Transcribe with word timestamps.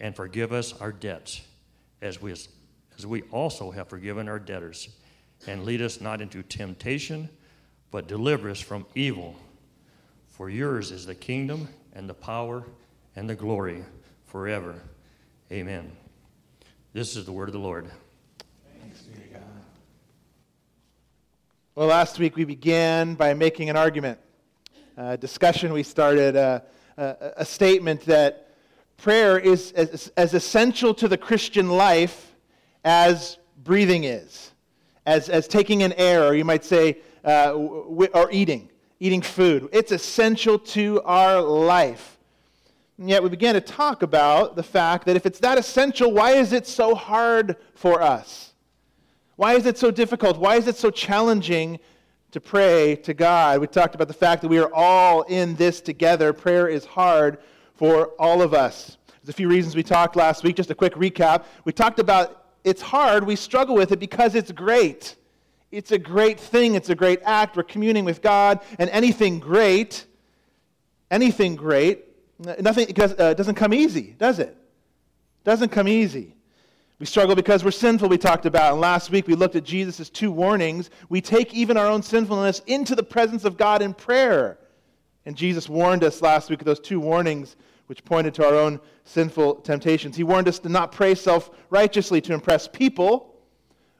and 0.00 0.14
forgive 0.14 0.52
us 0.52 0.72
our 0.80 0.92
debts, 0.92 1.42
as 2.02 2.20
we, 2.20 2.32
as 2.32 3.06
we 3.06 3.22
also 3.30 3.70
have 3.70 3.88
forgiven 3.88 4.28
our 4.28 4.38
debtors. 4.38 4.88
And 5.46 5.64
lead 5.64 5.82
us 5.82 6.00
not 6.00 6.20
into 6.20 6.42
temptation, 6.42 7.28
but 7.90 8.08
deliver 8.08 8.50
us 8.50 8.60
from 8.60 8.86
evil. 8.94 9.36
For 10.30 10.50
yours 10.50 10.90
is 10.90 11.06
the 11.06 11.14
kingdom, 11.14 11.68
and 11.92 12.08
the 12.08 12.14
power, 12.14 12.64
and 13.14 13.28
the 13.30 13.34
glory 13.34 13.84
forever. 14.24 14.74
Amen. 15.52 15.92
This 16.92 17.16
is 17.16 17.24
the 17.24 17.32
word 17.32 17.48
of 17.48 17.52
the 17.52 17.58
Lord. 17.58 17.90
Well, 21.76 21.88
last 21.88 22.20
week 22.20 22.36
we 22.36 22.44
began 22.44 23.14
by 23.14 23.34
making 23.34 23.68
an 23.68 23.76
argument. 23.76 24.20
A 24.96 25.16
discussion 25.16 25.72
we 25.72 25.82
started, 25.82 26.36
a, 26.36 26.62
a, 26.96 27.32
a 27.38 27.44
statement 27.44 28.02
that 28.02 28.43
prayer 28.96 29.38
is 29.38 29.72
as, 29.72 30.12
as, 30.16 30.34
essential 30.34 30.94
to 30.94 31.08
the 31.08 31.18
Christian 31.18 31.70
life 31.70 32.34
as 32.84 33.38
breathing 33.62 34.04
is, 34.04 34.52
as, 35.06 35.28
as 35.28 35.48
taking 35.48 35.82
in 35.82 35.92
air, 35.94 36.24
or 36.24 36.34
you 36.34 36.44
might 36.44 36.64
say, 36.64 36.98
uh, 37.24 37.52
w- 37.52 38.10
or 38.14 38.30
eating, 38.30 38.70
eating 39.00 39.22
food. 39.22 39.68
It's 39.72 39.92
essential 39.92 40.58
to 40.58 41.02
our 41.02 41.40
life. 41.40 42.18
And 42.98 43.08
yet 43.08 43.22
we 43.22 43.28
began 43.28 43.54
to 43.54 43.60
talk 43.60 44.02
about 44.02 44.56
the 44.56 44.62
fact 44.62 45.06
that 45.06 45.16
if 45.16 45.26
it's 45.26 45.40
that 45.40 45.58
essential, 45.58 46.12
why 46.12 46.32
is 46.32 46.52
it 46.52 46.66
so 46.66 46.94
hard 46.94 47.56
for 47.74 48.00
us? 48.00 48.52
Why 49.36 49.54
is 49.54 49.66
it 49.66 49.76
so 49.76 49.90
difficult? 49.90 50.38
Why 50.38 50.56
is 50.56 50.68
it 50.68 50.76
so 50.76 50.90
challenging 50.90 51.80
to 52.30 52.40
pray 52.40 52.96
to 52.96 53.12
God? 53.12 53.60
We 53.60 53.66
talked 53.66 53.96
about 53.96 54.06
the 54.06 54.14
fact 54.14 54.42
that 54.42 54.48
we 54.48 54.58
are 54.58 54.72
all 54.72 55.22
in 55.22 55.56
this 55.56 55.80
together. 55.80 56.32
Prayer 56.32 56.68
is 56.68 56.84
hard 56.84 57.38
for 57.74 58.08
all 58.18 58.42
of 58.42 58.54
us. 58.54 58.96
There's 59.22 59.30
a 59.30 59.36
few 59.36 59.48
reasons 59.48 59.74
we 59.74 59.82
talked 59.82 60.16
last 60.16 60.44
week. 60.44 60.56
Just 60.56 60.70
a 60.70 60.74
quick 60.74 60.94
recap. 60.94 61.44
We 61.64 61.72
talked 61.72 61.98
about 61.98 62.44
it's 62.64 62.80
hard, 62.80 63.24
we 63.24 63.36
struggle 63.36 63.74
with 63.74 63.92
it 63.92 64.00
because 64.00 64.34
it's 64.34 64.50
great. 64.50 65.16
It's 65.70 65.92
a 65.92 65.98
great 65.98 66.40
thing, 66.40 66.74
it's 66.74 66.88
a 66.88 66.94
great 66.94 67.20
act. 67.24 67.56
We're 67.56 67.62
communing 67.64 68.04
with 68.04 68.22
God, 68.22 68.60
and 68.78 68.88
anything 68.90 69.38
great, 69.38 70.06
anything 71.10 71.56
great, 71.56 72.04
nothing 72.38 72.88
uh, 72.98 73.34
doesn't 73.34 73.56
come 73.56 73.74
easy, 73.74 74.14
does 74.18 74.38
it? 74.38 74.56
Doesn't 75.44 75.70
come 75.70 75.88
easy. 75.88 76.34
We 76.98 77.06
struggle 77.06 77.34
because 77.34 77.64
we're 77.64 77.72
sinful, 77.72 78.08
we 78.08 78.18
talked 78.18 78.46
about. 78.46 78.72
And 78.72 78.80
last 78.80 79.10
week 79.10 79.26
we 79.26 79.34
looked 79.34 79.56
at 79.56 79.64
Jesus' 79.64 80.08
two 80.08 80.30
warnings. 80.30 80.90
We 81.08 81.20
take 81.20 81.52
even 81.52 81.76
our 81.76 81.86
own 81.86 82.02
sinfulness 82.02 82.62
into 82.66 82.94
the 82.94 83.02
presence 83.02 83.44
of 83.44 83.56
God 83.56 83.82
in 83.82 83.92
prayer. 83.92 84.58
And 85.26 85.36
Jesus 85.36 85.68
warned 85.68 86.04
us 86.04 86.22
last 86.22 86.50
week 86.50 86.60
of 86.60 86.66
those 86.66 86.80
two 86.80 87.00
warnings 87.00 87.56
which 87.86 88.04
pointed 88.04 88.34
to 88.34 88.46
our 88.46 88.54
own 88.54 88.80
sinful 89.04 89.56
temptations. 89.56 90.16
He 90.16 90.24
warned 90.24 90.48
us 90.48 90.58
to 90.60 90.68
not 90.68 90.92
pray 90.92 91.14
self 91.14 91.50
righteously 91.70 92.20
to 92.22 92.34
impress 92.34 92.66
people, 92.68 93.34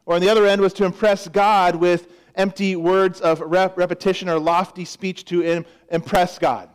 or 0.06 0.14
on 0.14 0.20
the 0.20 0.28
other 0.28 0.46
end 0.46 0.60
was 0.60 0.72
to 0.74 0.84
impress 0.84 1.28
God 1.28 1.76
with 1.76 2.08
empty 2.34 2.76
words 2.76 3.20
of 3.20 3.40
rep- 3.40 3.76
repetition 3.76 4.28
or 4.28 4.38
lofty 4.38 4.84
speech 4.84 5.24
to 5.26 5.44
Im- 5.44 5.66
impress 5.90 6.38
God. 6.38 6.68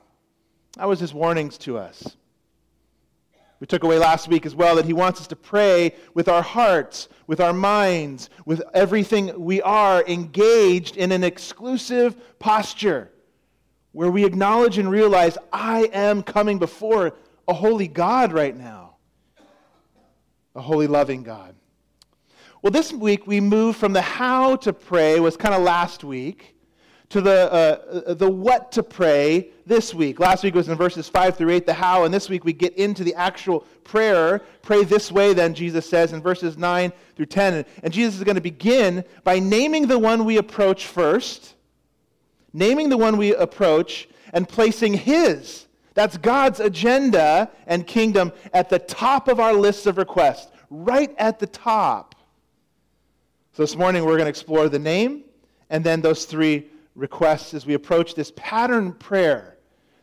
That 0.78 0.88
was 0.88 1.00
his 1.00 1.14
warnings 1.14 1.58
to 1.60 1.78
us. 1.78 2.16
We 3.60 3.68
took 3.68 3.84
away 3.84 4.00
last 4.00 4.30
week 4.30 4.46
as 4.46 4.56
well 4.56 4.78
that 4.78 4.86
he 4.86 4.94
wants 4.94 5.20
us 5.20 5.28
to 5.28 5.36
pray 5.36 5.94
with 6.14 6.30
our 6.30 6.42
hearts, 6.42 7.10
with 7.28 7.42
our 7.42 7.52
minds, 7.52 8.30
with 8.46 8.62
everything 8.74 9.38
we 9.38 9.62
are 9.62 10.04
engaged 10.08 10.96
in 10.96 11.12
an 11.12 11.26
exclusive 11.26 12.40
posture 12.40 13.12
where 13.92 14.12
we 14.12 14.26
acknowledge 14.26 14.78
and 14.78 14.90
realize, 14.90 15.38
I 15.52 15.90
am 15.94 16.24
coming 16.24 16.60
before 16.60 17.16
a 17.48 17.54
holy 17.54 17.88
God 17.88 18.32
right 18.32 18.56
now, 18.56 18.96
a 20.56 20.62
holy, 20.62 20.88
loving 20.88 21.24
God. 21.24 21.56
Well, 22.62 22.72
this 22.72 22.92
week 22.92 23.26
we 23.26 23.40
move 23.40 23.76
from 23.76 23.94
the 23.94 24.02
how 24.02 24.58
to 24.58 24.74
pray, 24.74 25.20
was 25.20 25.38
kind 25.38 25.56
of 25.56 25.62
last 25.62 26.04
week, 26.04 26.56
to 27.10 27.22
the, 27.22 27.52
uh, 27.52 28.14
the 28.14 28.30
what 28.30 28.72
to 28.74 28.84
pray 28.84 29.50
this 29.66 29.94
week. 29.94 30.20
Last 30.20 30.44
week 30.44 30.54
was 30.54 30.70
in 30.70 30.78
verses 30.78 31.10
5 31.10 31.38
through 31.38 31.52
8, 31.52 31.66
the 31.66 31.74
how, 31.74 32.04
and 32.04 32.14
this 32.14 32.30
week 32.30 32.46
we 32.46 32.54
get 32.54 32.76
into 32.76 33.04
the 33.04 33.16
actual 33.16 33.62
prayer. 33.84 34.42
Pray 34.62 34.84
this 34.84 35.12
way, 35.12 35.34
then, 35.34 35.56
Jesus 35.56 35.90
says 35.90 36.14
in 36.14 36.22
verses 36.22 36.58
9 36.58 36.94
through 37.16 37.26
10. 37.26 37.66
And 37.82 37.92
Jesus 37.92 38.16
is 38.18 38.24
going 38.24 38.36
to 38.36 38.42
begin 38.42 39.04
by 39.24 39.40
naming 39.40 39.88
the 39.88 39.98
one 39.98 40.24
we 40.24 40.38
approach 40.38 40.86
first, 40.86 41.56
naming 42.54 42.90
the 42.90 42.98
one 42.98 43.18
we 43.18 43.34
approach, 43.36 44.08
and 44.34 44.48
placing 44.48 44.94
his, 44.94 45.68
that's 45.94 46.18
God's 46.18 46.60
agenda 46.60 47.50
and 47.68 47.86
kingdom, 47.86 48.32
at 48.54 48.70
the 48.70 48.80
top 48.80 49.28
of 49.28 49.40
our 49.40 49.54
list 49.54 49.88
of 49.88 49.98
requests, 49.98 50.52
right 50.70 51.14
at 51.18 51.40
the 51.40 51.48
top. 51.48 52.16
So 53.54 53.64
this 53.64 53.76
morning 53.76 54.06
we're 54.06 54.16
going 54.16 54.26
to 54.26 54.30
explore 54.30 54.70
the 54.70 54.80
name 54.80 55.24
and 55.70 55.84
then 55.84 56.02
those 56.02 56.26
three 56.26 56.68
requests 56.96 57.54
as 57.54 57.66
we 57.66 57.74
approach 57.74 58.16
this 58.16 58.32
pattern 58.36 58.94
prayer. 58.94 59.58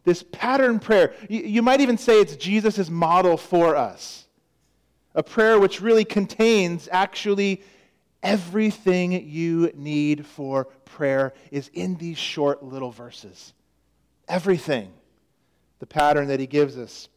This 0.04 0.22
pattern 0.32 0.78
prayer. 0.78 1.14
You, 1.28 1.40
you 1.40 1.62
might 1.62 1.80
even 1.80 1.98
say 1.98 2.20
it's 2.20 2.36
Jesus' 2.36 2.90
model 2.90 3.36
for 3.36 3.74
us. 3.74 4.26
A 5.14 5.22
prayer 5.22 5.58
which 5.58 5.80
really 5.80 6.04
contains 6.04 6.88
actually 6.92 7.62
everything 8.26 9.12
you 9.12 9.70
need 9.76 10.26
for 10.26 10.64
prayer 10.84 11.32
is 11.52 11.70
in 11.72 11.94
these 11.96 12.18
short 12.18 12.60
little 12.60 12.90
verses. 12.90 13.54
Everything. 14.26 14.92
The 15.78 15.86
pattern 15.86 16.26
that 16.28 16.40
he 16.40 16.48
gives 16.48 16.76
us. 16.76 17.08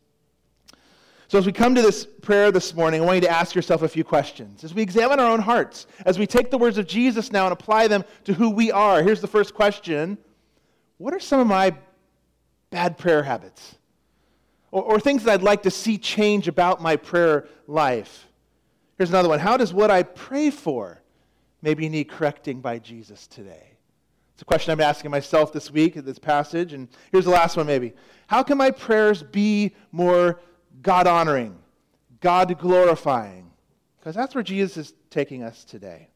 So, 1.29 1.39
as 1.39 1.47
we 1.47 1.51
come 1.51 1.73
to 1.73 1.81
this 1.81 2.05
prayer 2.05 2.51
this 2.51 2.75
morning, 2.75 3.01
I 3.01 3.05
want 3.05 3.15
you 3.15 3.21
to 3.21 3.31
ask 3.31 3.55
yourself 3.55 3.81
a 3.81 3.87
few 3.87 4.03
questions. 4.03 4.63
As 4.63 4.73
we 4.73 4.83
examine 4.83 5.19
our 5.19 5.31
own 5.31 5.39
hearts, 5.39 5.87
as 6.05 6.19
we 6.19 6.27
take 6.27 6.51
the 6.51 6.57
words 6.59 6.77
of 6.77 6.85
Jesus 6.85 7.31
now 7.31 7.45
and 7.45 7.53
apply 7.53 7.87
them 7.87 8.03
to 8.25 8.33
who 8.33 8.51
we 8.51 8.71
are, 8.71 9.01
here's 9.01 9.21
the 9.21 9.27
first 9.27 9.55
question 9.55 10.17
What 10.99 11.13
are 11.15 11.19
some 11.19 11.39
of 11.39 11.47
my 11.47 11.75
bad 12.69 12.99
prayer 12.99 13.23
habits? 13.23 13.75
Or, 14.71 14.83
or 14.83 14.99
things 14.99 15.23
that 15.23 15.33
I'd 15.33 15.43
like 15.43 15.63
to 15.63 15.71
see 15.71 15.97
change 15.97 16.47
about 16.47 16.83
my 16.83 16.95
prayer 16.97 17.47
life? 17.67 18.28
Here's 18.99 19.09
another 19.09 19.29
one 19.29 19.39
How 19.39 19.57
does 19.57 19.73
what 19.73 19.89
I 19.89 20.03
pray 20.03 20.51
for 20.51 21.01
maybe 21.63 21.89
need 21.89 22.09
correcting 22.09 22.61
by 22.61 22.77
Jesus 22.77 23.25
today? 23.25 23.71
It's 24.33 24.41
a 24.43 24.45
question 24.45 24.71
I'm 24.71 24.81
asking 24.81 25.09
myself 25.09 25.51
this 25.51 25.71
week 25.71 25.95
in 25.95 26.05
this 26.05 26.19
passage. 26.19 26.73
And 26.73 26.87
here's 27.11 27.25
the 27.25 27.31
last 27.31 27.57
one, 27.57 27.65
maybe. 27.65 27.93
How 28.27 28.43
can 28.43 28.57
my 28.57 28.71
prayers 28.71 29.23
be 29.23 29.73
more 29.91 30.39
God 30.81 31.07
honoring, 31.07 31.57
God 32.21 32.57
glorifying, 32.59 33.51
because 33.99 34.15
that's 34.15 34.35
where 34.35 34.43
Jesus 34.43 34.77
is 34.77 34.93
taking 35.09 35.43
us 35.43 35.63
today. 35.63 36.09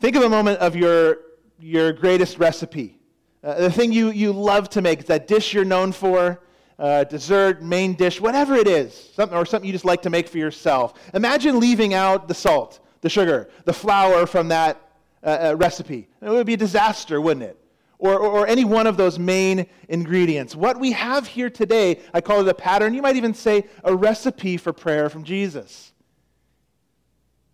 Think 0.00 0.16
of 0.16 0.22
a 0.22 0.28
moment 0.28 0.58
of 0.58 0.76
your, 0.76 1.18
your 1.58 1.92
greatest 1.92 2.38
recipe. 2.38 2.98
Uh, 3.42 3.54
the 3.54 3.70
thing 3.70 3.92
you, 3.92 4.10
you 4.10 4.32
love 4.32 4.68
to 4.70 4.82
make, 4.82 5.06
that 5.06 5.28
dish 5.28 5.54
you're 5.54 5.64
known 5.64 5.92
for, 5.92 6.40
uh, 6.78 7.04
dessert, 7.04 7.62
main 7.62 7.94
dish, 7.94 8.20
whatever 8.20 8.54
it 8.54 8.66
is, 8.66 9.10
something, 9.14 9.36
or 9.36 9.46
something 9.46 9.66
you 9.66 9.72
just 9.72 9.84
like 9.84 10.02
to 10.02 10.10
make 10.10 10.28
for 10.28 10.38
yourself. 10.38 10.94
Imagine 11.14 11.60
leaving 11.60 11.94
out 11.94 12.28
the 12.28 12.34
salt, 12.34 12.80
the 13.00 13.08
sugar, 13.08 13.48
the 13.64 13.72
flour 13.72 14.26
from 14.26 14.48
that 14.48 14.80
uh, 15.22 15.50
uh 15.50 15.56
recipe. 15.56 16.08
It 16.20 16.28
would 16.28 16.46
be 16.46 16.54
a 16.54 16.58
disaster, 16.58 17.20
wouldn't 17.20 17.44
it? 17.44 17.58
or, 17.98 18.18
or, 18.18 18.40
or, 18.40 18.46
any 18.46 18.64
one 18.64 18.86
of 18.86 18.96
those 18.96 19.18
main 19.18 19.66
ingredients. 19.88 20.54
What 20.54 20.78
we 20.78 20.92
have 20.92 21.26
here 21.26 21.48
today, 21.48 22.00
I 22.12 22.20
call 22.20 22.40
it 22.40 22.48
a 22.48 22.54
pattern. 22.54 22.92
You 22.92 23.00
might 23.00 23.16
even 23.16 23.32
say 23.32 23.64
a 23.82 23.94
recipe 23.94 24.56
for 24.56 24.72
prayer 24.72 25.08
from 25.08 25.24
Jesus. 25.24 25.92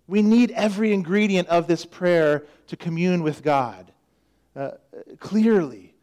We 0.07 0.23
need 0.23 0.51
every 0.53 0.93
ingredient 0.93 1.47
of 1.49 1.69
this 1.69 1.85
prayer 1.85 2.47
to 2.67 2.77
commune 2.77 3.23
with 3.23 3.45
God 3.45 3.93
uh, 4.57 4.73
clearly, 5.21 5.95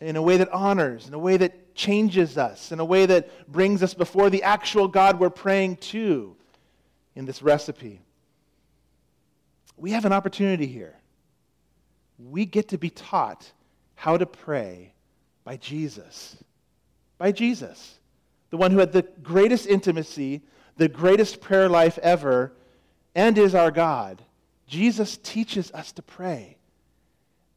in 0.00 0.16
a 0.16 0.22
way 0.22 0.36
that 0.38 0.48
honors, 0.52 1.06
in 1.06 1.14
a 1.14 1.18
way 1.18 1.36
that 1.36 1.54
changes 1.76 2.38
us, 2.38 2.72
in 2.72 2.80
a 2.80 2.84
way 2.84 3.06
that 3.06 3.50
brings 3.50 3.82
us 3.82 3.94
before 3.94 4.30
the 4.30 4.42
actual 4.42 4.88
God 4.88 5.20
we're 5.20 5.30
praying 5.30 5.76
to 5.76 6.34
in 7.14 7.26
this 7.26 7.42
recipe. 7.42 8.00
We 9.76 9.92
have 9.92 10.04
an 10.04 10.12
opportunity 10.12 10.66
here. 10.66 10.94
We 12.18 12.46
get 12.46 12.68
to 12.68 12.78
be 12.78 12.90
taught 12.90 13.52
how 13.94 14.16
to 14.16 14.26
pray 14.26 14.94
by 15.44 15.58
Jesus. 15.58 16.36
By 17.18 17.32
Jesus, 17.32 17.98
the 18.50 18.56
one 18.56 18.70
who 18.70 18.78
had 18.78 18.92
the 18.92 19.06
greatest 19.22 19.66
intimacy, 19.66 20.42
the 20.76 20.88
greatest 20.88 21.40
prayer 21.40 21.68
life 21.68 21.98
ever, 22.02 22.52
and 23.14 23.36
is 23.38 23.54
our 23.54 23.70
God. 23.70 24.22
Jesus 24.66 25.18
teaches 25.18 25.70
us 25.72 25.92
to 25.92 26.02
pray. 26.02 26.56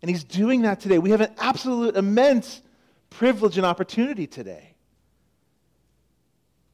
And 0.01 0.09
he's 0.09 0.23
doing 0.23 0.61
that 0.61 0.79
today. 0.79 0.99
We 0.99 1.11
have 1.11 1.21
an 1.21 1.33
absolute 1.37 1.97
immense 1.97 2.61
privilege 3.09 3.57
and 3.57 3.65
opportunity 3.65 4.27
today. 4.27 4.75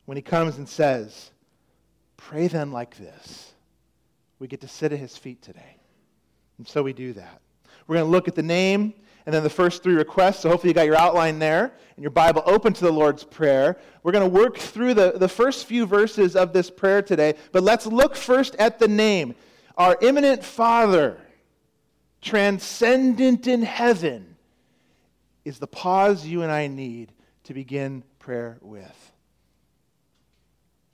When 0.05 0.17
he 0.17 0.21
comes 0.21 0.57
and 0.57 0.67
says, 0.69 1.31
Pray 2.17 2.47
then 2.47 2.71
like 2.71 2.97
this, 2.97 3.53
we 4.39 4.47
get 4.47 4.61
to 4.61 4.67
sit 4.67 4.91
at 4.91 4.99
his 4.99 5.17
feet 5.17 5.41
today. 5.41 5.77
And 6.57 6.67
so 6.67 6.81
we 6.81 6.93
do 6.93 7.13
that. 7.13 7.41
We're 7.87 7.95
going 7.95 8.05
to 8.05 8.11
look 8.11 8.27
at 8.27 8.35
the 8.35 8.43
name 8.43 8.93
and 9.25 9.33
then 9.33 9.43
the 9.43 9.49
first 9.49 9.83
three 9.83 9.95
requests. 9.95 10.41
So 10.41 10.49
hopefully 10.49 10.71
you 10.71 10.73
got 10.73 10.85
your 10.85 10.95
outline 10.95 11.39
there 11.39 11.73
and 11.95 12.03
your 12.03 12.11
Bible 12.11 12.43
open 12.45 12.73
to 12.73 12.83
the 12.83 12.91
Lord's 12.91 13.23
Prayer. 13.23 13.77
We're 14.03 14.11
going 14.11 14.29
to 14.29 14.39
work 14.39 14.57
through 14.57 14.93
the, 14.93 15.13
the 15.15 15.27
first 15.27 15.65
few 15.65 15.85
verses 15.85 16.35
of 16.35 16.53
this 16.53 16.69
prayer 16.69 17.01
today, 17.01 17.35
but 17.51 17.63
let's 17.63 17.85
look 17.85 18.15
first 18.15 18.55
at 18.55 18.79
the 18.79 18.87
name. 18.87 19.35
Our 19.77 19.97
immanent 20.01 20.43
Father, 20.43 21.17
transcendent 22.21 23.47
in 23.47 23.61
heaven, 23.61 24.34
is 25.45 25.59
the 25.59 25.67
pause 25.67 26.25
you 26.25 26.41
and 26.41 26.51
I 26.51 26.67
need 26.67 27.13
to 27.43 27.53
begin 27.53 28.03
prayer 28.19 28.57
with. 28.61 29.11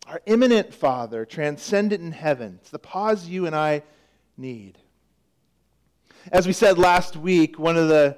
Our 0.07 0.21
immanent 0.25 0.73
Father, 0.73 1.25
transcendent 1.25 2.03
in 2.03 2.11
heaven, 2.11 2.59
it's 2.61 2.69
the 2.69 2.79
pause 2.79 3.27
you 3.27 3.45
and 3.45 3.55
I 3.55 3.83
need. 4.37 4.77
As 6.31 6.45
we 6.45 6.53
said 6.53 6.77
last 6.77 7.15
week, 7.15 7.57
one 7.57 7.77
of 7.77 7.87
the 7.87 8.17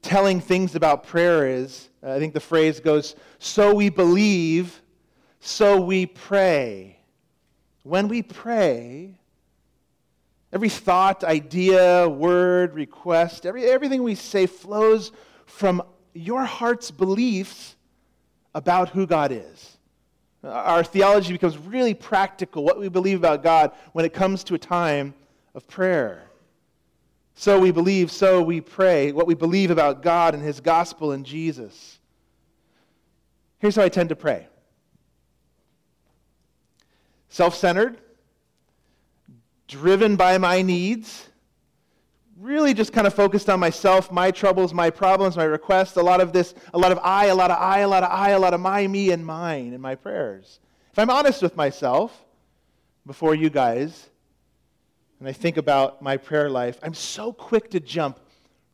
telling 0.00 0.40
things 0.40 0.74
about 0.74 1.06
prayer 1.06 1.48
is 1.48 1.88
uh, 2.04 2.12
I 2.12 2.18
think 2.18 2.34
the 2.34 2.40
phrase 2.40 2.80
goes, 2.80 3.16
so 3.38 3.74
we 3.74 3.88
believe, 3.88 4.82
so 5.40 5.80
we 5.80 6.06
pray. 6.06 6.98
When 7.82 8.08
we 8.08 8.22
pray, 8.22 9.18
every 10.54 10.68
thought, 10.68 11.24
idea, 11.24 12.08
word, 12.08 12.74
request, 12.74 13.44
every, 13.44 13.64
everything 13.64 14.04
we 14.04 14.14
say 14.14 14.46
flows 14.46 15.10
from 15.46 15.82
your 16.14 16.44
heart's 16.44 16.92
beliefs 16.92 17.74
about 18.54 18.90
who 18.90 19.04
God 19.04 19.32
is. 19.32 19.76
Our 20.44 20.84
theology 20.84 21.32
becomes 21.32 21.58
really 21.58 21.92
practical, 21.92 22.62
what 22.62 22.78
we 22.78 22.88
believe 22.88 23.18
about 23.18 23.42
God, 23.42 23.72
when 23.94 24.04
it 24.04 24.12
comes 24.12 24.44
to 24.44 24.54
a 24.54 24.58
time 24.58 25.12
of 25.56 25.66
prayer. 25.66 26.22
So 27.34 27.58
we 27.58 27.72
believe, 27.72 28.12
so 28.12 28.40
we 28.40 28.60
pray, 28.60 29.10
what 29.10 29.26
we 29.26 29.34
believe 29.34 29.72
about 29.72 30.02
God 30.02 30.34
and 30.34 30.42
His 30.42 30.60
gospel 30.60 31.10
and 31.10 31.26
Jesus. 31.26 31.98
Here's 33.58 33.74
how 33.74 33.82
I 33.82 33.88
tend 33.88 34.10
to 34.10 34.16
pray 34.16 34.46
self 37.28 37.56
centered, 37.56 37.98
driven 39.68 40.16
by 40.16 40.38
my 40.38 40.62
needs, 40.62 41.28
really 42.38 42.74
just 42.74 42.92
kind 42.92 43.06
of 43.06 43.14
focused 43.14 43.48
on 43.48 43.60
myself, 43.60 44.10
my 44.10 44.30
troubles, 44.30 44.74
my 44.74 44.90
problems, 44.90 45.36
my 45.36 45.44
requests, 45.44 45.96
a 45.96 46.02
lot 46.02 46.20
of 46.20 46.32
this, 46.32 46.54
a 46.72 46.78
lot 46.78 46.92
of 46.92 46.98
I, 47.02 47.26
a 47.26 47.34
lot 47.34 47.50
of 47.50 47.58
I, 47.58 47.80
a 47.80 47.88
lot 47.88 48.02
of 48.02 48.10
I, 48.10 48.30
a 48.30 48.38
lot 48.38 48.54
of 48.54 48.60
my, 48.60 48.86
me, 48.86 49.10
and 49.10 49.24
mine 49.24 49.72
in 49.72 49.80
my 49.80 49.94
prayers. 49.94 50.60
If 50.92 50.98
I'm 50.98 51.10
honest 51.10 51.42
with 51.42 51.56
myself 51.56 52.24
before 53.06 53.34
you 53.34 53.50
guys, 53.50 54.10
and 55.20 55.28
I 55.28 55.32
think 55.32 55.56
about 55.56 56.02
my 56.02 56.16
prayer 56.16 56.50
life, 56.50 56.78
I'm 56.82 56.94
so 56.94 57.32
quick 57.32 57.70
to 57.70 57.80
jump 57.80 58.20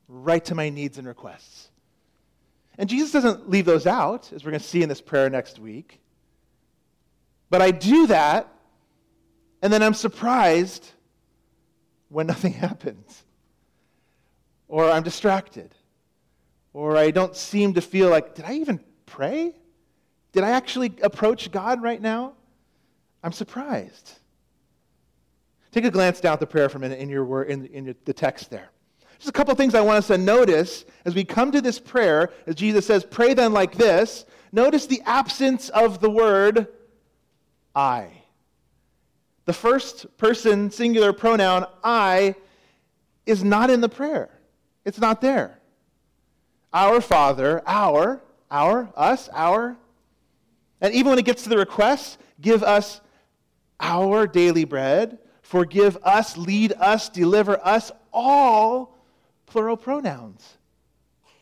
right 0.09 0.45
to 0.47 0.55
my 0.55 0.69
needs 0.71 0.99
and 0.99 1.07
requests. 1.07 1.69
And 2.79 2.89
Jesus 2.89 3.13
doesn't 3.13 3.49
leave 3.49 3.67
those 3.67 3.87
out, 3.87 4.33
as 4.33 4.45
we're 4.45 4.53
going 4.53 4.61
to 4.61 4.67
see 4.67 4.83
in 4.83 4.89
this 4.89 5.01
prayer 5.01 5.29
next 5.29 5.59
week. 5.59 6.01
But 7.51 7.61
I 7.61 7.73
do 7.73 8.07
that, 8.07 8.49
and 9.63 9.73
then 9.73 9.83
I'm 9.83 9.95
surprised 9.95 10.89
when 12.09 12.27
nothing 12.29 12.53
happens. 12.53 13.25
Or 14.69 14.89
I'm 14.91 15.03
distracted. 15.03 15.75
Or 16.73 16.97
I 16.97 17.11
don't 17.11 17.35
seem 17.35 17.75
to 17.75 17.81
feel 17.81 18.09
like, 18.09 18.35
did 18.35 18.45
I 18.45 18.55
even 18.55 18.81
pray? 19.07 19.55
Did 20.33 20.45
I 20.45 20.51
actually 20.51 20.95
approach 21.03 21.51
God 21.51 21.83
right 21.83 22.01
now? 22.01 22.35
I'm 23.23 23.33
surprised. 23.33 24.13
Take 25.73 25.85
a 25.85 25.91
glance 25.91 26.21
down 26.21 26.35
at 26.35 26.41
the 26.41 26.47
prayer 26.47 26.69
for 26.69 26.79
a 26.79 26.81
minute 26.81 27.01
in, 27.01 27.09
your, 27.09 27.45
in, 27.45 27.67
in 27.67 27.95
the 28.05 28.13
text 28.13 28.51
there. 28.51 28.71
Just 29.19 29.29
a 29.29 29.33
couple 29.33 29.55
things 29.55 29.75
I 29.75 29.83
want 29.83 29.99
us 29.99 30.07
to 30.07 30.19
notice 30.19 30.85
as 31.05 31.15
we 31.15 31.25
come 31.25 31.53
to 31.53 31.61
this 31.61 31.79
prayer, 31.79 32.31
as 32.47 32.55
Jesus 32.55 32.87
says, 32.87 33.05
pray 33.05 33.35
then 33.35 33.53
like 33.53 33.75
this. 33.75 34.25
Notice 34.53 34.87
the 34.87 35.03
absence 35.05 35.69
of 35.69 36.01
the 36.01 36.09
word 36.09 36.69
I. 37.75 38.20
The 39.51 39.55
first 39.55 40.17
person 40.17 40.71
singular 40.71 41.13
pronoun, 41.13 41.67
I, 41.83 42.37
is 43.27 43.43
not 43.43 43.69
in 43.69 43.81
the 43.81 43.89
prayer. 43.89 44.31
It's 44.85 45.01
not 45.01 45.21
there. 45.21 45.59
Our 46.73 47.01
Father, 47.01 47.61
our, 47.67 48.23
our, 48.49 48.93
us, 48.95 49.29
our. 49.33 49.77
And 50.81 50.95
even 50.95 51.11
when 51.11 51.19
it 51.19 51.25
gets 51.25 51.43
to 51.43 51.49
the 51.49 51.57
request, 51.59 52.19
give 52.41 52.63
us 52.63 53.01
our 53.81 54.29
daily 54.29 54.65
bread 54.65 55.19
forgive 55.43 55.99
us, 56.05 56.37
lead 56.37 56.73
us, 56.75 57.09
deliver 57.09 57.59
us, 57.67 57.91
all 58.13 58.97
plural 59.47 59.77
pronouns. 59.77 60.59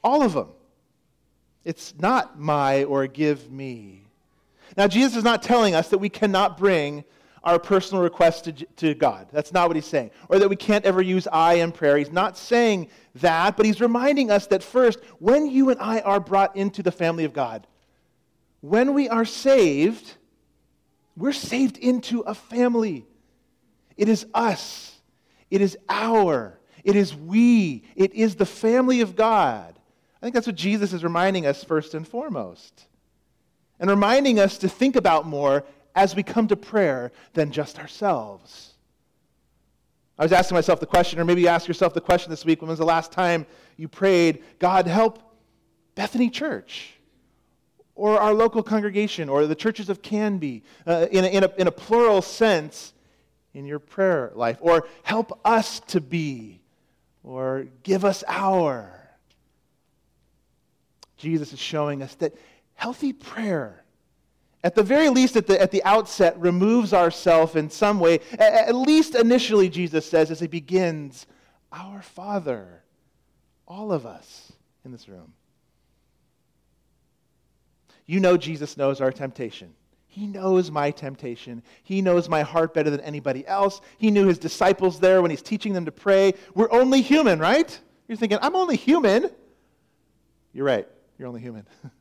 All 0.02 0.22
of 0.22 0.32
them. 0.32 0.49
It's 1.62 1.93
not 1.99 2.40
my 2.40 2.84
or 2.84 3.06
give 3.06 3.52
me. 3.52 4.06
Now, 4.78 4.88
Jesus 4.88 5.14
is 5.14 5.25
not 5.25 5.43
telling 5.43 5.75
us 5.75 5.90
that 5.90 5.99
we 5.99 6.08
cannot 6.08 6.56
bring 6.56 7.05
our 7.44 7.58
personal 7.58 8.02
requests 8.02 8.43
to, 8.43 8.53
to 8.53 8.94
God. 8.94 9.29
That's 9.32 9.53
not 9.53 9.69
what 9.69 9.77
he's 9.77 9.86
saying. 9.86 10.10
Or 10.29 10.39
that 10.39 10.48
we 10.48 10.56
can't 10.56 10.84
ever 10.84 11.01
use 11.01 11.27
I 11.31 11.55
in 11.55 11.72
prayer. 11.72 11.96
He's 11.96 12.13
not 12.13 12.36
saying 12.36 12.89
that, 13.17 13.56
but 13.56 13.67
he's 13.67 13.81
reminding 13.81 14.31
us 14.31 14.46
that 14.48 14.63
first, 14.63 14.98
when 15.19 15.46
you 15.46 15.70
and 15.70 15.81
I 15.81 16.01
are 16.01 16.20
brought 16.20 16.56
into 16.56 16.82
the 16.82 16.93
family 16.93 17.24
of 17.24 17.32
God, 17.32 17.67
when 18.60 18.94
we 18.94 19.08
are 19.08 19.24
saved, 19.24 20.15
we're 21.17 21.32
saved 21.32 21.79
into 21.79 22.20
a 22.20 22.34
family. 22.34 23.06
It 23.96 24.08
is 24.08 24.27
us. 24.34 24.96
It 25.51 25.60
is 25.60 25.77
our. 25.89 26.58
It 26.84 26.96
is 26.96 27.15
we. 27.15 27.84
It 27.96 28.15
is 28.15 28.36
the 28.36 28.46
family 28.46 29.01
of 29.01 29.17
God. 29.17 29.79
I 30.20 30.27
think 30.27 30.34
that's 30.34 30.46
what 30.46 30.56
Jesus 30.56 30.93
is 30.93 31.05
reminding 31.05 31.46
us 31.46 31.63
first 31.63 31.94
and 31.94 32.06
foremost. 32.06 32.86
And 33.81 33.89
reminding 33.89 34.41
us 34.41 34.58
to 34.58 34.69
think 34.69 34.96
about 34.96 35.27
more 35.27 35.65
as 35.95 36.15
we 36.15 36.23
come 36.23 36.49
to 36.49 36.57
prayer 36.57 37.13
than 37.35 37.51
just 37.51 37.79
ourselves. 37.79 38.75
I 40.19 40.25
was 40.25 40.33
asking 40.33 40.57
myself 40.57 40.81
the 40.81 40.87
question, 40.87 41.21
or 41.21 41.25
maybe 41.25 41.43
you 41.43 41.49
ask 41.49 41.69
yourself 41.69 41.95
the 41.95 42.01
question 42.01 42.31
this 42.31 42.45
week 42.45 42.61
when 42.61 42.69
was 42.69 42.79
the 42.79 42.85
last 42.85 43.13
time 43.13 43.47
you 43.77 43.87
prayed, 43.87 44.43
God, 44.59 44.87
help 44.87 45.21
Bethany 45.95 46.29
Church? 46.29 46.95
Or 47.95 48.19
our 48.21 48.35
local 48.35 48.63
congregation, 48.63 49.29
or 49.29 49.47
the 49.47 49.55
churches 49.55 49.89
of 49.89 50.03
Canby, 50.03 50.63
uh, 50.87 51.07
in, 51.11 51.25
a, 51.25 51.29
in, 51.29 51.45
a, 51.45 51.53
in 51.59 51.67
a 51.67 51.73
plural 51.73 52.23
sense, 52.23 52.93
in 53.55 53.65
your 53.65 53.79
prayer 53.79 54.33
life, 54.35 54.59
or 54.61 54.87
help 55.03 55.41
us 55.45 55.81
to 55.81 56.01
be, 56.01 56.61
or 57.25 57.67
give 57.83 58.05
us 58.05 58.23
our. 58.29 58.93
Jesus 61.17 61.53
is 61.53 61.59
showing 61.59 62.03
us 62.03 62.15
that 62.17 62.35
healthy 62.75 63.13
prayer, 63.13 63.83
at 64.69 64.75
the 64.75 64.82
very 64.82 65.08
least 65.08 65.34
at 65.34 65.46
the, 65.46 65.58
at 65.58 65.70
the 65.70 65.82
outset, 65.84 66.39
removes 66.39 66.93
ourself 66.93 67.56
in 67.56 67.70
some 67.70 67.98
way. 67.98 68.20
At, 68.32 68.69
at 68.69 68.75
least 68.75 69.15
initially, 69.15 69.70
Jesus 69.70 70.05
says, 70.05 70.31
as 70.31 70.41
he 70.41 70.46
begins, 70.46 71.27
Our 71.72 72.03
Father, 72.03 72.82
all 73.67 73.93
of 73.93 74.05
us 74.05 74.53
in 74.84 74.93
this 74.93 75.08
room. 75.08 75.32
You 78.05 78.20
know 78.20 78.37
Jesus 78.37 78.77
knows 78.77 79.01
our 79.01 79.10
temptation. 79.10 79.72
He 80.06 80.27
knows 80.27 80.70
my 80.70 80.91
temptation. 80.91 81.63
He 81.82 82.03
knows 82.03 82.29
my 82.29 82.43
heart 82.43 82.75
better 82.75 82.91
than 82.91 83.01
anybody 83.01 83.46
else. 83.46 83.81
He 83.96 84.10
knew 84.10 84.27
his 84.27 84.39
disciples 84.39 85.01
there 85.01 85.22
when 85.22 85.31
he's 85.31 85.41
teaching 85.41 85.72
them 85.72 85.87
to 85.87 85.93
pray. 85.93 86.34
We're 86.55 86.70
only 86.72 87.01
human, 87.01 87.39
right? 87.39 87.81
You're 88.06 88.19
thinking, 88.19 88.39
I'm 88.43 88.55
only 88.55 88.77
human. 88.77 89.31
You're 90.53 90.67
right, 90.67 90.87
you're 91.19 91.27
only 91.27 91.41
human. 91.41 91.67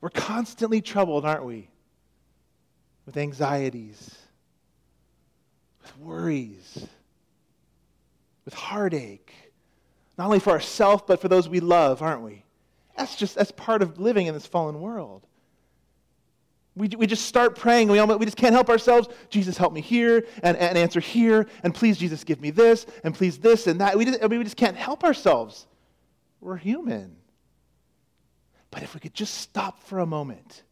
We're 0.00 0.10
constantly 0.10 0.80
troubled, 0.80 1.24
aren't 1.24 1.44
we? 1.44 1.68
With 3.06 3.16
anxieties, 3.16 4.16
with 5.82 5.98
worries, 5.98 6.86
with 8.44 8.54
heartache. 8.54 9.32
Not 10.18 10.26
only 10.26 10.40
for 10.40 10.50
ourselves, 10.50 11.04
but 11.06 11.20
for 11.20 11.28
those 11.28 11.48
we 11.48 11.60
love, 11.60 12.02
aren't 12.02 12.22
we? 12.22 12.44
That's 12.96 13.16
just 13.16 13.34
that's 13.34 13.52
part 13.52 13.82
of 13.82 14.00
living 14.00 14.26
in 14.26 14.34
this 14.34 14.46
fallen 14.46 14.80
world. 14.80 15.26
We, 16.74 16.88
we 16.88 17.06
just 17.06 17.24
start 17.24 17.56
praying. 17.56 17.88
We, 17.88 17.98
almost, 17.98 18.20
we 18.20 18.26
just 18.26 18.36
can't 18.36 18.52
help 18.52 18.68
ourselves. 18.68 19.08
Jesus, 19.30 19.56
help 19.56 19.72
me 19.72 19.80
here, 19.80 20.26
and, 20.42 20.56
and 20.58 20.76
answer 20.76 21.00
here, 21.00 21.46
and 21.62 21.74
please, 21.74 21.96
Jesus, 21.96 22.22
give 22.22 22.38
me 22.40 22.50
this, 22.50 22.84
and 23.02 23.14
please 23.14 23.38
this 23.38 23.66
and 23.66 23.80
that. 23.80 23.96
We 23.96 24.04
just, 24.04 24.22
I 24.22 24.28
mean, 24.28 24.38
we 24.38 24.44
just 24.44 24.58
can't 24.58 24.76
help 24.76 25.02
ourselves. 25.02 25.66
We're 26.40 26.56
human. 26.56 27.16
But 28.70 28.82
if 28.82 28.94
we 28.94 29.00
could 29.00 29.14
just 29.14 29.34
stop 29.34 29.82
for 29.82 30.00
a 30.00 30.06
moment 30.06 30.62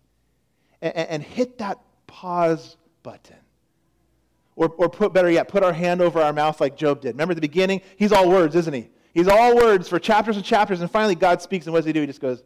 and, 0.83 0.95
and 0.97 1.23
hit 1.23 1.59
that 1.59 1.79
pause 2.07 2.77
button, 3.03 3.37
or, 4.57 4.69
or 4.69 4.89
put, 4.89 5.13
better 5.13 5.31
yet, 5.31 5.49
put 5.49 5.63
our 5.63 5.73
hand 5.73 6.01
over 6.01 6.21
our 6.21 6.33
mouth 6.33 6.61
like 6.61 6.77
Job 6.77 7.01
did. 7.01 7.15
Remember 7.15 7.35
the 7.35 7.41
beginning? 7.41 7.81
He's 7.97 8.13
all 8.13 8.29
words, 8.29 8.55
isn't 8.55 8.73
he? 8.73 8.89
He's 9.13 9.29
all 9.29 9.57
words 9.57 9.89
for 9.89 9.99
chapters 9.99 10.37
and 10.37 10.45
chapters, 10.45 10.81
and 10.81 10.91
finally 10.91 11.15
God 11.15 11.43
speaks, 11.43 11.67
and 11.67 11.73
what 11.73 11.81
does 11.81 11.87
he 11.87 11.93
do? 11.93 12.01
He 12.01 12.07
just 12.07 12.21
goes, 12.21 12.43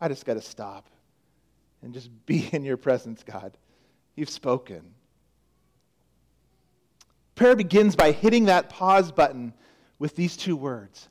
I 0.00 0.08
just 0.08 0.24
got 0.24 0.34
to 0.34 0.42
stop 0.42 0.88
and 1.82 1.92
just 1.92 2.10
be 2.26 2.48
in 2.52 2.64
your 2.64 2.76
presence, 2.76 3.22
God. 3.22 3.56
You've 4.14 4.30
spoken. 4.30 4.82
Prayer 7.34 7.56
begins 7.56 7.96
by 7.96 8.12
hitting 8.12 8.46
that 8.46 8.68
pause 8.68 9.10
button 9.10 9.54
with 9.98 10.16
these 10.16 10.36
two 10.36 10.56
words 10.56 11.08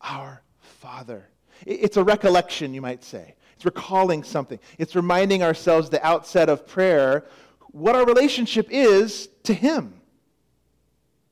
Our 0.00 0.42
Father. 0.58 1.28
It's 1.66 1.96
a 1.96 2.04
recollection, 2.04 2.74
you 2.74 2.80
might 2.80 3.04
say. 3.04 3.34
It's 3.54 3.64
recalling 3.64 4.24
something. 4.24 4.58
It's 4.78 4.94
reminding 4.94 5.42
ourselves 5.42 5.90
the 5.90 6.04
outset 6.04 6.48
of 6.48 6.66
prayer 6.66 7.24
what 7.70 7.94
our 7.94 8.04
relationship 8.04 8.68
is 8.70 9.28
to 9.44 9.54
Him. 9.54 9.94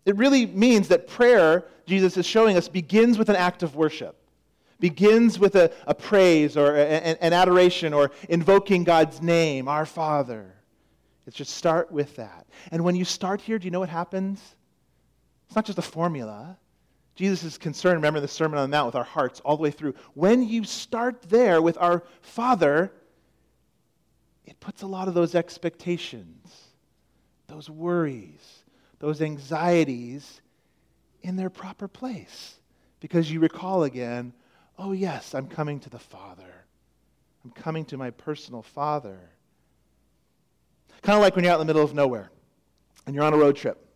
It 0.06 0.16
really 0.16 0.46
means 0.46 0.88
that 0.88 1.06
prayer, 1.06 1.64
Jesus 1.87 2.16
is 2.16 2.26
showing 2.26 2.56
us, 2.56 2.68
begins 2.68 3.18
with 3.18 3.28
an 3.28 3.37
act 3.37 3.62
of 3.62 3.76
worship 3.76 4.16
begins 4.80 5.38
with 5.38 5.54
a, 5.54 5.70
a 5.87 5.94
praise 5.94 6.56
or 6.56 6.75
a, 6.75 6.80
an 6.80 7.32
adoration 7.32 7.92
or 7.92 8.10
invoking 8.28 8.82
God's 8.82 9.20
name, 9.22 9.68
our 9.68 9.87
Father. 9.87 10.54
It 11.26 11.37
should 11.37 11.46
start 11.46 11.92
with 11.92 12.16
that. 12.16 12.46
And 12.72 12.82
when 12.82 12.96
you 12.96 13.04
start 13.04 13.40
here, 13.40 13.58
do 13.58 13.66
you 13.66 13.70
know 13.70 13.80
what 13.80 13.90
happens? 13.90 14.40
It's 15.46 15.54
not 15.54 15.66
just 15.66 15.78
a 15.78 15.82
formula. 15.82 16.58
Jesus 17.20 17.44
is 17.44 17.58
concerned, 17.58 17.96
remember 17.96 18.18
the 18.18 18.26
Sermon 18.26 18.58
on 18.58 18.70
the 18.70 18.74
Mount, 18.74 18.86
with 18.86 18.94
our 18.94 19.04
hearts 19.04 19.40
all 19.40 19.58
the 19.58 19.62
way 19.62 19.70
through. 19.70 19.94
When 20.14 20.42
you 20.42 20.64
start 20.64 21.20
there 21.28 21.60
with 21.60 21.76
our 21.76 22.02
Father, 22.22 22.90
it 24.46 24.58
puts 24.58 24.80
a 24.80 24.86
lot 24.86 25.06
of 25.06 25.12
those 25.12 25.34
expectations, 25.34 26.50
those 27.46 27.68
worries, 27.68 28.64
those 29.00 29.20
anxieties 29.20 30.40
in 31.20 31.36
their 31.36 31.50
proper 31.50 31.88
place. 31.88 32.54
Because 33.00 33.30
you 33.30 33.40
recall 33.40 33.84
again 33.84 34.32
oh, 34.78 34.92
yes, 34.92 35.34
I'm 35.34 35.46
coming 35.46 35.78
to 35.80 35.90
the 35.90 35.98
Father. 35.98 36.64
I'm 37.44 37.50
coming 37.50 37.84
to 37.84 37.98
my 37.98 38.08
personal 38.08 38.62
Father. 38.62 39.18
Kind 41.02 41.16
of 41.18 41.22
like 41.22 41.36
when 41.36 41.44
you're 41.44 41.52
out 41.52 41.60
in 41.60 41.66
the 41.66 41.70
middle 41.70 41.84
of 41.84 41.92
nowhere 41.92 42.30
and 43.04 43.14
you're 43.14 43.24
on 43.24 43.34
a 43.34 43.36
road 43.36 43.56
trip. 43.56 43.86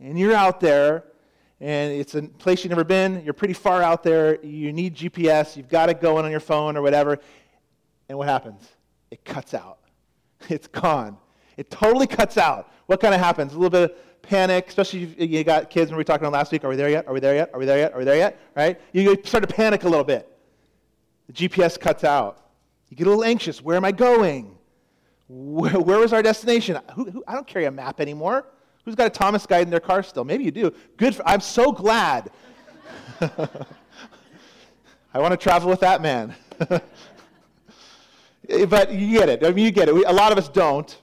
And 0.00 0.18
you're 0.18 0.32
out 0.32 0.58
there, 0.60 1.04
and 1.62 1.92
it's 1.92 2.16
a 2.16 2.22
place 2.22 2.64
you've 2.64 2.70
never 2.70 2.82
been. 2.82 3.22
You're 3.24 3.34
pretty 3.34 3.54
far 3.54 3.82
out 3.82 4.02
there. 4.02 4.44
You 4.44 4.72
need 4.72 4.96
GPS. 4.96 5.56
You've 5.56 5.68
got 5.68 5.88
it 5.88 6.00
going 6.00 6.24
on 6.24 6.30
your 6.32 6.40
phone 6.40 6.76
or 6.76 6.82
whatever. 6.82 7.20
And 8.08 8.18
what 8.18 8.26
happens? 8.26 8.68
It 9.10 9.24
cuts 9.24 9.54
out. 9.54 9.78
It's 10.48 10.66
gone. 10.66 11.18
It 11.56 11.70
totally 11.70 12.08
cuts 12.08 12.36
out. 12.36 12.68
What 12.86 12.98
kind 12.98 13.14
of 13.14 13.20
happens? 13.20 13.52
A 13.52 13.54
little 13.54 13.70
bit 13.70 13.92
of 13.92 14.22
panic, 14.22 14.66
especially 14.66 15.04
if 15.04 15.30
you 15.30 15.44
got 15.44 15.70
kids 15.70 15.88
when 15.88 15.96
we 15.96 16.00
were 16.00 16.04
talking 16.04 16.26
about 16.26 16.36
last 16.36 16.50
week. 16.50 16.64
Are 16.64 16.68
we 16.68 16.74
there 16.74 16.90
yet? 16.90 17.06
Are 17.06 17.14
we 17.14 17.20
there 17.20 17.36
yet? 17.36 17.50
Are 17.54 17.60
we 17.60 17.64
there 17.64 17.78
yet? 17.78 17.92
Are 17.94 17.98
we 17.98 18.04
there 18.04 18.16
yet? 18.16 18.40
Right? 18.56 18.80
You 18.92 19.16
start 19.22 19.48
to 19.48 19.54
panic 19.54 19.84
a 19.84 19.88
little 19.88 20.04
bit. 20.04 20.28
The 21.28 21.32
GPS 21.32 21.78
cuts 21.78 22.02
out. 22.02 22.44
You 22.88 22.96
get 22.96 23.06
a 23.06 23.10
little 23.10 23.22
anxious. 23.22 23.62
Where 23.62 23.76
am 23.76 23.84
I 23.84 23.92
going? 23.92 24.58
Where, 25.28 25.78
where 25.78 25.98
was 26.00 26.12
our 26.12 26.22
destination? 26.22 26.80
Who, 26.96 27.08
who, 27.08 27.24
I 27.28 27.34
don't 27.34 27.46
carry 27.46 27.66
a 27.66 27.70
map 27.70 28.00
anymore. 28.00 28.46
Who's 28.84 28.94
got 28.94 29.06
a 29.06 29.10
Thomas 29.10 29.46
guide 29.46 29.62
in 29.62 29.70
their 29.70 29.80
car 29.80 30.02
still? 30.02 30.24
Maybe 30.24 30.44
you 30.44 30.50
do. 30.50 30.72
Good. 30.96 31.14
For, 31.14 31.26
I'm 31.26 31.40
so 31.40 31.72
glad. 31.72 32.30
I 33.20 33.28
want 35.14 35.32
to 35.32 35.36
travel 35.36 35.70
with 35.70 35.80
that 35.80 36.02
man. 36.02 36.34
but 36.68 36.82
you 38.92 39.18
get 39.18 39.28
it. 39.28 39.44
I 39.44 39.52
mean, 39.52 39.66
you 39.66 39.70
get 39.70 39.88
it. 39.88 39.94
We, 39.94 40.04
a 40.04 40.12
lot 40.12 40.32
of 40.32 40.38
us 40.38 40.48
don't 40.48 41.00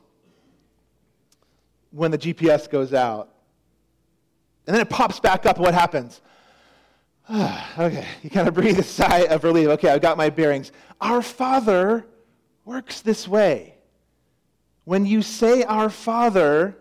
when 1.92 2.12
the 2.12 2.18
GPS 2.18 2.70
goes 2.70 2.94
out. 2.94 3.34
And 4.68 4.76
then 4.76 4.82
it 4.82 4.90
pops 4.90 5.20
back 5.20 5.46
up, 5.46 5.58
what 5.58 5.74
happens? 5.74 6.22
okay, 7.32 8.06
you 8.24 8.30
kind 8.30 8.48
of 8.48 8.54
breathe 8.54 8.80
a 8.80 8.84
sigh 8.84 9.22
of 9.22 9.44
relief. 9.44 9.68
Okay, 9.70 9.90
I've 9.90 10.02
got 10.02 10.18
my 10.18 10.30
bearings. 10.30 10.72
Our 11.00 11.22
Father 11.22 12.06
works 12.66 13.02
this 13.02 13.28
way. 13.28 13.76
When 14.86 15.06
you 15.06 15.22
say 15.22 15.64
Our 15.64 15.90
Father, 15.90 16.78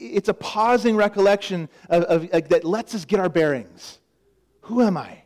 it's 0.00 0.28
a 0.28 0.34
pausing 0.34 0.96
recollection 0.96 1.68
of, 1.88 2.02
of, 2.04 2.48
that 2.48 2.64
lets 2.64 2.94
us 2.94 3.04
get 3.04 3.20
our 3.20 3.28
bearings. 3.28 3.98
Who 4.62 4.82
am 4.82 4.96
I? 4.96 5.22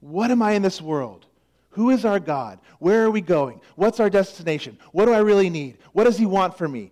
What 0.00 0.30
am 0.30 0.42
I 0.42 0.52
in 0.52 0.62
this 0.62 0.80
world? 0.80 1.26
Who 1.70 1.90
is 1.90 2.04
our 2.04 2.18
God? 2.18 2.58
Where 2.78 3.04
are 3.04 3.10
we 3.10 3.20
going? 3.20 3.60
What's 3.74 4.00
our 4.00 4.08
destination? 4.08 4.78
What 4.92 5.06
do 5.06 5.12
I 5.12 5.18
really 5.18 5.50
need? 5.50 5.78
What 5.92 6.04
does 6.04 6.16
He 6.16 6.26
want 6.26 6.56
for 6.56 6.66
me? 6.66 6.90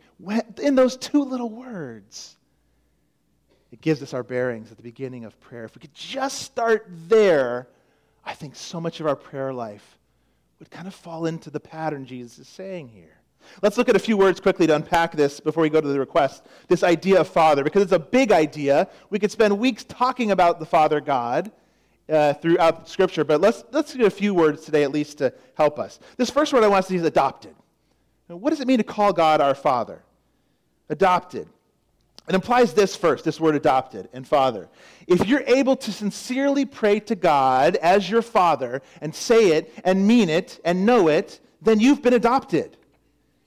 In 0.63 0.75
those 0.75 0.97
two 0.97 1.25
little 1.25 1.51
words, 1.51 2.37
it 3.73 3.81
gives 3.81 4.03
us 4.03 4.15
our 4.15 4.23
bearings 4.23 4.71
at 4.71 4.77
the 4.77 4.83
beginning 4.83 5.25
of 5.25 5.39
prayer. 5.41 5.65
If 5.65 5.75
we 5.75 5.81
could 5.81 5.95
just 5.95 6.43
start 6.43 6.87
there, 7.09 7.67
I 8.25 8.35
think 8.35 8.57
so 8.57 8.81
much 8.81 9.01
of 9.01 9.07
our 9.07 9.17
prayer 9.17 9.53
life 9.53 9.99
would 10.59 10.71
kind 10.71 10.87
of 10.87 10.95
fall 10.95 11.27
into 11.27 11.51
the 11.51 11.61
pattern 11.61 12.07
Jesus 12.07 12.39
is 12.39 12.49
saying 12.49 12.89
here. 12.89 13.19
Let's 13.63 13.77
look 13.77 13.89
at 13.89 13.97
a 13.97 14.01
few 14.01 14.17
words 14.17 14.41
quickly 14.41 14.67
to 14.67 14.75
unpack 14.75 15.13
this 15.13 15.41
before 15.41 15.63
we 15.63 15.71
go 15.71 15.81
to 15.81 15.89
the 15.89 15.99
request. 15.99 16.47
This 16.69 16.83
idea 16.83 17.21
of 17.21 17.29
Father, 17.29 17.65
because 17.65 17.83
it's 17.83 17.93
a 17.93 17.99
big 17.99 18.33
idea. 18.33 18.89
We 19.11 19.19
could 19.19 19.31
spend 19.31 19.59
weeks 19.59 19.85
talking 19.85 20.31
about 20.31 20.61
the 20.61 20.67
Father 20.67 21.01
God 21.01 21.53
uh, 22.09 22.35
throughout 22.35 22.89
Scripture, 22.89 23.25
but 23.25 23.41
let's, 23.41 23.65
let's 23.73 23.95
get 23.95 24.07
a 24.07 24.11
few 24.11 24.35
words 24.35 24.65
today 24.65 24.83
at 24.83 24.93
least 24.93 25.19
to 25.19 25.33
help 25.55 25.79
us. 25.79 25.99
This 26.17 26.31
first 26.31 26.53
word 26.53 26.65
I 26.65 26.69
want 26.69 26.85
to 26.85 26.91
see 26.91 26.97
is 26.97 27.05
adopted. 27.05 27.55
Now, 28.29 28.37
what 28.37 28.51
does 28.51 28.61
it 28.61 28.67
mean 28.67 28.79
to 28.79 28.85
call 28.85 29.13
God 29.13 29.41
our 29.41 29.55
Father? 29.55 30.03
Adopted. 30.89 31.49
It 32.29 32.35
implies 32.35 32.73
this 32.73 32.97
first, 32.97 33.25
this 33.25 33.39
word 33.39 33.55
adopted 33.55 34.09
and 34.15 34.27
father. 34.27 34.71
If 35.07 35.27
you're 35.27 35.43
able 35.47 35.77
to 35.77 35.93
sincerely 35.93 36.65
pray 36.65 37.01
to 37.01 37.15
God 37.15 37.77
as 37.77 38.09
your 38.09 38.23
father 38.23 38.81
and 39.03 39.15
say 39.15 39.51
it 39.53 39.71
and 39.85 40.07
mean 40.07 40.31
it 40.31 40.59
and 40.65 40.87
know 40.87 41.09
it, 41.09 41.41
then 41.61 41.81
you've 41.81 42.03
been 42.03 42.15
adopted. 42.15 42.79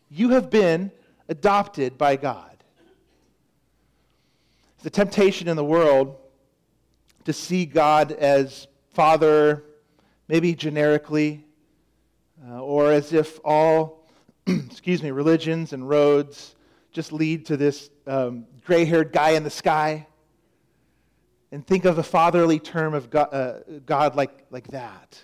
You 0.10 0.30
have 0.30 0.50
been 0.50 0.92
adopted 1.28 1.98
by 1.98 2.16
God. 2.16 2.64
The 4.84 4.90
temptation 4.90 5.48
in 5.48 5.56
the 5.56 5.66
world 5.66 6.16
to 7.26 7.34
see 7.34 7.66
God 7.66 8.14
as 8.14 8.68
Father, 8.92 9.66
maybe 10.28 10.56
generically, 10.56 11.46
uh, 12.48 12.62
or 12.62 12.92
as 12.92 13.12
if 13.12 13.40
all, 13.44 14.08
excuse 14.48 15.04
me, 15.04 15.12
religions 15.12 15.74
and 15.74 15.88
roads 15.88 16.56
just 16.92 17.12
lead 17.12 17.46
to 17.48 17.58
this 17.58 17.90
um, 18.06 18.46
gray 18.66 18.86
haired 18.86 19.12
guy 19.12 19.32
in 19.32 19.44
the 19.44 19.50
sky. 19.50 20.08
And 21.52 21.66
think 21.66 21.86
of 21.86 21.96
the 21.96 22.04
fatherly 22.04 22.60
term 22.60 22.94
of 22.94 23.10
God, 23.10 23.34
uh, 23.34 23.60
God 23.86 24.16
like, 24.16 24.46
like 24.50 24.68
that. 24.70 25.22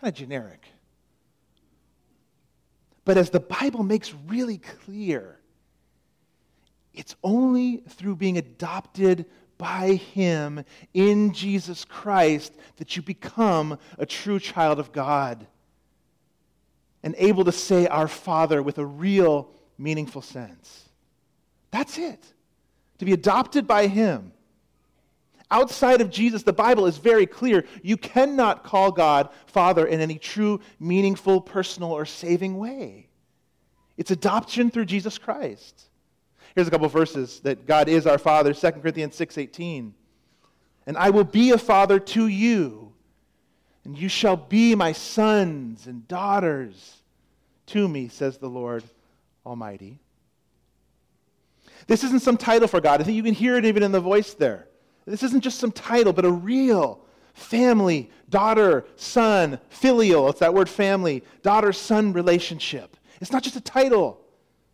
Kind 0.00 0.12
of 0.12 0.14
generic. 0.14 0.66
But 3.04 3.16
as 3.16 3.30
the 3.30 3.40
Bible 3.40 3.82
makes 3.82 4.14
really 4.26 4.58
clear, 4.58 5.38
it's 6.92 7.16
only 7.22 7.78
through 7.88 8.16
being 8.16 8.38
adopted 8.38 9.26
by 9.58 9.94
Him 9.94 10.64
in 10.94 11.32
Jesus 11.32 11.84
Christ 11.84 12.54
that 12.76 12.96
you 12.96 13.02
become 13.02 13.78
a 13.98 14.06
true 14.06 14.38
child 14.38 14.78
of 14.78 14.92
God 14.92 15.46
and 17.02 17.14
able 17.18 17.44
to 17.44 17.52
say, 17.52 17.86
Our 17.86 18.08
Father, 18.08 18.62
with 18.62 18.78
a 18.78 18.86
real, 18.86 19.50
meaningful 19.78 20.22
sense. 20.22 20.88
That's 21.70 21.98
it. 21.98 22.22
To 22.98 23.04
be 23.04 23.12
adopted 23.12 23.66
by 23.66 23.86
Him. 23.86 24.32
Outside 25.50 26.00
of 26.00 26.10
Jesus, 26.10 26.42
the 26.44 26.52
Bible 26.52 26.86
is 26.86 26.98
very 26.98 27.26
clear. 27.26 27.64
You 27.82 27.96
cannot 27.96 28.62
call 28.62 28.92
God 28.92 29.30
Father 29.46 29.86
in 29.86 30.00
any 30.00 30.18
true, 30.18 30.60
meaningful, 30.78 31.40
personal, 31.40 31.90
or 31.90 32.06
saving 32.06 32.56
way. 32.56 33.08
It's 33.96 34.10
adoption 34.10 34.70
through 34.70 34.84
Jesus 34.86 35.18
Christ. 35.18 35.88
Here's 36.54 36.68
a 36.68 36.70
couple 36.70 36.88
verses 36.88 37.40
that 37.40 37.66
God 37.66 37.88
is 37.88 38.06
our 38.06 38.18
Father, 38.18 38.54
2 38.54 38.80
Corinthians 38.80 39.16
6:18. 39.16 39.94
and 40.86 40.96
I 40.96 41.10
will 41.10 41.24
be 41.24 41.50
a 41.50 41.58
father 41.58 42.00
to 42.00 42.26
you, 42.26 42.92
and 43.84 43.96
you 43.96 44.08
shall 44.08 44.36
be 44.36 44.74
my 44.74 44.92
sons 44.92 45.86
and 45.86 46.08
daughters 46.08 47.02
to 47.66 47.86
me, 47.86 48.08
says 48.08 48.38
the 48.38 48.48
Lord 48.48 48.82
Almighty. 49.46 50.00
This 51.86 52.02
isn't 52.04 52.22
some 52.22 52.36
title 52.36 52.66
for 52.66 52.80
God. 52.80 53.00
I 53.00 53.04
think 53.04 53.16
you 53.16 53.22
can 53.22 53.34
hear 53.34 53.56
it 53.56 53.64
even 53.64 53.82
in 53.82 53.92
the 53.92 54.00
voice 54.00 54.34
there. 54.34 54.66
This 55.06 55.22
isn't 55.22 55.42
just 55.42 55.58
some 55.58 55.72
title, 55.72 56.12
but 56.12 56.24
a 56.24 56.30
real 56.30 57.00
family, 57.32 58.10
daughter, 58.28 58.84
son, 58.96 59.58
filial. 59.68 60.28
It's 60.28 60.40
that 60.40 60.54
word 60.54 60.68
family, 60.68 61.24
daughter 61.42 61.72
son 61.72 62.12
relationship. 62.12 62.96
It's 63.20 63.32
not 63.32 63.42
just 63.42 63.56
a 63.56 63.60
title, 63.60 64.20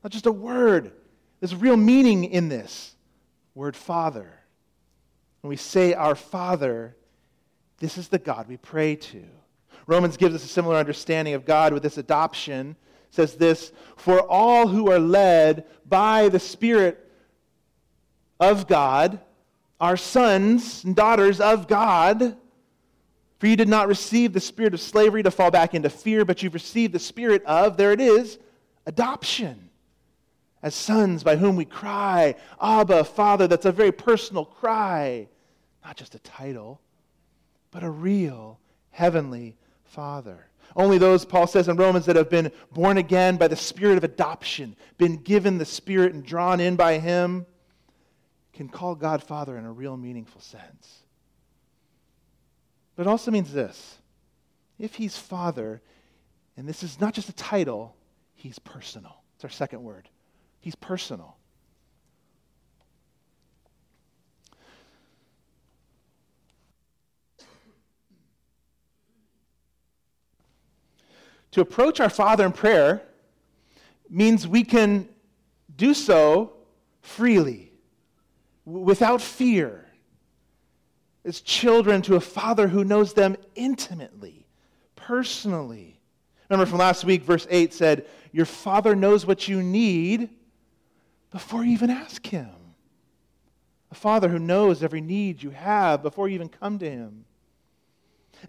not 0.02 0.12
just 0.12 0.26
a 0.26 0.32
word. 0.32 0.92
There's 1.40 1.54
real 1.54 1.76
meaning 1.76 2.24
in 2.24 2.48
this 2.48 2.94
word 3.54 3.76
father. 3.76 4.30
When 5.40 5.48
we 5.48 5.56
say 5.56 5.94
our 5.94 6.14
father, 6.14 6.96
this 7.78 7.98
is 7.98 8.08
the 8.08 8.18
God 8.18 8.48
we 8.48 8.56
pray 8.56 8.96
to. 8.96 9.24
Romans 9.86 10.16
gives 10.16 10.34
us 10.34 10.44
a 10.44 10.48
similar 10.48 10.76
understanding 10.76 11.34
of 11.34 11.44
God 11.44 11.72
with 11.72 11.82
this 11.82 11.98
adoption. 11.98 12.76
It 13.08 13.14
says 13.14 13.34
this 13.36 13.72
For 13.96 14.20
all 14.20 14.66
who 14.66 14.90
are 14.90 14.98
led 14.98 15.64
by 15.88 16.28
the 16.28 16.40
Spirit 16.40 17.10
of 18.40 18.66
God 18.66 19.20
are 19.80 19.96
sons 19.96 20.84
and 20.84 20.96
daughters 20.96 21.40
of 21.40 21.68
God. 21.68 22.36
For 23.38 23.46
you 23.46 23.56
did 23.56 23.68
not 23.68 23.88
receive 23.88 24.32
the 24.32 24.40
spirit 24.40 24.72
of 24.72 24.80
slavery 24.80 25.22
to 25.22 25.30
fall 25.30 25.50
back 25.50 25.74
into 25.74 25.90
fear, 25.90 26.24
but 26.24 26.42
you've 26.42 26.54
received 26.54 26.94
the 26.94 26.98
spirit 26.98 27.44
of, 27.44 27.76
there 27.76 27.92
it 27.92 28.00
is, 28.00 28.38
adoption. 28.86 29.70
As 30.62 30.74
sons 30.74 31.22
by 31.22 31.36
whom 31.36 31.54
we 31.54 31.66
cry, 31.66 32.34
Abba, 32.60 33.04
Father. 33.04 33.46
That's 33.46 33.66
a 33.66 33.72
very 33.72 33.92
personal 33.92 34.46
cry. 34.46 35.28
Not 35.84 35.96
just 35.96 36.14
a 36.14 36.18
title, 36.20 36.80
but 37.70 37.84
a 37.84 37.90
real 37.90 38.58
heavenly 38.90 39.56
Father. 39.84 40.46
Only 40.74 40.98
those, 40.98 41.24
Paul 41.24 41.46
says 41.46 41.68
in 41.68 41.76
Romans, 41.76 42.06
that 42.06 42.16
have 42.16 42.30
been 42.30 42.50
born 42.72 42.96
again 42.96 43.36
by 43.36 43.48
the 43.48 43.56
spirit 43.56 43.98
of 43.98 44.04
adoption, 44.04 44.76
been 44.98 45.18
given 45.18 45.58
the 45.58 45.64
spirit 45.64 46.14
and 46.14 46.24
drawn 46.24 46.58
in 46.58 46.74
by 46.74 46.98
Him, 46.98 47.46
can 48.56 48.68
call 48.68 48.94
God 48.94 49.22
Father 49.22 49.58
in 49.58 49.66
a 49.66 49.72
real 49.72 49.96
meaningful 49.96 50.40
sense. 50.40 51.02
But 52.96 53.06
it 53.06 53.08
also 53.08 53.30
means 53.30 53.52
this 53.52 53.98
if 54.78 54.94
he's 54.94 55.16
Father, 55.16 55.82
and 56.56 56.66
this 56.66 56.82
is 56.82 57.00
not 57.00 57.14
just 57.14 57.28
a 57.28 57.34
title, 57.34 57.94
he's 58.34 58.58
personal. 58.58 59.22
It's 59.34 59.44
our 59.44 59.50
second 59.50 59.82
word. 59.82 60.08
He's 60.60 60.74
personal. 60.74 61.36
To 71.52 71.60
approach 71.60 72.00
our 72.00 72.10
Father 72.10 72.44
in 72.44 72.52
prayer 72.52 73.02
means 74.10 74.46
we 74.46 74.62
can 74.62 75.08
do 75.74 75.94
so 75.94 76.52
freely, 77.00 77.65
without 78.66 79.22
fear 79.22 79.86
as 81.24 81.40
children 81.40 82.02
to 82.02 82.16
a 82.16 82.20
father 82.20 82.68
who 82.68 82.84
knows 82.84 83.14
them 83.14 83.36
intimately, 83.54 84.46
personally. 84.96 85.98
Remember 86.50 86.68
from 86.68 86.78
last 86.78 87.04
week, 87.04 87.22
verse 87.22 87.46
8 87.48 87.72
said, 87.72 88.06
Your 88.32 88.44
father 88.44 88.94
knows 88.94 89.24
what 89.24 89.48
you 89.48 89.62
need 89.62 90.28
before 91.30 91.64
you 91.64 91.72
even 91.72 91.90
ask 91.90 92.26
him. 92.26 92.50
A 93.90 93.94
father 93.94 94.28
who 94.28 94.38
knows 94.38 94.82
every 94.82 95.00
need 95.00 95.42
you 95.42 95.50
have 95.50 96.02
before 96.02 96.28
you 96.28 96.34
even 96.34 96.48
come 96.48 96.78
to 96.80 96.90
him. 96.90 97.24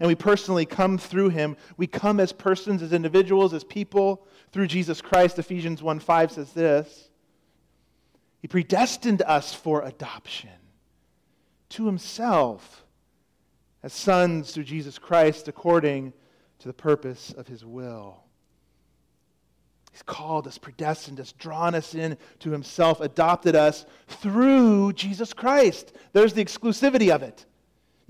And 0.00 0.06
we 0.06 0.14
personally 0.14 0.66
come 0.66 0.98
through 0.98 1.30
him. 1.30 1.56
We 1.76 1.86
come 1.86 2.20
as 2.20 2.32
persons, 2.32 2.82
as 2.82 2.92
individuals, 2.92 3.54
as 3.54 3.64
people 3.64 4.26
through 4.52 4.66
Jesus 4.66 5.00
Christ. 5.00 5.38
Ephesians 5.38 5.82
1 5.82 5.98
5 5.98 6.32
says 6.32 6.52
this 6.52 7.07
He 8.40 8.48
predestined 8.48 9.22
us 9.22 9.52
for 9.54 9.82
adoption 9.82 10.50
to 11.70 11.86
himself 11.86 12.84
as 13.82 13.92
sons 13.92 14.52
through 14.52 14.64
Jesus 14.64 14.98
Christ 14.98 15.48
according 15.48 16.12
to 16.60 16.68
the 16.68 16.74
purpose 16.74 17.32
of 17.32 17.46
his 17.46 17.64
will. 17.64 18.22
He's 19.92 20.02
called 20.02 20.46
us, 20.46 20.58
predestined 20.58 21.18
us, 21.18 21.32
drawn 21.32 21.74
us 21.74 21.94
in 21.94 22.16
to 22.40 22.50
himself, 22.50 23.00
adopted 23.00 23.56
us 23.56 23.84
through 24.06 24.92
Jesus 24.92 25.32
Christ. 25.32 25.92
There's 26.12 26.34
the 26.34 26.44
exclusivity 26.44 27.10
of 27.10 27.22
it. 27.22 27.46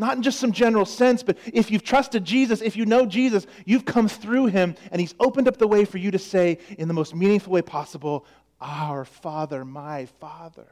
Not 0.00 0.16
in 0.16 0.22
just 0.22 0.38
some 0.38 0.52
general 0.52 0.84
sense, 0.84 1.24
but 1.24 1.38
if 1.52 1.72
you've 1.72 1.82
trusted 1.82 2.24
Jesus, 2.24 2.62
if 2.62 2.76
you 2.76 2.86
know 2.86 3.04
Jesus, 3.04 3.46
you've 3.64 3.84
come 3.84 4.06
through 4.06 4.46
him, 4.46 4.76
and 4.92 5.00
he's 5.00 5.14
opened 5.18 5.48
up 5.48 5.56
the 5.56 5.66
way 5.66 5.84
for 5.84 5.98
you 5.98 6.12
to 6.12 6.18
say, 6.20 6.58
in 6.78 6.86
the 6.86 6.94
most 6.94 7.16
meaningful 7.16 7.52
way 7.52 7.62
possible, 7.62 8.24
Our 8.60 9.04
Father, 9.04 9.64
my 9.64 10.06
Father. 10.20 10.66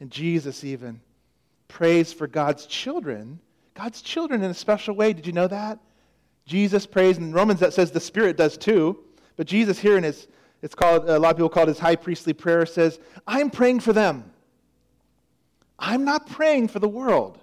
And 0.00 0.10
Jesus 0.10 0.64
even 0.64 1.00
prays 1.66 2.12
for 2.12 2.26
God's 2.26 2.66
children, 2.66 3.40
God's 3.74 4.00
children 4.00 4.42
in 4.42 4.50
a 4.50 4.54
special 4.54 4.94
way. 4.94 5.12
Did 5.12 5.26
you 5.26 5.32
know 5.32 5.48
that? 5.48 5.78
Jesus 6.46 6.86
prays, 6.86 7.18
in 7.18 7.32
Romans 7.32 7.60
that 7.60 7.74
says 7.74 7.90
the 7.90 8.00
Spirit 8.00 8.36
does 8.36 8.56
too. 8.56 8.98
But 9.36 9.46
Jesus 9.46 9.78
here 9.78 9.96
in 9.96 10.04
his, 10.04 10.26
it's 10.62 10.74
called, 10.74 11.08
a 11.08 11.18
lot 11.18 11.32
of 11.32 11.36
people 11.36 11.48
call 11.50 11.64
it 11.64 11.68
his 11.68 11.78
high 11.78 11.96
priestly 11.96 12.32
prayer, 12.32 12.64
says, 12.64 12.98
I'm 13.26 13.50
praying 13.50 13.80
for 13.80 13.92
them. 13.92 14.32
I'm 15.78 16.04
not 16.04 16.28
praying 16.28 16.68
for 16.68 16.80
the 16.80 16.88
world, 16.88 17.38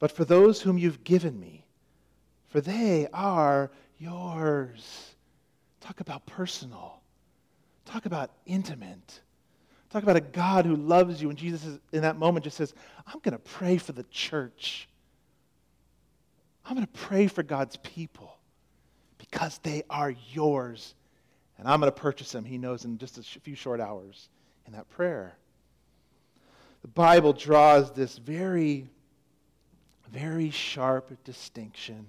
but 0.00 0.10
for 0.10 0.24
those 0.24 0.60
whom 0.60 0.76
you've 0.76 1.04
given 1.04 1.38
me, 1.38 1.64
for 2.48 2.60
they 2.60 3.06
are 3.12 3.70
yours. 3.98 5.14
Talk 5.86 6.00
about 6.00 6.26
personal. 6.26 6.98
Talk 7.84 8.06
about 8.06 8.32
intimate. 8.44 9.20
Talk 9.90 10.02
about 10.02 10.16
a 10.16 10.20
God 10.20 10.66
who 10.66 10.74
loves 10.74 11.22
you. 11.22 11.30
And 11.30 11.38
Jesus 11.38 11.64
is, 11.64 11.78
in 11.92 12.02
that 12.02 12.18
moment 12.18 12.42
just 12.42 12.56
says, 12.56 12.74
I'm 13.06 13.20
going 13.20 13.34
to 13.34 13.38
pray 13.38 13.76
for 13.76 13.92
the 13.92 14.02
church. 14.10 14.88
I'm 16.64 16.74
going 16.74 16.84
to 16.84 16.92
pray 16.92 17.28
for 17.28 17.44
God's 17.44 17.76
people 17.76 18.36
because 19.18 19.58
they 19.58 19.84
are 19.88 20.12
yours. 20.32 20.96
And 21.56 21.68
I'm 21.68 21.78
going 21.78 21.92
to 21.92 21.96
purchase 21.96 22.32
them, 22.32 22.44
he 22.44 22.58
knows, 22.58 22.84
in 22.84 22.98
just 22.98 23.16
a 23.18 23.22
few 23.22 23.54
short 23.54 23.80
hours 23.80 24.28
in 24.66 24.72
that 24.72 24.88
prayer. 24.88 25.36
The 26.82 26.88
Bible 26.88 27.32
draws 27.32 27.92
this 27.92 28.18
very, 28.18 28.88
very 30.10 30.50
sharp 30.50 31.16
distinction 31.22 32.08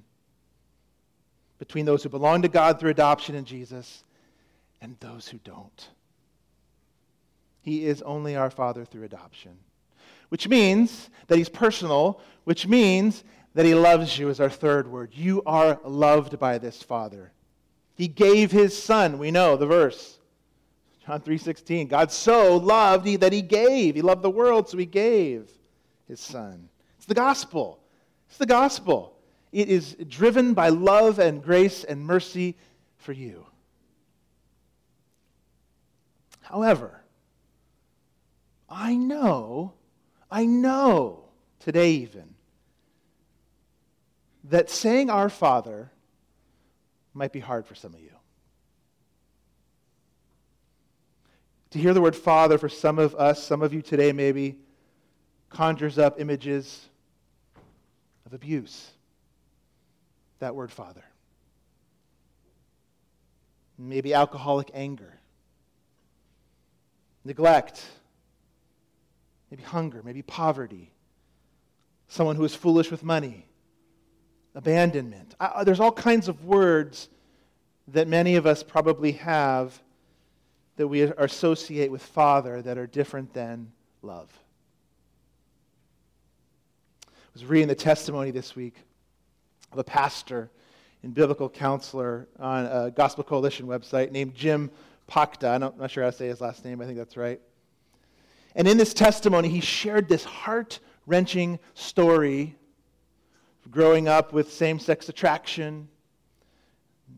between 1.59 1.85
those 1.85 2.03
who 2.03 2.09
belong 2.09 2.41
to 2.41 2.47
God 2.47 2.79
through 2.79 2.91
adoption 2.91 3.35
in 3.35 3.45
Jesus 3.45 4.03
and 4.81 4.95
those 4.99 5.27
who 5.27 5.39
don't. 5.43 5.89
He 7.61 7.85
is 7.85 8.01
only 8.03 8.35
our 8.35 8.49
Father 8.49 8.85
through 8.85 9.03
adoption, 9.03 9.57
which 10.29 10.47
means 10.47 11.09
that 11.27 11.37
He's 11.37 11.49
personal, 11.49 12.21
which 12.43 12.67
means 12.67 13.23
that 13.55 13.65
He 13.65 13.75
loves 13.75 14.17
you, 14.17 14.29
is 14.29 14.39
our 14.39 14.49
third 14.49 14.89
word. 14.89 15.11
You 15.13 15.41
are 15.45 15.79
loved 15.83 16.39
by 16.39 16.57
this 16.57 16.81
Father. 16.81 17.31
He 17.95 18.07
gave 18.07 18.51
His 18.51 18.81
Son. 18.81 19.17
We 19.17 19.31
know 19.31 19.57
the 19.57 19.65
verse. 19.65 20.17
John 21.07 21.21
3:16. 21.21 21.87
God 21.87 22.11
so 22.11 22.57
loved 22.57 23.07
he, 23.07 23.15
that 23.15 23.31
he 23.31 23.41
gave. 23.41 23.95
He 23.95 24.01
loved 24.01 24.21
the 24.21 24.29
world, 24.29 24.67
so 24.67 24.77
he 24.77 24.85
gave 24.85 25.49
his 26.05 26.19
son. 26.19 26.67
It's 26.97 27.05
the 27.05 27.13
gospel. 27.13 27.79
It's 28.27 28.37
the 28.37 28.45
gospel. 28.45 29.16
It 29.57 29.69
is 29.69 29.95
driven 30.07 30.53
by 30.53 30.69
love 30.69 31.17
and 31.17 31.43
grace 31.43 31.83
and 31.83 32.05
mercy 32.05 32.55
for 32.97 33.11
you. 33.11 33.43
However, 36.41 37.01
I 38.69 38.93
know, 38.93 39.73
I 40.29 40.45
know 40.45 41.23
today 41.57 41.93
even, 41.93 42.35
that 44.43 44.69
saying 44.69 45.09
our 45.09 45.27
Father 45.27 45.91
might 47.15 47.33
be 47.33 47.39
hard 47.39 47.65
for 47.65 47.73
some 47.73 47.95
of 47.95 47.99
you. 47.99 48.11
To 51.71 51.79
hear 51.79 51.95
the 51.95 52.01
word 52.01 52.15
Father 52.15 52.59
for 52.59 52.69
some 52.69 52.99
of 52.99 53.15
us, 53.15 53.41
some 53.41 53.63
of 53.63 53.73
you 53.73 53.81
today 53.81 54.11
maybe, 54.11 54.59
conjures 55.49 55.97
up 55.97 56.21
images 56.21 56.89
of 58.23 58.35
abuse. 58.35 58.91
That 60.39 60.55
word 60.55 60.71
Father. 60.71 61.03
Maybe 63.77 64.13
alcoholic 64.13 64.71
anger, 64.73 65.19
neglect, 67.23 67.85
maybe 69.51 69.63
hunger, 69.63 70.01
maybe 70.03 70.23
poverty, 70.23 70.91
someone 72.07 72.35
who 72.35 72.43
is 72.43 72.55
foolish 72.55 72.89
with 72.89 73.03
money, 73.03 73.45
abandonment. 74.55 75.35
I, 75.39 75.63
there's 75.63 75.79
all 75.79 75.91
kinds 75.91 76.27
of 76.27 76.45
words 76.45 77.09
that 77.89 78.07
many 78.07 78.35
of 78.35 78.47
us 78.47 78.63
probably 78.63 79.13
have 79.13 79.79
that 80.77 80.87
we 80.87 81.01
associate 81.01 81.91
with 81.91 82.01
Father 82.01 82.61
that 82.61 82.77
are 82.77 82.87
different 82.87 83.33
than 83.33 83.71
love. 84.01 84.31
I 87.07 87.11
was 87.33 87.45
reading 87.45 87.67
the 87.67 87.75
testimony 87.75 88.31
this 88.31 88.55
week 88.55 88.75
a 89.79 89.83
pastor 89.83 90.49
and 91.03 91.13
biblical 91.13 91.49
counselor 91.49 92.27
on 92.39 92.65
a 92.65 92.91
Gospel 92.91 93.23
Coalition 93.23 93.67
website 93.67 94.11
named 94.11 94.33
Jim 94.35 94.71
Pakta. 95.09 95.55
I'm 95.55 95.77
not 95.77 95.91
sure 95.91 96.03
how 96.03 96.09
to 96.09 96.15
say 96.15 96.27
his 96.27 96.41
last 96.41 96.65
name, 96.65 96.81
I 96.81 96.85
think 96.85 96.97
that's 96.97 97.17
right. 97.17 97.39
And 98.55 98.67
in 98.67 98.77
this 98.77 98.93
testimony, 98.93 99.49
he 99.49 99.61
shared 99.61 100.09
this 100.09 100.23
heart 100.23 100.79
wrenching 101.05 101.59
story 101.75 102.55
of 103.63 103.71
growing 103.71 104.07
up 104.07 104.33
with 104.33 104.51
same 104.51 104.79
sex 104.79 105.07
attraction. 105.09 105.87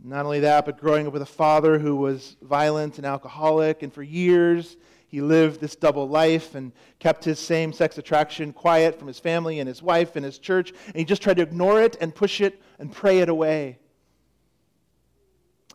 Not 0.04 0.26
only 0.26 0.41
that, 0.41 0.65
but 0.65 0.80
growing 0.80 1.08
up 1.08 1.13
with 1.13 1.22
a 1.22 1.26
father 1.26 1.80
who 1.80 1.95
was 1.95 2.36
violent 2.41 2.98
and 2.98 3.06
alcoholic, 3.06 3.84
and 3.84 3.93
for 3.93 4.04
years 4.04 4.78
he 5.10 5.22
lived 5.22 5.60
this 5.60 5.76
double 5.76 6.08
life 6.08 6.54
and 6.54 6.72
kept 7.00 7.26
his 7.26 7.39
same 7.39 7.74
sex 7.74 7.98
attraction 7.98 8.54
quiet 8.54 9.00
from 9.00 9.08
his 9.08 9.17
family 9.17 9.60
and 9.60 9.67
his 9.67 9.82
wife 9.82 10.15
and 10.15 10.24
his 10.24 10.38
church, 10.38 10.72
and 10.86 10.95
he 10.95 11.04
just 11.04 11.24
tried 11.24 11.38
to 11.38 11.41
ignore 11.41 11.82
it 11.82 11.98
and 12.00 12.13
push 12.13 12.41
it 12.41 12.62
and 12.78 12.91
pray 12.91 13.17
it 13.17 13.28
away. 13.28 13.80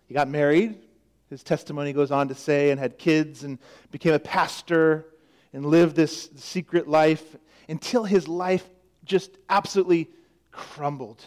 He 0.07 0.15
got 0.15 0.29
married, 0.29 0.79
his 1.31 1.43
testimony 1.43 1.93
goes 1.93 2.13
on 2.13 2.29
to 2.29 2.35
say, 2.37 2.71
and 2.71 2.79
had 2.79 2.97
kids 2.97 3.43
and 3.43 3.59
became 3.91 4.15
a 4.15 4.21
pastor 4.21 5.05
and 5.53 5.67
lived 5.67 5.97
this 5.97 6.31
secret 6.37 6.87
life 6.87 7.37
until 7.69 8.05
his 8.05 8.29
life 8.29 8.65
just 9.05 9.37
absolutely 9.49 10.11
crumbled 10.53 11.25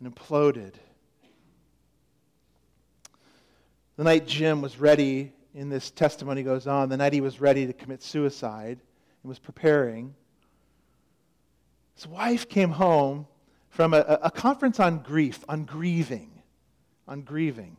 and 0.00 0.12
imploded. 0.12 0.72
The 3.96 4.02
night 4.02 4.26
Jim 4.26 4.62
was 4.62 4.80
ready 4.80 5.32
in 5.54 5.68
this 5.68 5.90
testimony 5.90 6.42
goes 6.42 6.66
on, 6.66 6.88
the 6.88 6.96
night 6.96 7.12
he 7.12 7.20
was 7.20 7.40
ready 7.40 7.66
to 7.66 7.72
commit 7.72 8.02
suicide 8.02 8.80
and 9.22 9.28
was 9.28 9.38
preparing, 9.38 10.14
his 11.94 12.06
wife 12.06 12.48
came 12.48 12.70
home 12.70 13.26
from 13.68 13.94
a, 13.94 14.18
a 14.22 14.30
conference 14.30 14.80
on 14.80 14.98
grief, 14.98 15.44
on 15.48 15.64
grieving, 15.64 16.30
on 17.06 17.22
grieving, 17.22 17.76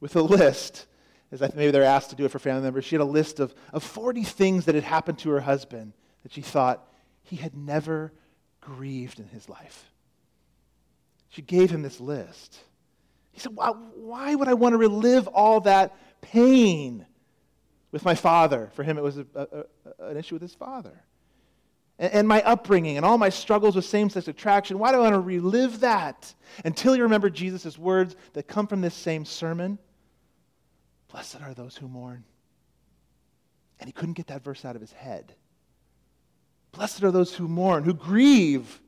with 0.00 0.16
a 0.16 0.22
list, 0.22 0.86
as 1.30 1.42
I, 1.42 1.50
maybe 1.54 1.70
they're 1.70 1.84
asked 1.84 2.10
to 2.10 2.16
do 2.16 2.24
it 2.24 2.30
for 2.30 2.38
family 2.38 2.62
members. 2.62 2.84
She 2.84 2.94
had 2.94 3.02
a 3.02 3.04
list 3.04 3.40
of, 3.40 3.54
of 3.72 3.82
40 3.82 4.22
things 4.24 4.64
that 4.64 4.74
had 4.74 4.84
happened 4.84 5.18
to 5.20 5.30
her 5.30 5.40
husband 5.40 5.92
that 6.22 6.32
she 6.32 6.42
thought 6.42 6.86
he 7.22 7.36
had 7.36 7.56
never 7.56 8.12
grieved 8.60 9.20
in 9.20 9.28
his 9.28 9.48
life. 9.48 9.90
She 11.28 11.42
gave 11.42 11.70
him 11.70 11.82
this 11.82 12.00
list. 12.00 12.58
He 13.32 13.40
said, 13.40 13.54
why, 13.54 13.68
why 13.68 14.34
would 14.34 14.48
I 14.48 14.54
want 14.54 14.72
to 14.72 14.78
relive 14.78 15.26
all 15.28 15.60
that 15.60 15.94
pain 16.32 17.06
with 17.92 18.04
my 18.04 18.14
father. 18.14 18.70
For 18.74 18.82
him, 18.82 18.98
it 18.98 19.04
was 19.04 19.18
a, 19.18 19.26
a, 19.34 19.46
a, 20.00 20.08
an 20.10 20.16
issue 20.16 20.34
with 20.34 20.42
his 20.42 20.54
father. 20.54 21.02
And, 21.98 22.12
and 22.12 22.28
my 22.28 22.42
upbringing 22.42 22.96
and 22.96 23.06
all 23.06 23.18
my 23.18 23.30
struggles 23.30 23.76
with 23.76 23.84
same 23.84 24.10
sex 24.10 24.28
attraction. 24.28 24.78
Why 24.78 24.92
do 24.92 24.98
I 24.98 25.00
want 25.00 25.14
to 25.14 25.20
relive 25.20 25.80
that? 25.80 26.34
Until 26.64 26.96
you 26.96 27.02
remember 27.02 27.30
Jesus' 27.30 27.78
words 27.78 28.16
that 28.34 28.46
come 28.46 28.66
from 28.66 28.80
this 28.80 28.94
same 28.94 29.24
sermon 29.24 29.78
Blessed 31.08 31.40
are 31.40 31.54
those 31.54 31.76
who 31.76 31.88
mourn. 31.88 32.24
And 33.80 33.88
he 33.88 33.92
couldn't 33.92 34.14
get 34.14 34.26
that 34.26 34.42
verse 34.42 34.66
out 34.66 34.74
of 34.74 34.82
his 34.82 34.92
head. 34.92 35.34
Blessed 36.72 37.02
are 37.04 37.10
those 37.10 37.34
who 37.34 37.48
mourn, 37.48 37.84
who 37.84 37.94
grieve. 37.94 38.82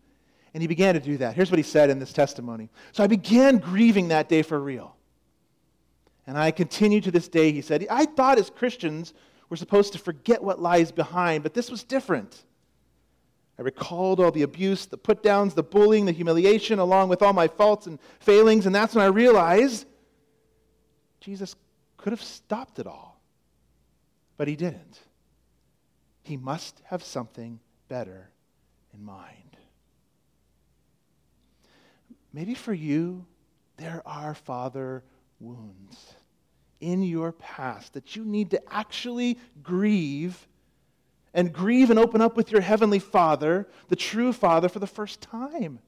And 0.53 0.63
he 0.63 0.67
began 0.67 0.93
to 0.93 1.01
do 1.01 1.17
that. 1.19 1.35
Here's 1.35 1.51
what 1.51 1.59
he 1.59 1.63
said 1.63 1.89
in 1.89 1.99
this 1.99 2.13
testimony. 2.13 2.69
So 2.93 3.03
I 3.03 3.07
began 3.07 3.59
grieving 3.59 4.09
that 4.09 4.29
day 4.29 4.43
for 4.43 4.61
real. 4.61 4.95
And 6.29 6.37
I 6.37 6.51
continue 6.51 7.01
to 7.01 7.11
this 7.11 7.27
day, 7.27 7.53
he 7.53 7.63
said. 7.63 7.87
I 7.91 8.05
thought 8.05 8.39
as 8.39 8.51
Christians 8.51 9.15
we're 9.49 9.57
supposed 9.57 9.95
to 9.95 9.99
forget 9.99 10.45
what 10.45 10.61
lies 10.61 10.93
behind, 10.93 11.43
but 11.43 11.55
this 11.55 11.71
was 11.71 11.83
different. 11.83 12.45
I 13.59 13.63
recalled 13.63 14.21
all 14.21 14.31
the 14.31 14.43
abuse, 14.43 14.85
the 14.85 14.99
put 14.99 15.23
downs, 15.23 15.55
the 15.55 15.63
bullying, 15.63 16.05
the 16.05 16.13
humiliation, 16.13 16.81
along 16.81 17.09
with 17.09 17.23
all 17.23 17.33
my 17.33 17.49
faults 17.49 17.87
and 17.87 17.99
failings, 18.21 18.67
and 18.67 18.75
that's 18.75 18.95
when 18.95 19.07
I 19.07 19.09
realized 19.09 19.87
Jesus 21.21 21.57
could 21.97 22.13
have 22.13 22.23
stopped 22.23 22.79
it 22.79 22.87
all. 22.87 23.23
But 24.37 24.49
he 24.49 24.55
didn't. 24.55 25.01
He 26.25 26.37
must 26.37 26.83
have 26.85 27.03
something 27.03 27.59
better 27.89 28.29
in 28.93 29.03
mind. 29.03 29.57
Maybe 32.35 32.53
for 32.53 32.75
you, 32.75 33.25
there 33.79 34.03
are 34.05 34.35
father 34.35 35.03
wounds 35.41 36.15
in 36.81 37.03
your 37.03 37.33
past 37.33 37.95
that 37.95 38.17
you 38.17 38.25
need 38.25 38.51
to 38.51 38.73
actually 38.73 39.39
grieve 39.63 40.47
and 41.35 41.53
grieve 41.53 41.91
and 41.91 41.99
open 41.99 42.21
up 42.21 42.37
with 42.37 42.51
your 42.51 42.61
heavenly 42.61 42.99
Father, 42.99 43.69
the 43.89 43.97
true 43.97 44.33
Father, 44.33 44.69
for 44.69 44.79
the 44.79 44.87
first 44.87 45.21
time. 45.21 45.79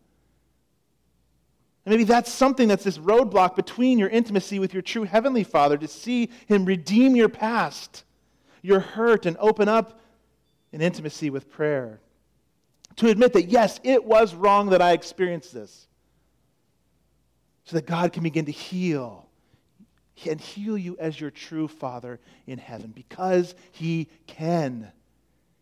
And 1.85 1.93
maybe 1.95 2.05
that's 2.05 2.31
something 2.31 2.69
that's 2.69 2.85
this 2.85 2.99
roadblock 2.99 3.57
between 3.57 3.99
your 3.99 4.11
intimacy 4.11 4.59
with 4.59 4.75
your 4.75 4.83
true 4.83 5.05
heavenly 5.05 5.45
Father 5.45 5.79
to 5.79 5.89
see 5.89 6.29
Him 6.47 6.65
redeem 6.67 7.17
your 7.17 7.31
past, 7.31 8.05
your 8.63 8.81
hurt, 8.81 9.25
and 9.25 9.37
open 9.39 9.69
up 9.69 9.99
in 10.73 10.83
intimacy 10.83 11.31
with 11.31 11.51
prayer. 11.51 12.01
To 12.97 13.09
admit 13.09 13.33
that, 13.33 13.49
yes, 13.49 13.81
it 13.83 14.05
was 14.05 14.35
wrong 14.35 14.71
that 14.71 14.83
I 14.83 14.93
experienced 14.93 15.55
this, 15.55 15.87
so 17.65 17.77
that 17.77 17.87
God 17.87 18.13
can 18.13 18.23
begin 18.23 18.45
to 18.45 18.53
heal 18.53 19.30
and 20.27 20.41
heal 20.41 20.77
you 20.77 20.97
as 20.99 21.21
your 21.21 21.31
true 21.31 21.69
Father 21.69 22.21
in 22.47 22.59
heaven 22.59 22.93
because 22.95 23.55
He 23.73 24.09
can. 24.27 24.91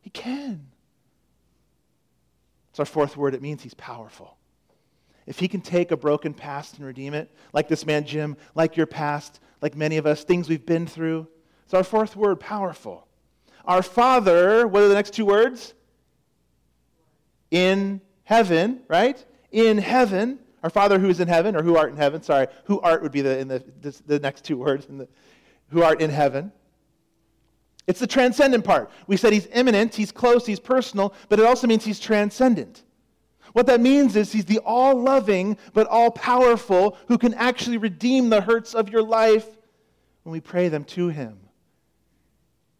He 0.00 0.10
can. 0.10 0.66
It's 2.70 2.78
our 2.78 2.86
fourth 2.86 3.16
word. 3.16 3.34
It 3.34 3.42
means 3.42 3.62
He's 3.62 3.74
powerful. 3.74 4.36
If 5.26 5.38
He 5.38 5.48
can 5.48 5.60
take 5.60 5.90
a 5.90 5.96
broken 5.96 6.34
past 6.34 6.76
and 6.76 6.86
redeem 6.86 7.14
it, 7.14 7.30
like 7.52 7.68
this 7.68 7.84
man 7.84 8.04
Jim, 8.04 8.36
like 8.54 8.76
your 8.76 8.86
past, 8.86 9.40
like 9.60 9.76
many 9.76 9.96
of 9.96 10.06
us, 10.06 10.24
things 10.24 10.48
we've 10.48 10.66
been 10.66 10.86
through, 10.86 11.26
it's 11.64 11.74
our 11.74 11.84
fourth 11.84 12.16
word, 12.16 12.40
powerful. 12.40 13.06
Our 13.64 13.82
Father, 13.82 14.66
what 14.66 14.82
are 14.82 14.88
the 14.88 14.94
next 14.94 15.12
two 15.12 15.26
words? 15.26 15.74
In 17.50 18.00
heaven, 18.24 18.80
right? 18.88 19.22
In 19.52 19.78
heaven 19.78 20.38
our 20.68 20.70
Father 20.70 20.98
who 20.98 21.08
is 21.08 21.18
in 21.18 21.28
heaven, 21.28 21.56
or 21.56 21.62
who 21.62 21.78
art 21.78 21.92
in 21.92 21.96
heaven, 21.96 22.22
sorry, 22.22 22.46
who 22.64 22.78
art 22.80 23.02
would 23.02 23.10
be 23.10 23.22
the, 23.22 23.38
in 23.38 23.48
the, 23.48 23.64
this, 23.80 24.00
the 24.00 24.18
next 24.18 24.44
two 24.44 24.58
words, 24.58 24.84
in 24.84 24.98
the, 24.98 25.08
who 25.70 25.82
art 25.82 26.02
in 26.02 26.10
heaven. 26.10 26.52
It's 27.86 28.00
the 28.00 28.06
transcendent 28.06 28.66
part. 28.66 28.90
We 29.06 29.16
said 29.16 29.32
he's 29.32 29.46
immanent, 29.46 29.94
he's 29.94 30.12
close, 30.12 30.44
he's 30.44 30.60
personal, 30.60 31.14
but 31.30 31.38
it 31.38 31.46
also 31.46 31.66
means 31.66 31.86
he's 31.86 31.98
transcendent. 31.98 32.82
What 33.54 33.64
that 33.64 33.80
means 33.80 34.14
is 34.14 34.30
he's 34.30 34.44
the 34.44 34.58
all 34.58 34.94
loving 34.94 35.56
but 35.72 35.86
all 35.86 36.10
powerful 36.10 36.98
who 37.08 37.16
can 37.16 37.32
actually 37.32 37.78
redeem 37.78 38.28
the 38.28 38.42
hurts 38.42 38.74
of 38.74 38.90
your 38.90 39.02
life 39.02 39.46
when 40.24 40.34
we 40.34 40.40
pray 40.40 40.68
them 40.68 40.84
to 40.84 41.08
him. 41.08 41.40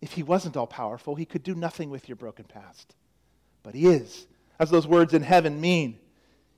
If 0.03 0.13
he 0.13 0.23
wasn't 0.23 0.59
all 0.59 0.67
powerful, 0.67 1.15
he 1.15 1.25
could 1.25 1.43
do 1.43 1.55
nothing 1.55 1.89
with 1.89 2.07
your 2.07 2.17
broken 2.17 2.45
past. 2.45 2.95
But 3.63 3.75
he 3.75 3.87
is, 3.87 4.27
as 4.59 4.69
those 4.69 4.87
words 4.87 5.15
in 5.15 5.23
heaven 5.23 5.59
mean. 5.59 6.01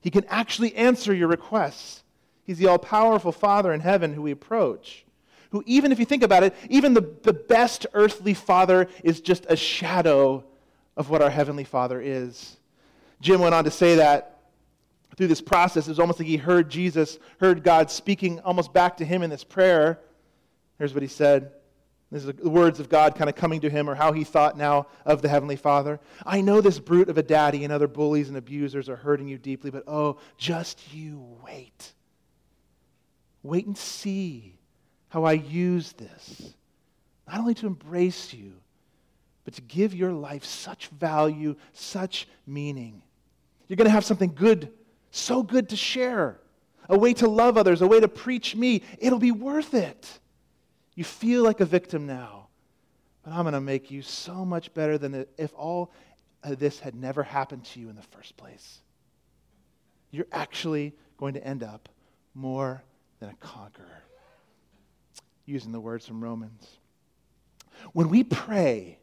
He 0.01 0.09
can 0.09 0.25
actually 0.25 0.75
answer 0.75 1.13
your 1.13 1.27
requests. 1.27 2.03
He's 2.43 2.57
the 2.57 2.67
all 2.67 2.79
powerful 2.79 3.31
Father 3.31 3.71
in 3.71 3.79
heaven 3.79 4.13
who 4.13 4.23
we 4.23 4.31
approach. 4.31 5.05
Who, 5.51 5.63
even 5.65 5.91
if 5.91 5.99
you 5.99 6.05
think 6.05 6.23
about 6.23 6.43
it, 6.43 6.55
even 6.69 6.93
the, 6.93 7.13
the 7.23 7.33
best 7.33 7.85
earthly 7.93 8.33
father 8.33 8.87
is 9.03 9.21
just 9.21 9.45
a 9.49 9.55
shadow 9.55 10.43
of 10.95 11.09
what 11.09 11.21
our 11.21 11.29
heavenly 11.29 11.65
Father 11.65 12.01
is. 12.01 12.57
Jim 13.21 13.41
went 13.41 13.53
on 13.53 13.65
to 13.65 13.71
say 13.71 13.95
that 13.95 14.39
through 15.17 15.27
this 15.27 15.41
process, 15.41 15.87
it 15.87 15.91
was 15.91 15.99
almost 15.99 16.19
like 16.19 16.27
he 16.27 16.37
heard 16.37 16.69
Jesus, 16.69 17.19
heard 17.39 17.63
God 17.63 17.91
speaking 17.91 18.39
almost 18.41 18.73
back 18.73 18.97
to 18.97 19.05
him 19.05 19.23
in 19.23 19.29
this 19.29 19.43
prayer. 19.43 19.99
Here's 20.77 20.93
what 20.93 21.03
he 21.03 21.09
said 21.09 21.51
this 22.11 22.25
is 22.25 22.33
the 22.33 22.49
words 22.49 22.81
of 22.81 22.89
God 22.89 23.15
kind 23.15 23.29
of 23.29 23.35
coming 23.37 23.61
to 23.61 23.69
him, 23.69 23.89
or 23.89 23.95
how 23.95 24.11
he 24.11 24.25
thought 24.25 24.57
now 24.57 24.87
of 25.05 25.21
the 25.21 25.29
Heavenly 25.29 25.55
Father. 25.55 25.99
I 26.25 26.41
know 26.41 26.59
this 26.59 26.77
brute 26.77 27.07
of 27.07 27.17
a 27.17 27.23
daddy 27.23 27.63
and 27.63 27.71
other 27.71 27.87
bullies 27.87 28.27
and 28.27 28.37
abusers 28.37 28.89
are 28.89 28.97
hurting 28.97 29.29
you 29.29 29.37
deeply, 29.37 29.71
but 29.71 29.85
oh, 29.87 30.19
just 30.37 30.93
you 30.93 31.25
wait. 31.45 31.93
Wait 33.43 33.65
and 33.65 33.77
see 33.77 34.57
how 35.07 35.23
I 35.23 35.33
use 35.33 35.93
this, 35.93 36.53
not 37.27 37.39
only 37.39 37.53
to 37.55 37.67
embrace 37.67 38.33
you, 38.33 38.53
but 39.45 39.53
to 39.55 39.61
give 39.61 39.95
your 39.95 40.11
life 40.11 40.43
such 40.43 40.87
value, 40.87 41.55
such 41.73 42.27
meaning. 42.45 43.01
You're 43.67 43.77
going 43.77 43.85
to 43.85 43.91
have 43.91 44.05
something 44.05 44.33
good, 44.35 44.71
so 45.11 45.43
good 45.43 45.69
to 45.69 45.77
share, 45.77 46.39
a 46.89 46.97
way 46.97 47.13
to 47.15 47.29
love 47.29 47.57
others, 47.57 47.81
a 47.81 47.87
way 47.87 48.01
to 48.01 48.07
preach 48.09 48.53
me. 48.53 48.83
It'll 48.99 49.17
be 49.17 49.31
worth 49.31 49.73
it. 49.73 50.19
You 50.95 51.03
feel 51.03 51.43
like 51.43 51.59
a 51.59 51.65
victim 51.65 52.05
now, 52.05 52.47
but 53.23 53.31
I'm 53.31 53.43
going 53.43 53.53
to 53.53 53.61
make 53.61 53.91
you 53.91 54.01
so 54.01 54.43
much 54.45 54.73
better 54.73 54.97
than 54.97 55.25
if 55.37 55.53
all 55.53 55.91
of 56.43 56.59
this 56.59 56.79
had 56.79 56.95
never 56.95 57.23
happened 57.23 57.65
to 57.65 57.79
you 57.79 57.89
in 57.89 57.95
the 57.95 58.01
first 58.01 58.35
place. 58.35 58.79
You're 60.11 60.27
actually 60.31 60.93
going 61.17 61.35
to 61.35 61.45
end 61.45 61.63
up 61.63 61.87
more 62.33 62.83
than 63.19 63.29
a 63.29 63.35
conqueror. 63.35 64.03
Using 65.45 65.71
the 65.71 65.79
words 65.79 66.05
from 66.05 66.23
Romans. 66.23 66.67
When 67.93 68.09
we 68.09 68.23
pray, 68.23 68.99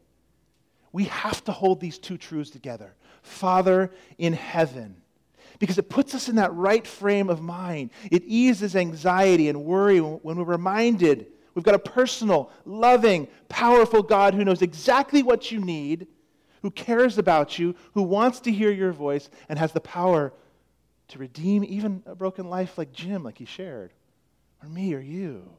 we 0.91 1.05
have 1.05 1.43
to 1.45 1.51
hold 1.51 1.79
these 1.79 1.97
two 1.97 2.17
truths 2.17 2.49
together. 2.49 2.95
Father 3.21 3.91
in 4.17 4.33
heaven. 4.33 5.01
Because 5.59 5.77
it 5.77 5.89
puts 5.89 6.15
us 6.15 6.29
in 6.29 6.35
that 6.35 6.53
right 6.53 6.85
frame 6.85 7.29
of 7.29 7.41
mind. 7.41 7.91
It 8.11 8.23
eases 8.25 8.75
anxiety 8.75 9.49
and 9.49 9.65
worry 9.65 9.99
when 9.99 10.37
we're 10.37 10.43
reminded 10.43 11.27
we've 11.59 11.65
got 11.65 11.75
a 11.75 11.79
personal, 11.79 12.49
loving, 12.63 13.27
powerful 13.49 14.01
God 14.01 14.33
who 14.33 14.45
knows 14.45 14.61
exactly 14.61 15.23
what 15.23 15.51
you 15.51 15.59
need, 15.59 16.07
who 16.61 16.71
cares 16.71 17.17
about 17.17 17.59
you, 17.59 17.75
who 17.93 18.01
wants 18.01 18.39
to 18.41 18.51
hear 18.51 18.71
your 18.71 18.93
voice, 18.93 19.29
and 19.49 19.59
has 19.59 19.73
the 19.73 19.81
power 19.81 20.31
to 21.09 21.19
redeem 21.19 21.65
even 21.65 22.01
a 22.05 22.15
broken 22.15 22.49
life 22.49 22.77
like 22.77 22.93
Jim, 22.93 23.23
like 23.25 23.37
he 23.37 23.43
shared, 23.43 23.91
or 24.63 24.69
me 24.69 24.93
or 24.93 25.01
you. 25.01 25.49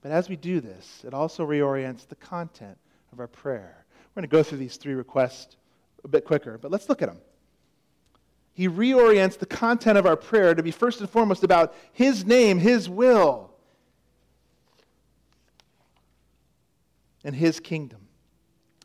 But 0.00 0.10
as 0.10 0.30
we 0.30 0.36
do 0.36 0.60
this, 0.60 1.02
it 1.06 1.12
also 1.12 1.46
reorients 1.46 2.08
the 2.08 2.16
content 2.16 2.78
of 3.12 3.20
our 3.20 3.26
prayer. 3.26 3.84
We're 4.14 4.22
going 4.22 4.30
to 4.30 4.34
go 4.34 4.42
through 4.42 4.58
these 4.58 4.78
three 4.78 4.94
requests 4.94 5.56
a 6.02 6.08
bit 6.08 6.24
quicker, 6.24 6.56
but 6.56 6.70
let's 6.70 6.88
look 6.88 7.02
at 7.02 7.10
them. 7.10 7.18
He 8.54 8.68
reorients 8.68 9.36
the 9.36 9.46
content 9.46 9.98
of 9.98 10.06
our 10.06 10.16
prayer 10.16 10.54
to 10.54 10.62
be 10.62 10.70
first 10.70 11.00
and 11.00 11.10
foremost 11.10 11.42
about 11.42 11.74
His 11.92 12.24
name, 12.24 12.58
His 12.58 12.88
will, 12.88 13.50
and 17.24 17.34
His 17.34 17.58
kingdom. 17.58 17.98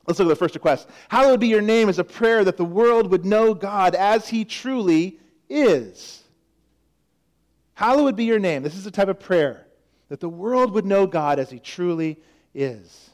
Let's 0.08 0.18
look 0.18 0.26
at 0.26 0.30
the 0.30 0.36
first 0.36 0.56
request. 0.56 0.90
Hallowed 1.08 1.40
be 1.40 1.48
your 1.48 1.62
name 1.62 1.88
is 1.88 2.00
a 2.00 2.04
prayer 2.04 2.44
that 2.44 2.58
the 2.58 2.66
world 2.66 3.12
would 3.12 3.26
know 3.26 3.54
God 3.54 3.94
as 3.94 4.28
He 4.28 4.44
truly 4.44 5.20
is. 5.48 6.24
Hallowed 7.76 8.16
be 8.16 8.26
your 8.26 8.40
name. 8.40 8.64
This 8.64 8.76
is 8.76 8.84
the 8.84 8.92
type 8.92 9.08
of 9.08 9.20
prayer 9.20 9.68
that 10.10 10.20
the 10.20 10.28
world 10.28 10.74
would 10.74 10.86
know 10.86 11.06
God 11.06 11.38
as 11.38 11.52
He 11.52 11.60
truly 11.60 12.20
is. 12.56 13.09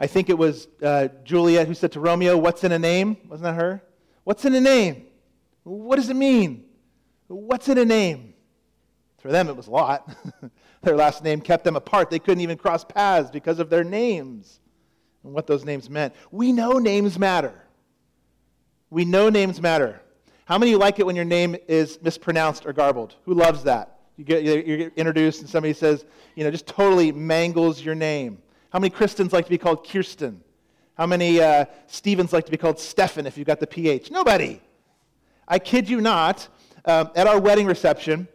I 0.00 0.06
think 0.06 0.28
it 0.30 0.38
was 0.38 0.68
uh, 0.82 1.08
Juliet 1.24 1.66
who 1.66 1.74
said 1.74 1.92
to 1.92 2.00
Romeo, 2.00 2.36
What's 2.36 2.64
in 2.64 2.72
a 2.72 2.78
name? 2.78 3.16
Wasn't 3.28 3.44
that 3.44 3.54
her? 3.54 3.82
What's 4.24 4.44
in 4.44 4.54
a 4.54 4.60
name? 4.60 5.06
What 5.64 5.96
does 5.96 6.08
it 6.08 6.16
mean? 6.16 6.64
What's 7.26 7.68
in 7.68 7.78
a 7.78 7.84
name? 7.84 8.34
For 9.18 9.32
them, 9.32 9.48
it 9.48 9.56
was 9.56 9.66
a 9.66 9.70
lot. 9.70 10.14
their 10.82 10.96
last 10.96 11.24
name 11.24 11.40
kept 11.40 11.64
them 11.64 11.76
apart. 11.76 12.10
They 12.10 12.18
couldn't 12.18 12.40
even 12.40 12.56
cross 12.56 12.84
paths 12.84 13.30
because 13.30 13.58
of 13.58 13.68
their 13.68 13.84
names 13.84 14.60
and 15.24 15.32
what 15.32 15.46
those 15.46 15.64
names 15.64 15.90
meant. 15.90 16.14
We 16.30 16.52
know 16.52 16.78
names 16.78 17.18
matter. 17.18 17.64
We 18.90 19.04
know 19.04 19.28
names 19.28 19.60
matter. 19.60 20.00
How 20.44 20.56
many 20.56 20.70
you 20.70 20.78
like 20.78 20.98
it 20.98 21.04
when 21.04 21.16
your 21.16 21.24
name 21.24 21.56
is 21.66 21.98
mispronounced 22.00 22.64
or 22.64 22.72
garbled? 22.72 23.16
Who 23.24 23.34
loves 23.34 23.64
that? 23.64 23.98
You 24.16 24.24
get, 24.24 24.42
you 24.42 24.76
get 24.76 24.92
introduced 24.96 25.40
and 25.40 25.50
somebody 25.50 25.74
says, 25.74 26.06
you 26.34 26.44
know, 26.44 26.50
just 26.50 26.66
totally 26.66 27.12
mangles 27.12 27.82
your 27.82 27.94
name. 27.94 28.38
How 28.70 28.78
many 28.78 28.90
Kristens 28.90 29.32
like 29.32 29.44
to 29.44 29.50
be 29.50 29.58
called 29.58 29.86
Kirsten? 29.86 30.42
How 30.94 31.06
many 31.06 31.40
uh, 31.40 31.66
Stevens 31.86 32.32
like 32.32 32.44
to 32.44 32.50
be 32.50 32.56
called 32.56 32.78
Stefan 32.78 33.26
if 33.26 33.38
you've 33.38 33.46
got 33.46 33.60
the 33.60 33.66
PH? 33.66 34.10
Nobody. 34.10 34.60
I 35.46 35.58
kid 35.58 35.88
you 35.88 36.00
not. 36.00 36.48
Um, 36.84 37.10
at 37.14 37.26
our 37.26 37.40
wedding 37.40 37.66
reception, 37.66 38.28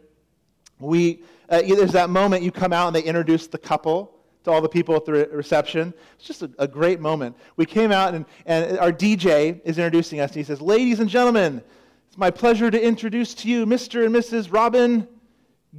we, 0.78 1.22
uh, 1.48 1.62
there's 1.62 1.92
that 1.92 2.10
moment 2.10 2.42
you 2.42 2.52
come 2.52 2.72
out 2.72 2.86
and 2.86 2.96
they 2.96 3.02
introduce 3.02 3.46
the 3.46 3.58
couple 3.58 4.14
to 4.44 4.50
all 4.50 4.60
the 4.60 4.68
people 4.68 4.94
at 4.94 5.04
the 5.04 5.12
re- 5.12 5.26
reception. 5.32 5.94
It's 6.16 6.26
just 6.26 6.42
a, 6.42 6.50
a, 6.58 6.68
great 6.68 7.00
moment. 7.00 7.36
We 7.56 7.66
came 7.66 7.90
out 7.90 8.14
and, 8.14 8.26
and 8.46 8.78
our 8.78 8.92
DJ 8.92 9.60
is 9.64 9.78
introducing 9.78 10.20
us 10.20 10.30
and 10.30 10.36
he 10.36 10.44
says, 10.44 10.60
Ladies 10.60 11.00
and 11.00 11.08
gentlemen, 11.08 11.62
it's 12.08 12.18
my 12.18 12.30
pleasure 12.30 12.70
to 12.70 12.80
introduce 12.80 13.34
to 13.34 13.48
you 13.48 13.66
Mr. 13.66 14.04
and 14.04 14.14
Mrs. 14.14 14.52
Robin 14.52 15.08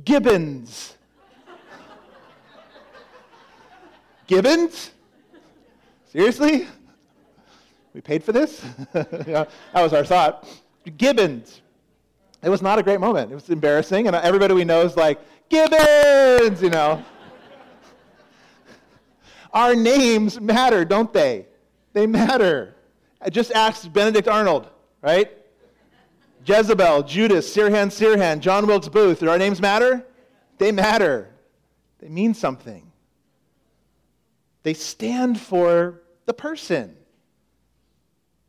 Gibbons. 0.03 0.97
Gibbons? 4.27 4.91
Seriously? 6.11 6.67
We 7.93 8.01
paid 8.01 8.23
for 8.23 8.31
this? 8.31 8.63
that 8.93 9.47
was 9.73 9.93
our 9.93 10.03
thought. 10.03 10.47
Gibbons. 10.97 11.61
It 12.41 12.49
was 12.49 12.61
not 12.61 12.77
a 12.77 12.83
great 12.83 12.99
moment. 12.99 13.31
It 13.31 13.35
was 13.35 13.49
embarrassing, 13.49 14.07
and 14.07 14.15
everybody 14.15 14.53
we 14.53 14.65
know 14.65 14.81
is 14.81 14.95
like, 14.95 15.19
Gibbons, 15.49 16.61
you 16.61 16.69
know. 16.69 17.03
our 19.53 19.75
names 19.75 20.39
matter, 20.39 20.85
don't 20.85 21.11
they? 21.11 21.47
They 21.93 22.05
matter. 22.05 22.75
I 23.21 23.29
just 23.29 23.51
asked 23.51 23.91
Benedict 23.93 24.27
Arnold, 24.27 24.67
right? 25.01 25.31
Jezebel, 26.45 27.03
Judas, 27.03 27.55
Sirhan 27.55 27.87
Sirhan, 27.87 28.39
John 28.39 28.67
Wilkes 28.67 28.89
Booth. 28.89 29.21
Do 29.21 29.29
our 29.29 29.37
names 29.37 29.59
matter? 29.59 30.05
They 30.57 30.71
matter. 30.71 31.29
They 31.99 32.09
mean 32.09 32.33
something. 32.33 32.91
They 34.65 34.73
stand 34.73 35.39
for 35.39 36.01
the 36.25 36.33
person 36.33 36.97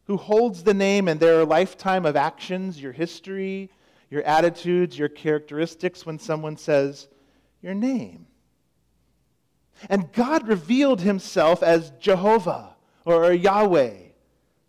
who 0.04 0.16
holds 0.16 0.62
the 0.62 0.72
name 0.72 1.08
and 1.08 1.20
their 1.20 1.44
lifetime 1.44 2.06
of 2.06 2.16
actions, 2.16 2.80
your 2.80 2.92
history, 2.92 3.70
your 4.08 4.22
attitudes, 4.22 4.98
your 4.98 5.10
characteristics 5.10 6.06
when 6.06 6.18
someone 6.18 6.56
says 6.56 7.08
your 7.60 7.74
name. 7.74 8.28
And 9.90 10.10
God 10.10 10.48
revealed 10.48 11.02
himself 11.02 11.62
as 11.62 11.90
Jehovah 12.00 12.76
or 13.04 13.30
Yahweh, 13.34 13.96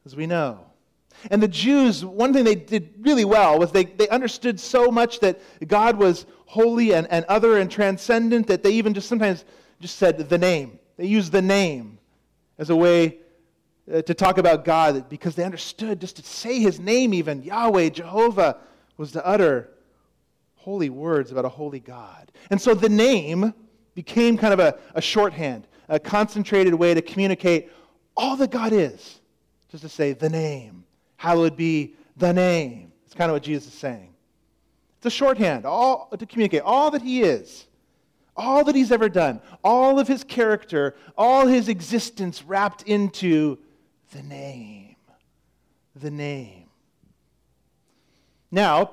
as 0.06 0.18
we 0.18 0.28
know. 0.28 0.66
And 1.32 1.42
the 1.42 1.48
Jews, 1.48 2.04
one 2.04 2.34
thing 2.34 2.44
they 2.44 2.56
did 2.56 2.94
really 3.00 3.24
well 3.24 3.58
was 3.58 3.72
they, 3.72 3.86
they 3.86 4.10
understood 4.10 4.60
so 4.60 4.92
much 4.92 5.22
that 5.22 5.40
God 5.66 5.96
was 5.96 6.26
holy 6.46 6.94
and, 6.94 7.08
and 7.10 7.24
other 7.30 7.58
and 7.58 7.72
transcendent 7.72 8.48
that 8.48 8.64
they 8.64 8.72
even 8.72 8.94
just 8.94 9.08
sometimes 9.08 9.46
just 9.80 9.96
said 9.96 10.18
the 10.18 10.38
name. 10.38 10.80
They 10.98 11.06
used 11.06 11.32
the 11.32 11.42
name 11.42 12.00
as 12.58 12.70
a 12.70 12.76
way 12.76 13.18
uh, 13.92 14.02
to 14.02 14.14
talk 14.14 14.38
about 14.38 14.66
God 14.66 15.08
because 15.10 15.36
they 15.36 15.44
understood 15.44 16.02
just 16.02 16.18
to 16.18 16.24
say 16.24 16.60
his 16.60 16.80
name, 16.80 17.14
even 17.14 17.44
Yahweh, 17.44 17.90
Jehovah, 17.90 18.58
was 18.98 19.12
to 19.12 19.26
utter 19.26 19.70
holy 20.56 20.90
words 20.90 21.32
about 21.32 21.46
a 21.46 21.50
holy 21.50 21.80
God. 21.80 22.32
And 22.50 22.62
so 22.62 22.74
the 22.74 22.90
name 22.90 23.54
became 23.94 24.38
kind 24.38 24.54
of 24.54 24.60
a, 24.60 24.78
a 24.96 25.02
shorthand, 25.02 25.68
a 25.88 26.00
concentrated 26.00 26.74
way 26.74 26.94
to 26.94 27.02
communicate 27.02 27.72
all 28.18 28.36
that 28.38 28.52
God 28.52 28.74
is. 28.74 29.22
Just 29.70 29.84
to 29.84 29.90
say 29.90 30.14
the 30.14 30.30
name. 30.30 30.84
Hallowed 31.18 31.56
be 31.56 31.96
the 32.18 32.34
name. 32.34 32.92
It's 33.06 33.14
kind 33.14 33.30
of 33.30 33.36
what 33.36 33.44
Jesus 33.44 33.74
is 33.74 33.80
saying. 33.80 34.14
It's 34.98 35.06
a 35.06 35.10
shorthand 35.12 35.66
all, 35.66 36.10
to 36.18 36.26
communicate 36.26 36.62
all 36.62 36.92
that 36.92 37.02
he 37.02 37.22
is 37.22 37.67
all 38.38 38.64
that 38.64 38.76
he's 38.76 38.92
ever 38.92 39.10
done, 39.10 39.42
all 39.64 40.00
of 40.00 40.08
his 40.08 40.24
character, 40.24 40.96
all 41.18 41.48
his 41.48 41.68
existence 41.68 42.44
wrapped 42.44 42.84
into 42.84 43.58
the 44.12 44.22
name. 44.22 44.96
The 45.96 46.12
name. 46.12 46.70
Now, 48.52 48.92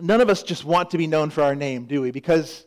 none 0.00 0.20
of 0.20 0.28
us 0.28 0.42
just 0.42 0.64
want 0.64 0.90
to 0.90 0.98
be 0.98 1.06
known 1.06 1.30
for 1.30 1.42
our 1.42 1.54
name, 1.54 1.86
do 1.86 2.02
we? 2.02 2.10
Because 2.10 2.66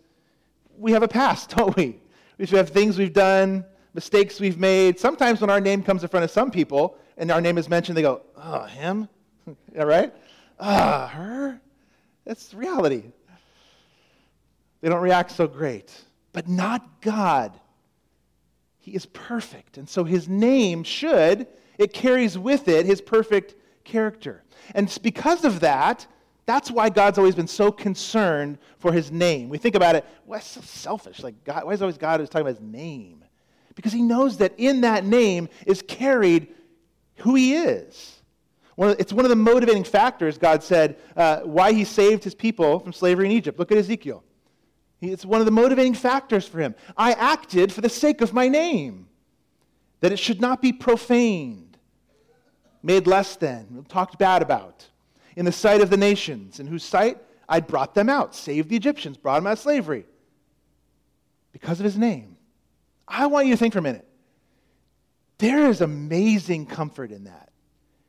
we 0.77 0.91
have 0.91 1.03
a 1.03 1.07
past, 1.07 1.49
don't 1.55 1.75
we? 1.77 1.99
We 2.37 2.47
have 2.47 2.69
things 2.69 2.97
we've 2.97 3.13
done, 3.13 3.63
mistakes 3.93 4.39
we've 4.39 4.57
made. 4.57 4.99
Sometimes 4.99 5.39
when 5.39 5.49
our 5.49 5.61
name 5.61 5.83
comes 5.83 6.03
in 6.03 6.09
front 6.09 6.23
of 6.23 6.31
some 6.31 6.51
people 6.51 6.97
and 7.17 7.31
our 7.31 7.39
name 7.39 7.57
is 7.57 7.69
mentioned, 7.69 7.95
they 7.95 8.01
go, 8.01 8.23
oh, 8.35 8.63
him? 8.63 9.07
All 9.79 9.85
right? 9.85 10.13
Ah, 10.59 11.07
her? 11.07 11.61
That's 12.25 12.53
reality 12.53 13.03
they 14.81 14.89
don't 14.89 15.01
react 15.01 15.31
so 15.31 15.47
great. 15.47 15.91
But 16.33 16.47
not 16.47 17.01
God. 17.01 17.59
He 18.79 18.91
is 18.91 19.05
perfect. 19.07 19.77
And 19.77 19.89
so 19.89 20.03
his 20.03 20.29
name 20.29 20.83
should, 20.83 21.47
it 21.77 21.93
carries 21.93 22.37
with 22.37 22.67
it 22.67 22.85
his 22.85 23.01
perfect 23.01 23.55
character. 23.83 24.43
And 24.73 24.95
because 25.01 25.43
of 25.45 25.61
that, 25.61 26.05
that's 26.45 26.69
why 26.69 26.89
God's 26.89 27.17
always 27.17 27.35
been 27.35 27.47
so 27.47 27.71
concerned 27.71 28.59
for 28.77 28.91
his 28.91 29.11
name. 29.11 29.49
We 29.49 29.57
think 29.57 29.75
about 29.75 29.95
it, 29.95 30.05
why 30.25 30.39
so 30.39 30.61
selfish? 30.61 31.23
Like 31.23 31.43
God, 31.43 31.65
why 31.65 31.73
is 31.73 31.81
always 31.81 31.97
God 31.97 32.17
talking 32.17 32.41
about 32.41 32.59
his 32.59 32.61
name? 32.61 33.23
Because 33.73 33.91
he 33.91 34.01
knows 34.01 34.37
that 34.37 34.53
in 34.57 34.81
that 34.81 35.05
name 35.05 35.49
is 35.65 35.81
carried 35.81 36.47
who 37.17 37.35
he 37.35 37.55
is. 37.55 38.21
One 38.75 38.95
it's 38.99 39.13
one 39.13 39.25
of 39.25 39.29
the 39.29 39.35
motivating 39.35 39.83
factors, 39.83 40.37
God 40.37 40.61
said, 40.61 40.97
uh, 41.15 41.39
why 41.41 41.73
he 41.73 41.83
saved 41.85 42.23
his 42.23 42.35
people 42.35 42.79
from 42.79 42.93
slavery 42.93 43.25
in 43.25 43.31
Egypt. 43.31 43.57
Look 43.57 43.71
at 43.71 43.77
Ezekiel. 43.77 44.23
It's 45.11 45.25
one 45.25 45.39
of 45.39 45.45
the 45.45 45.51
motivating 45.51 45.93
factors 45.93 46.47
for 46.47 46.59
him. 46.59 46.75
I 46.97 47.13
acted 47.13 47.71
for 47.71 47.81
the 47.81 47.89
sake 47.89 48.21
of 48.21 48.33
my 48.33 48.47
name, 48.47 49.07
that 50.01 50.11
it 50.11 50.19
should 50.19 50.41
not 50.41 50.61
be 50.61 50.71
profaned, 50.71 51.77
made 52.83 53.07
less 53.07 53.35
than, 53.35 53.85
talked 53.89 54.17
bad 54.19 54.41
about, 54.41 54.87
in 55.35 55.45
the 55.45 55.51
sight 55.51 55.81
of 55.81 55.89
the 55.89 55.97
nations, 55.97 56.59
in 56.59 56.67
whose 56.67 56.83
sight 56.83 57.17
I'd 57.47 57.67
brought 57.67 57.95
them 57.95 58.09
out, 58.09 58.35
saved 58.35 58.69
the 58.69 58.75
Egyptians, 58.75 59.17
brought 59.17 59.35
them 59.35 59.47
out 59.47 59.53
of 59.53 59.59
slavery, 59.59 60.05
because 61.51 61.79
of 61.79 61.83
his 61.83 61.97
name. 61.97 62.37
I 63.07 63.27
want 63.27 63.47
you 63.47 63.53
to 63.53 63.57
think 63.57 63.73
for 63.73 63.79
a 63.79 63.83
minute. 63.83 64.07
There 65.37 65.67
is 65.69 65.81
amazing 65.81 66.65
comfort 66.65 67.11
in 67.11 67.25
that. 67.25 67.49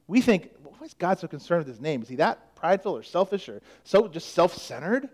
We 0.06 0.20
think, 0.20 0.50
why 0.62 0.86
is 0.86 0.94
God 0.94 1.18
so 1.18 1.26
concerned 1.26 1.60
with 1.60 1.68
his 1.68 1.80
name? 1.80 2.02
Is 2.02 2.08
he 2.08 2.16
that 2.16 2.54
prideful 2.54 2.96
or 2.96 3.02
selfish 3.02 3.48
or 3.48 3.60
so 3.84 4.08
just 4.08 4.32
self 4.32 4.56
centered? 4.56 5.08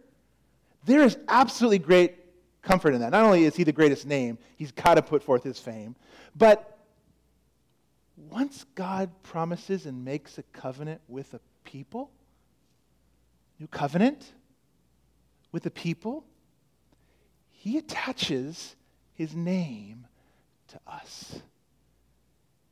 There 0.85 1.03
is 1.03 1.17
absolutely 1.29 1.79
great 1.79 2.17
comfort 2.63 2.95
in 2.95 3.01
that. 3.01 3.11
Not 3.11 3.25
only 3.25 3.45
is 3.45 3.57
he 3.57 3.65
the 3.65 3.73
greatest 3.73 4.07
name, 4.07 4.39
he's 4.57 4.73
got 4.73 4.95
to 4.95 5.03
put 5.03 5.23
forth 5.23 5.43
his 5.43 5.59
fame, 5.59 5.97
but 6.37 6.79
once 8.31 8.65
God 8.75 9.11
promises 9.23 9.87
and 9.87 10.05
makes 10.05 10.39
a 10.39 10.43
covenant 10.43 11.01
with 11.09 11.35
a 11.35 11.41
people, 11.65 12.11
new 13.59 13.67
covenant 13.67 14.33
with 15.51 15.67
a 15.67 15.71
people, 15.71 16.25
he 17.51 17.79
attaches 17.79 18.77
his 19.15 19.35
name 19.35 20.07
to 20.69 20.81
us. 20.87 21.41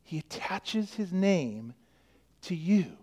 He 0.02 0.18
attaches 0.18 0.94
his 0.94 1.12
name 1.12 1.74
to 2.42 2.54
you. 2.54 2.96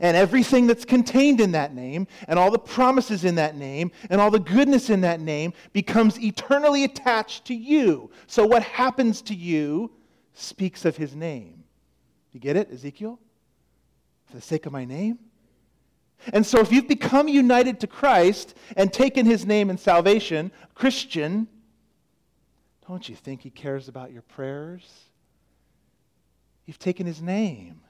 And 0.00 0.16
everything 0.16 0.66
that's 0.66 0.84
contained 0.84 1.40
in 1.40 1.52
that 1.52 1.74
name, 1.74 2.06
and 2.28 2.38
all 2.38 2.50
the 2.50 2.58
promises 2.58 3.24
in 3.24 3.36
that 3.36 3.56
name, 3.56 3.92
and 4.10 4.20
all 4.20 4.30
the 4.30 4.40
goodness 4.40 4.90
in 4.90 5.00
that 5.02 5.20
name 5.20 5.52
becomes 5.72 6.18
eternally 6.18 6.84
attached 6.84 7.44
to 7.46 7.54
you. 7.54 8.10
So 8.26 8.46
what 8.46 8.62
happens 8.62 9.22
to 9.22 9.34
you 9.34 9.92
speaks 10.34 10.84
of 10.84 10.96
his 10.96 11.14
name. 11.14 11.64
You 12.32 12.40
get 12.40 12.56
it, 12.56 12.70
Ezekiel? 12.70 13.18
For 14.26 14.36
the 14.36 14.42
sake 14.42 14.66
of 14.66 14.72
my 14.72 14.84
name? 14.84 15.18
And 16.32 16.44
so 16.44 16.58
if 16.60 16.72
you've 16.72 16.88
become 16.88 17.28
united 17.28 17.80
to 17.80 17.86
Christ 17.86 18.54
and 18.76 18.92
taken 18.92 19.26
his 19.26 19.46
name 19.46 19.70
in 19.70 19.78
salvation, 19.78 20.50
Christian, 20.74 21.46
don't 22.86 23.08
you 23.08 23.14
think 23.14 23.42
he 23.42 23.50
cares 23.50 23.88
about 23.88 24.12
your 24.12 24.22
prayers? 24.22 24.82
You've 26.66 26.78
taken 26.78 27.06
his 27.06 27.22
name. 27.22 27.80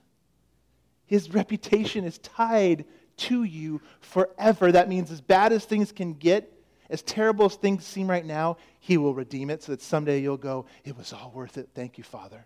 His 1.06 1.32
reputation 1.32 2.04
is 2.04 2.18
tied 2.18 2.84
to 3.18 3.44
you 3.44 3.80
forever. 4.00 4.72
That 4.72 4.88
means, 4.88 5.10
as 5.10 5.20
bad 5.20 5.52
as 5.52 5.64
things 5.64 5.92
can 5.92 6.14
get, 6.14 6.52
as 6.90 7.02
terrible 7.02 7.46
as 7.46 7.54
things 7.54 7.84
seem 7.84 8.08
right 8.08 8.24
now, 8.24 8.58
He 8.80 8.96
will 8.96 9.14
redeem 9.14 9.50
it 9.50 9.62
so 9.62 9.72
that 9.72 9.82
someday 9.82 10.20
you'll 10.20 10.36
go, 10.36 10.66
It 10.84 10.96
was 10.96 11.12
all 11.12 11.32
worth 11.34 11.58
it. 11.58 11.70
Thank 11.74 11.98
you, 11.98 12.04
Father. 12.04 12.44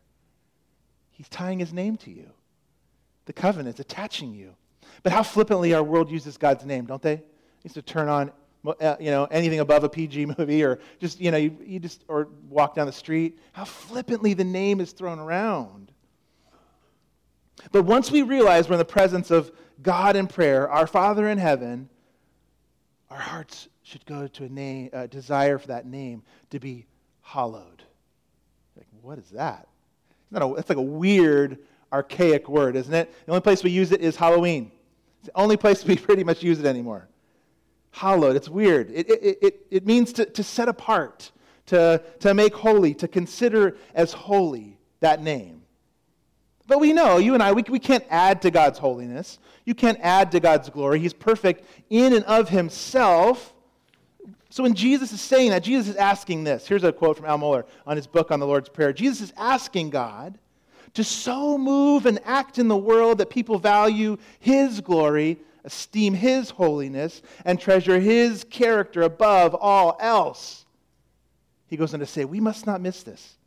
He's 1.10 1.28
tying 1.28 1.58
His 1.58 1.72
name 1.72 1.96
to 1.98 2.10
you. 2.10 2.30
The 3.26 3.32
covenant's 3.32 3.80
attaching 3.80 4.32
you. 4.32 4.54
But 5.02 5.12
how 5.12 5.22
flippantly 5.22 5.74
our 5.74 5.82
world 5.82 6.10
uses 6.10 6.36
God's 6.36 6.64
name, 6.64 6.84
don't 6.84 7.02
they? 7.02 7.22
Used 7.62 7.74
to 7.74 7.82
turn 7.82 8.08
on 8.08 8.32
uh, 8.66 8.96
you 9.00 9.10
know 9.10 9.24
anything 9.30 9.60
above 9.60 9.84
a 9.84 9.88
PG 9.88 10.26
movie 10.38 10.62
or 10.62 10.80
just 10.98 11.20
you 11.20 11.30
know 11.30 11.38
you, 11.38 11.56
you 11.64 11.78
just 11.78 12.04
or 12.08 12.28
walk 12.48 12.74
down 12.74 12.86
the 12.86 12.92
street 12.92 13.38
how 13.52 13.64
flippantly 13.64 14.34
the 14.34 14.44
name 14.44 14.80
is 14.80 14.92
thrown 14.92 15.18
around 15.18 15.89
but 17.72 17.82
once 17.82 18.10
we 18.10 18.22
realize 18.22 18.68
we're 18.68 18.74
in 18.74 18.78
the 18.78 18.84
presence 18.84 19.30
of 19.30 19.52
God 19.82 20.16
in 20.16 20.26
prayer, 20.26 20.68
our 20.68 20.86
Father 20.86 21.28
in 21.28 21.38
heaven, 21.38 21.88
our 23.10 23.18
hearts 23.18 23.68
should 23.82 24.04
go 24.06 24.26
to 24.28 24.44
a 24.44 24.48
name, 24.48 24.90
a 24.92 25.08
desire 25.08 25.58
for 25.58 25.68
that 25.68 25.86
name 25.86 26.22
to 26.50 26.60
be 26.60 26.86
hallowed. 27.22 27.82
Like, 28.76 28.86
what 29.02 29.18
is 29.18 29.30
that? 29.30 29.68
It's, 30.30 30.40
a, 30.40 30.54
it's 30.54 30.68
like 30.68 30.78
a 30.78 30.82
weird, 30.82 31.58
archaic 31.92 32.48
word, 32.48 32.76
isn't 32.76 32.94
it? 32.94 33.12
The 33.26 33.32
only 33.32 33.40
place 33.40 33.64
we 33.64 33.70
use 33.70 33.92
it 33.92 34.00
is 34.00 34.16
Halloween. 34.16 34.70
It's 35.18 35.28
the 35.28 35.40
only 35.40 35.56
place 35.56 35.84
we 35.84 35.96
pretty 36.08 36.24
much 36.24 36.42
use 36.42 36.58
it 36.58 36.66
anymore. 36.66 37.08
Hallowed. 37.92 38.36
It's 38.36 38.48
weird. 38.48 38.90
It, 38.90 39.10
it, 39.10 39.38
it, 39.42 39.66
it 39.70 39.86
means 39.86 40.12
to, 40.14 40.24
to 40.24 40.42
set 40.44 40.68
apart, 40.68 41.32
to, 41.66 42.02
to 42.20 42.34
make 42.34 42.54
holy, 42.54 42.94
to 42.94 43.08
consider 43.08 43.76
as 43.94 44.12
holy 44.12 44.78
that 45.00 45.22
name. 45.22 45.59
But 46.70 46.78
we 46.78 46.92
know, 46.92 47.16
you 47.16 47.34
and 47.34 47.42
I, 47.42 47.50
we, 47.50 47.64
we 47.68 47.80
can't 47.80 48.04
add 48.10 48.42
to 48.42 48.50
God's 48.52 48.78
holiness. 48.78 49.40
You 49.64 49.74
can't 49.74 49.98
add 50.02 50.30
to 50.30 50.38
God's 50.38 50.70
glory. 50.70 51.00
He's 51.00 51.12
perfect 51.12 51.64
in 51.90 52.12
and 52.12 52.24
of 52.26 52.48
himself. 52.48 53.52
So 54.50 54.62
when 54.62 54.74
Jesus 54.74 55.10
is 55.10 55.20
saying 55.20 55.50
that, 55.50 55.64
Jesus 55.64 55.88
is 55.88 55.96
asking 55.96 56.44
this. 56.44 56.68
Here's 56.68 56.84
a 56.84 56.92
quote 56.92 57.16
from 57.16 57.26
Al 57.26 57.40
Mohler 57.40 57.64
on 57.88 57.96
his 57.96 58.06
book 58.06 58.30
on 58.30 58.38
the 58.38 58.46
Lord's 58.46 58.68
Prayer. 58.68 58.92
Jesus 58.92 59.20
is 59.20 59.32
asking 59.36 59.90
God 59.90 60.38
to 60.94 61.02
so 61.02 61.58
move 61.58 62.06
and 62.06 62.20
act 62.24 62.56
in 62.60 62.68
the 62.68 62.76
world 62.76 63.18
that 63.18 63.30
people 63.30 63.58
value 63.58 64.16
his 64.38 64.80
glory, 64.80 65.40
esteem 65.64 66.14
his 66.14 66.50
holiness, 66.50 67.20
and 67.44 67.58
treasure 67.58 67.98
his 67.98 68.44
character 68.44 69.02
above 69.02 69.56
all 69.56 69.96
else. 69.98 70.66
He 71.66 71.76
goes 71.76 71.92
on 71.94 71.98
to 71.98 72.06
say, 72.06 72.24
We 72.24 72.38
must 72.38 72.64
not 72.64 72.80
miss 72.80 73.02
this. 73.02 73.38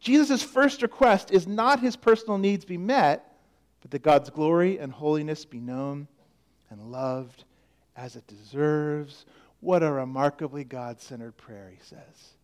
Jesus' 0.00 0.42
first 0.42 0.82
request 0.82 1.30
is 1.30 1.46
not 1.46 1.80
his 1.80 1.94
personal 1.94 2.38
needs 2.38 2.64
be 2.64 2.78
met, 2.78 3.36
but 3.82 3.90
that 3.90 4.02
God's 4.02 4.30
glory 4.30 4.78
and 4.78 4.92
holiness 4.92 5.44
be 5.44 5.60
known 5.60 6.08
and 6.70 6.90
loved 6.90 7.44
as 7.96 8.16
it 8.16 8.26
deserves. 8.26 9.26
What 9.60 9.82
a 9.82 9.92
remarkably 9.92 10.64
God 10.64 11.00
centered 11.00 11.36
prayer, 11.36 11.70
he 11.70 11.82
says. 11.82 12.34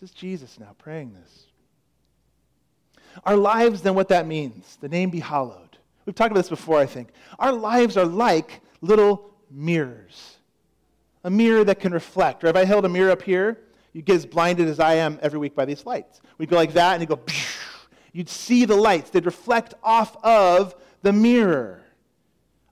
This 0.00 0.10
is 0.10 0.14
Jesus 0.14 0.60
now 0.60 0.74
praying 0.78 1.14
this. 1.14 1.46
Our 3.24 3.36
lives, 3.36 3.82
then, 3.82 3.94
what 3.94 4.08
that 4.08 4.26
means, 4.26 4.78
the 4.80 4.88
name 4.88 5.10
be 5.10 5.20
hallowed. 5.20 5.78
We've 6.06 6.14
talked 6.14 6.30
about 6.30 6.40
this 6.40 6.48
before, 6.48 6.78
I 6.78 6.86
think. 6.86 7.08
Our 7.38 7.52
lives 7.52 7.96
are 7.96 8.04
like 8.04 8.60
little 8.80 9.34
mirrors. 9.50 10.36
A 11.24 11.30
mirror 11.30 11.64
that 11.64 11.80
can 11.80 11.92
reflect. 11.92 12.44
Or 12.44 12.46
if 12.46 12.56
I 12.56 12.64
held 12.64 12.84
a 12.84 12.88
mirror 12.88 13.10
up 13.10 13.22
here, 13.22 13.58
you 13.92 14.02
get 14.02 14.16
as 14.16 14.26
blinded 14.26 14.68
as 14.68 14.80
I 14.80 14.94
am 14.94 15.18
every 15.22 15.38
week 15.38 15.54
by 15.54 15.64
these 15.64 15.86
lights. 15.86 16.20
We'd 16.36 16.50
go 16.50 16.56
like 16.56 16.74
that, 16.74 16.92
and 16.94 17.02
you'd 17.02 17.08
go, 17.08 17.20
you'd 18.12 18.28
see 18.28 18.64
the 18.64 18.76
lights. 18.76 19.10
They'd 19.10 19.26
reflect 19.26 19.74
off 19.82 20.16
of 20.24 20.74
the 21.02 21.12
mirror. 21.12 21.82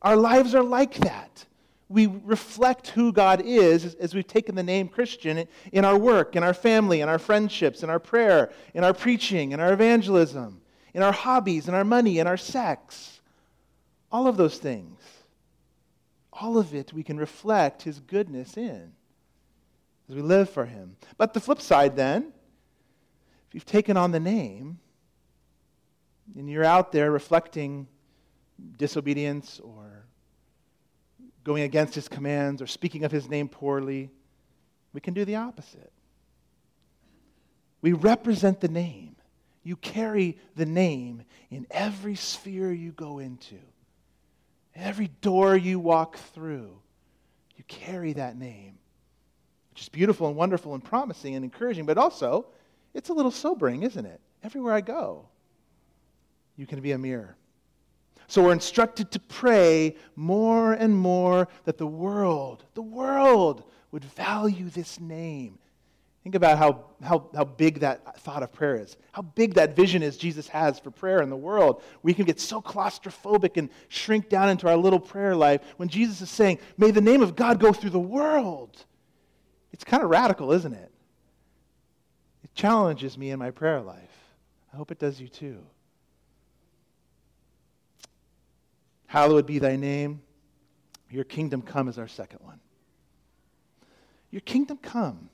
Our 0.03 0.17
lives 0.17 0.55
are 0.55 0.63
like 0.63 0.95
that. 0.99 1.45
We 1.89 2.07
reflect 2.07 2.89
who 2.89 3.13
God 3.13 3.43
is 3.45 3.95
as 3.95 4.15
we've 4.15 4.27
taken 4.27 4.57
the 4.57 4.63
name 4.63 4.89
Christian 4.89 5.47
in 5.73 5.85
our 5.85 5.97
work, 5.97 6.35
in 6.35 6.43
our 6.43 6.55
family, 6.55 7.01
in 7.01 7.09
our 7.09 7.19
friendships, 7.19 7.83
in 7.83 7.91
our 7.91 8.01
prayer, 8.01 8.53
in 8.75 8.83
our 8.83 8.93
preaching, 8.93 9.53
in 9.53 9.61
our 9.61 9.73
evangelism, 9.73 10.61
in 10.95 11.03
our 11.03 11.13
hobbies, 11.13 11.69
in 11.69 11.75
our 11.75 11.85
money, 11.85 12.19
in 12.19 12.27
our 12.27 12.37
sex. 12.37 13.21
All 14.11 14.27
of 14.27 14.37
those 14.37 14.59
things. 14.59 15.01
All 16.33 16.59
of 16.59 16.75
it 16.75 16.93
we 16.93 17.05
can 17.05 17.19
reflect 17.19 17.83
His 17.83 18.01
goodness 18.01 18.57
in 18.57 18.93
as 20.09 20.15
we 20.15 20.23
live 20.23 20.49
for 20.49 20.65
Him. 20.65 20.97
But 21.17 21.35
the 21.35 21.41
flip 21.41 21.61
side, 21.61 21.97
then, 21.97 22.33
if 23.49 23.55
you've 23.55 23.67
taken 23.67 23.97
on 23.97 24.13
the 24.13 24.21
name 24.21 24.79
and 26.37 26.49
you're 26.49 26.65
out 26.65 26.93
there 26.93 27.11
reflecting 27.11 27.87
disobedience 28.79 29.61
or 29.63 30.07
going 31.45 31.63
against 31.63 31.95
His 31.95 32.09
commands 32.09 32.63
or 32.63 32.67
speaking 32.67 33.05
of 33.05 33.13
His 33.13 33.29
name 33.29 33.49
poorly, 33.49 34.11
we 34.93 35.01
can 35.01 35.15
do 35.15 35.25
the 35.25 35.37
opposite. 35.37 35.93
We 37.83 37.93
represent 37.93 38.61
the 38.61 38.69
name. 38.69 39.17
You 39.63 39.77
carry 39.77 40.39
the 40.55 40.67
name 40.67 41.23
in 41.51 41.67
every 41.71 42.15
sphere 42.15 42.73
you 42.73 42.93
go 42.93 43.19
into, 43.19 43.59
every 44.75 45.09
door 45.21 45.57
you 45.57 45.81
walk 45.81 46.17
through. 46.17 46.79
You 47.57 47.65
carry 47.67 48.13
that 48.13 48.37
name 48.37 48.79
which 49.77 49.83
is 49.83 49.89
beautiful 49.91 50.27
and 50.27 50.35
wonderful 50.35 50.73
and 50.73 50.83
promising 50.83 51.35
and 51.35 51.45
encouraging, 51.45 51.85
but 51.85 51.99
also 51.99 52.47
it's 52.95 53.11
a 53.11 53.13
little 53.13 53.31
sobering, 53.31 53.83
isn't 53.83 54.07
it? 54.07 54.23
Everywhere 54.43 54.73
I 54.73 54.81
go, 54.81 55.29
you 56.57 56.67
can 56.67 56.81
be 56.81 56.93
a 56.93 56.99
mirror. 56.99 57.37
So 58.27 58.43
we're 58.43 58.55
instructed 58.55 59.11
to 59.11 59.21
pray 59.21 59.97
more 60.15 60.73
and 60.73 60.97
more 60.97 61.47
that 61.65 61.77
the 61.77 61.87
world, 61.87 62.65
the 62.73 62.81
world, 62.81 63.65
would 63.93 64.03
value 64.03 64.71
this 64.71 64.99
name. 64.99 65.59
Think 66.23 66.37
about 66.37 66.57
how, 66.57 66.87
how, 67.03 67.29
how 67.35 67.45
big 67.45 67.81
that 67.81 68.19
thought 68.21 68.43
of 68.43 68.55
prayer 68.55 68.77
is, 68.77 68.97
how 69.13 69.23
big 69.23 69.53
that 69.55 69.77
vision 69.77 70.03
is 70.03 70.17
Jesus 70.17 70.49
has 70.49 70.79
for 70.79 70.91
prayer 70.91 71.21
in 71.21 71.29
the 71.29 71.37
world. 71.37 71.83
We 72.03 72.15
can 72.15 72.25
get 72.25 72.41
so 72.41 72.63
claustrophobic 72.63 73.59
and 73.59 73.69
shrink 73.89 74.31
down 74.31 74.49
into 74.49 74.69
our 74.69 74.77
little 74.79 75.01
prayer 75.01 75.37
life 75.37 75.61
when 75.77 75.91
Jesus 75.91 76.23
is 76.23 76.31
saying, 76.31 76.61
May 76.79 76.93
the 76.93 77.03
name 77.03 77.21
of 77.21 77.37
God 77.37 77.61
go 77.61 77.75
through 77.75 77.91
the 77.91 77.99
world. 77.99 78.87
It's 79.77 79.85
kind 79.85 80.03
of 80.03 80.09
radical, 80.09 80.53
isn't 80.53 80.73
it? 80.73 80.91
It 82.43 82.55
challenges 82.55 83.19
me 83.19 83.31
in 83.31 83.39
my 83.39 83.51
prayer 83.51 83.83
life. 83.83 84.17
I 84.73 84.77
hope 84.79 84.91
it 84.91 84.99
does 84.99 85.21
you 85.21 85.29
too. 85.29 85.59
Hallowed 89.07 89.45
be 89.45 89.59
thy 89.59 89.77
name. 89.77 90.23
Your 91.11 91.25
kingdom 91.25 91.61
come 91.61 91.89
is 91.89 91.99
our 91.99 92.09
second 92.09 92.39
one. 92.41 92.59
Your 94.31 94.41
kingdom 94.41 94.79
come. 94.79 95.29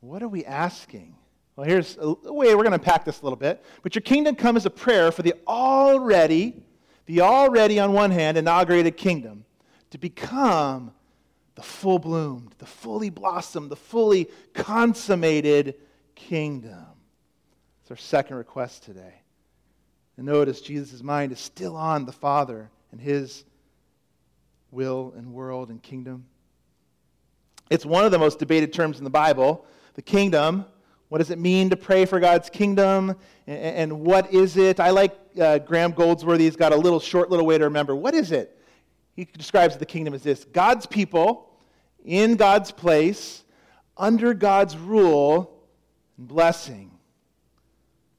What 0.00 0.20
are 0.24 0.28
we 0.28 0.44
asking? 0.44 1.14
Well, 1.54 1.68
here's 1.68 1.96
a 1.96 2.10
way 2.10 2.56
we're 2.56 2.64
going 2.64 2.70
to 2.70 2.74
unpack 2.74 3.04
this 3.04 3.20
a 3.20 3.24
little 3.24 3.38
bit. 3.38 3.64
But 3.84 3.94
your 3.94 4.02
kingdom 4.02 4.34
come 4.34 4.56
is 4.56 4.66
a 4.66 4.70
prayer 4.70 5.12
for 5.12 5.22
the 5.22 5.34
already, 5.46 6.60
the 7.06 7.20
already 7.20 7.78
on 7.78 7.92
one 7.92 8.10
hand 8.10 8.36
inaugurated 8.36 8.96
kingdom 8.96 9.44
to 9.90 9.98
become 9.98 10.90
the 11.60 11.66
full 11.66 11.98
bloomed, 11.98 12.54
the 12.56 12.64
fully 12.64 13.10
blossomed, 13.10 13.70
the 13.70 13.76
fully 13.76 14.30
consummated 14.54 15.74
kingdom. 16.14 16.86
It's 17.82 17.90
our 17.90 17.98
second 17.98 18.36
request 18.36 18.82
today. 18.82 19.12
And 20.16 20.24
notice 20.24 20.62
Jesus' 20.62 21.02
mind 21.02 21.32
is 21.32 21.38
still 21.38 21.76
on 21.76 22.06
the 22.06 22.12
Father 22.12 22.70
and 22.92 22.98
his 22.98 23.44
will 24.70 25.12
and 25.18 25.34
world 25.34 25.68
and 25.68 25.82
kingdom. 25.82 26.24
It's 27.68 27.84
one 27.84 28.06
of 28.06 28.10
the 28.10 28.18
most 28.18 28.38
debated 28.38 28.72
terms 28.72 28.96
in 28.96 29.04
the 29.04 29.10
Bible. 29.10 29.66
The 29.96 30.02
kingdom. 30.02 30.64
What 31.10 31.18
does 31.18 31.30
it 31.30 31.38
mean 31.38 31.68
to 31.68 31.76
pray 31.76 32.06
for 32.06 32.20
God's 32.20 32.48
kingdom? 32.48 33.16
And, 33.46 34.00
what 34.00 34.32
is 34.32 34.56
it? 34.56 34.80
I 34.80 34.90
like 34.90 35.14
uh, 35.38 35.58
Graham 35.58 35.92
Goldsworthy. 35.92 36.44
He's 36.44 36.56
got 36.56 36.72
a 36.72 36.76
little 36.76 37.00
short 37.00 37.28
little 37.28 37.44
way 37.44 37.58
to 37.58 37.64
remember. 37.64 37.94
What 37.94 38.14
is 38.14 38.32
it? 38.32 38.58
He 39.14 39.26
describes 39.26 39.76
the 39.76 39.84
kingdom 39.84 40.14
as 40.14 40.22
this 40.22 40.46
God's 40.46 40.86
people 40.86 41.48
in 42.04 42.36
God's 42.36 42.72
place, 42.72 43.44
under 43.96 44.34
God's 44.34 44.76
rule 44.76 45.64
and 46.16 46.28
blessing. 46.28 46.90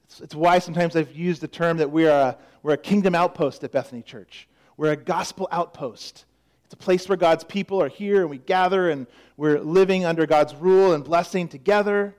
It's, 0.05 0.21
it's 0.21 0.35
why 0.35 0.59
sometimes 0.59 0.95
I've 0.95 1.15
used 1.15 1.41
the 1.41 1.47
term 1.47 1.77
that 1.77 1.91
we 1.91 2.07
are 2.07 2.29
a, 2.29 2.37
we're 2.63 2.73
a 2.73 2.77
kingdom 2.77 3.15
outpost 3.15 3.63
at 3.63 3.71
Bethany 3.71 4.01
Church. 4.01 4.47
We're 4.77 4.91
a 4.91 4.97
gospel 4.97 5.47
outpost. 5.51 6.25
It's 6.65 6.73
a 6.73 6.77
place 6.77 7.09
where 7.09 7.17
God's 7.17 7.43
people 7.43 7.81
are 7.81 7.89
here 7.89 8.21
and 8.21 8.29
we 8.29 8.37
gather 8.37 8.89
and 8.89 9.07
we're 9.37 9.59
living 9.59 10.05
under 10.05 10.25
God's 10.25 10.55
rule 10.55 10.93
and 10.93 11.03
blessing 11.03 11.47
together. 11.47 12.15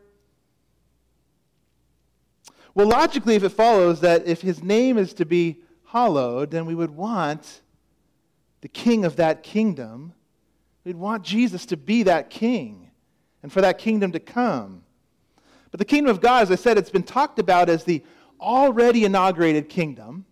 Well, 2.74 2.86
logically, 2.86 3.34
if 3.34 3.44
it 3.44 3.50
follows 3.50 4.00
that 4.00 4.26
if 4.26 4.40
his 4.40 4.62
name 4.62 4.96
is 4.96 5.14
to 5.14 5.26
be 5.26 5.62
hallowed, 5.86 6.50
then 6.50 6.66
we 6.66 6.74
would 6.74 6.90
want 6.90 7.60
the 8.62 8.68
king 8.68 9.04
of 9.04 9.16
that 9.16 9.42
kingdom 9.42 10.14
We'd 10.84 10.96
want 10.96 11.22
Jesus 11.22 11.66
to 11.66 11.76
be 11.76 12.04
that 12.04 12.30
king 12.30 12.90
and 13.42 13.52
for 13.52 13.60
that 13.60 13.78
kingdom 13.78 14.12
to 14.12 14.20
come. 14.20 14.82
But 15.70 15.78
the 15.78 15.84
kingdom 15.84 16.10
of 16.10 16.20
God, 16.20 16.42
as 16.42 16.50
I 16.50 16.56
said, 16.56 16.76
it's 16.76 16.90
been 16.90 17.02
talked 17.02 17.38
about 17.38 17.68
as 17.68 17.84
the 17.84 18.02
already 18.40 19.04
inaugurated 19.04 19.68
kingdom, 19.68 20.24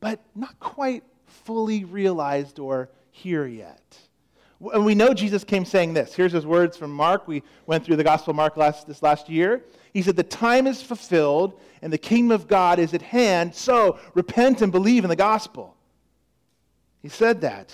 but 0.00 0.20
not 0.34 0.58
quite 0.60 1.04
fully 1.26 1.84
realized 1.84 2.58
or 2.58 2.90
here 3.10 3.46
yet. 3.46 3.98
And 4.72 4.84
we 4.84 4.94
know 4.94 5.12
Jesus 5.12 5.44
came 5.44 5.64
saying 5.64 5.94
this. 5.94 6.14
Here's 6.14 6.32
his 6.32 6.46
words 6.46 6.76
from 6.76 6.90
Mark. 6.90 7.28
We 7.28 7.42
went 7.66 7.84
through 7.84 7.96
the 7.96 8.04
Gospel 8.04 8.30
of 8.30 8.36
Mark 8.36 8.56
last, 8.56 8.86
this 8.86 9.02
last 9.02 9.28
year. 9.28 9.64
He 9.92 10.02
said, 10.02 10.16
The 10.16 10.22
time 10.22 10.66
is 10.66 10.82
fulfilled 10.82 11.60
and 11.82 11.92
the 11.92 11.98
kingdom 11.98 12.32
of 12.32 12.48
God 12.48 12.78
is 12.78 12.94
at 12.94 13.02
hand, 13.02 13.54
so 13.54 13.98
repent 14.14 14.62
and 14.62 14.72
believe 14.72 15.04
in 15.04 15.10
the 15.10 15.16
gospel. 15.16 15.76
He 17.02 17.08
said 17.08 17.42
that. 17.42 17.72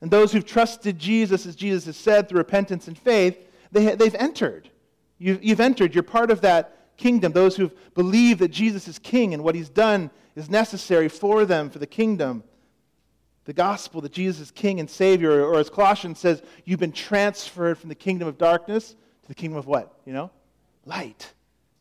And 0.00 0.10
those 0.10 0.32
who've 0.32 0.44
trusted 0.44 0.98
Jesus, 0.98 1.46
as 1.46 1.56
Jesus 1.56 1.86
has 1.86 1.96
said, 1.96 2.28
through 2.28 2.38
repentance 2.38 2.88
and 2.88 2.98
faith, 2.98 3.38
they, 3.72 3.94
they've 3.94 4.14
entered. 4.16 4.68
You've, 5.18 5.42
you've 5.42 5.60
entered. 5.60 5.94
You're 5.94 6.02
part 6.02 6.30
of 6.30 6.42
that 6.42 6.96
kingdom. 6.96 7.32
Those 7.32 7.56
who've 7.56 7.74
believed 7.94 8.40
that 8.40 8.50
Jesus 8.50 8.88
is 8.88 8.98
king 8.98 9.34
and 9.34 9.42
what 9.42 9.54
he's 9.54 9.68
done 9.68 10.10
is 10.36 10.50
necessary 10.50 11.08
for 11.08 11.44
them, 11.44 11.70
for 11.70 11.78
the 11.78 11.86
kingdom. 11.86 12.44
The 13.44 13.52
gospel 13.52 14.00
that 14.02 14.12
Jesus 14.12 14.42
is 14.42 14.50
king 14.50 14.80
and 14.80 14.88
savior, 14.88 15.44
or 15.44 15.58
as 15.58 15.70
Colossians 15.70 16.18
says, 16.18 16.42
you've 16.64 16.80
been 16.80 16.92
transferred 16.92 17.78
from 17.78 17.88
the 17.88 17.94
kingdom 17.94 18.26
of 18.26 18.38
darkness 18.38 18.90
to 18.90 19.28
the 19.28 19.34
kingdom 19.34 19.58
of 19.58 19.66
what? 19.66 19.98
You 20.04 20.12
know? 20.12 20.30
Light. 20.84 21.32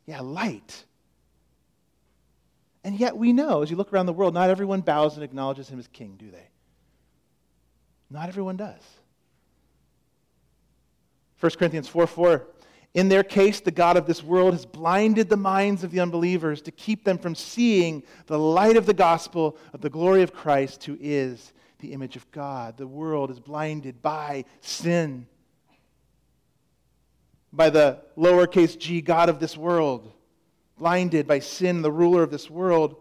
Yeah, 0.05 0.21
light. 0.21 0.85
And 2.83 2.99
yet 2.99 3.15
we 3.15 3.31
know, 3.31 3.61
as 3.61 3.71
you 3.71 3.77
look 3.77 3.93
around 3.93 4.07
the 4.07 4.13
world, 4.13 4.33
not 4.33 4.49
everyone 4.49 4.81
bows 4.81 5.15
and 5.15 5.23
acknowledges 5.23 5.69
him 5.69 5.79
as 5.79 5.87
king, 5.87 6.15
do 6.17 6.29
they? 6.29 6.47
Not 8.13 8.29
everyone 8.29 8.57
does. 8.57 8.81
1 11.39 11.51
Corinthians 11.57 11.87
4 11.87 12.05
4. 12.05 12.47
In 12.93 13.09
their 13.09 13.23
case, 13.23 13.59
the 13.59 13.71
God 13.71 13.97
of 13.97 14.05
this 14.05 14.23
world 14.23 14.53
has 14.53 14.67
blinded 14.67 15.29
the 15.29 15.35
minds 15.35 15.83
of 15.83 15.89
the 15.89 15.99
unbelievers 15.99 16.61
to 16.61 16.71
keep 16.71 17.03
them 17.03 17.17
from 17.17 17.33
seeing 17.33 18.03
the 18.27 18.37
light 18.37 18.77
of 18.77 18.85
the 18.85 18.93
gospel 18.93 19.57
of 19.73 19.81
the 19.81 19.89
glory 19.89 20.21
of 20.21 20.31
Christ, 20.31 20.83
who 20.83 20.95
is 21.01 21.53
the 21.79 21.91
image 21.91 22.15
of 22.15 22.29
God. 22.29 22.77
The 22.77 22.85
world 22.85 23.31
is 23.31 23.39
blinded 23.39 23.99
by 24.03 24.45
sin, 24.61 25.25
by 27.51 27.71
the 27.71 27.99
lowercase 28.15 28.77
g 28.77 29.01
God 29.01 29.27
of 29.27 29.39
this 29.39 29.57
world, 29.57 30.13
blinded 30.77 31.25
by 31.25 31.39
sin, 31.39 31.81
the 31.81 31.91
ruler 31.91 32.21
of 32.21 32.29
this 32.29 32.47
world. 32.47 32.95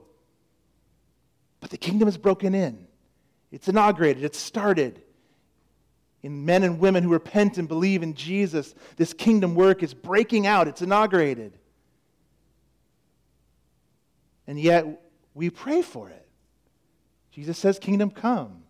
But 1.61 1.69
the 1.69 1.77
kingdom 1.77 2.09
is 2.09 2.17
broken 2.17 2.55
in. 2.55 2.87
It's 3.51 3.69
inaugurated, 3.69 4.25
it's 4.25 4.39
started. 4.39 5.02
In 6.23 6.45
men 6.45 6.62
and 6.62 6.79
women 6.79 7.03
who 7.03 7.11
repent 7.11 7.59
and 7.59 7.66
believe 7.66 8.03
in 8.03 8.14
Jesus, 8.14 8.75
this 8.97 9.12
kingdom 9.12 9.55
work 9.55 9.83
is 9.83 9.93
breaking 9.93 10.47
out, 10.47 10.68
it's 10.68 10.83
inaugurated. 10.83 11.59
And 14.47 14.59
yet, 14.61 14.87
we 15.35 15.51
pray 15.51 15.83
for 15.83 16.09
it. 16.09 16.27
Jesus 17.31 17.59
says, 17.59 17.79
Kingdom 17.79 18.11
come. 18.11 18.62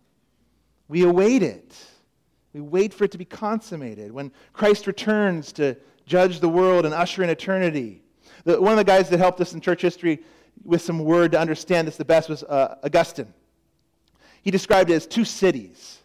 We 0.87 1.03
await 1.03 1.43
it. 1.43 1.75
We 2.53 2.61
wait 2.61 2.93
for 2.93 3.03
it 3.03 3.11
to 3.11 3.17
be 3.17 3.25
consummated. 3.25 4.11
When 4.11 4.31
Christ 4.53 4.87
returns 4.87 5.51
to 5.53 5.75
judge 6.05 6.39
the 6.39 6.49
world 6.49 6.85
and 6.85 6.93
usher 6.93 7.23
in 7.23 7.29
eternity. 7.29 8.01
The, 8.43 8.59
one 8.61 8.73
of 8.73 8.77
the 8.77 8.83
guys 8.83 9.09
that 9.09 9.19
helped 9.19 9.39
us 9.41 9.53
in 9.53 9.61
church 9.61 9.81
history 9.81 10.19
with 10.63 10.81
some 10.81 10.99
word 10.99 11.31
to 11.31 11.39
understand 11.39 11.87
this 11.87 11.97
the 11.97 12.05
best 12.05 12.29
was 12.29 12.43
uh, 12.43 12.77
Augustine. 12.83 13.33
He 14.41 14.51
described 14.51 14.89
it 14.89 14.95
as 14.95 15.07
two 15.07 15.25
cities. 15.25 15.99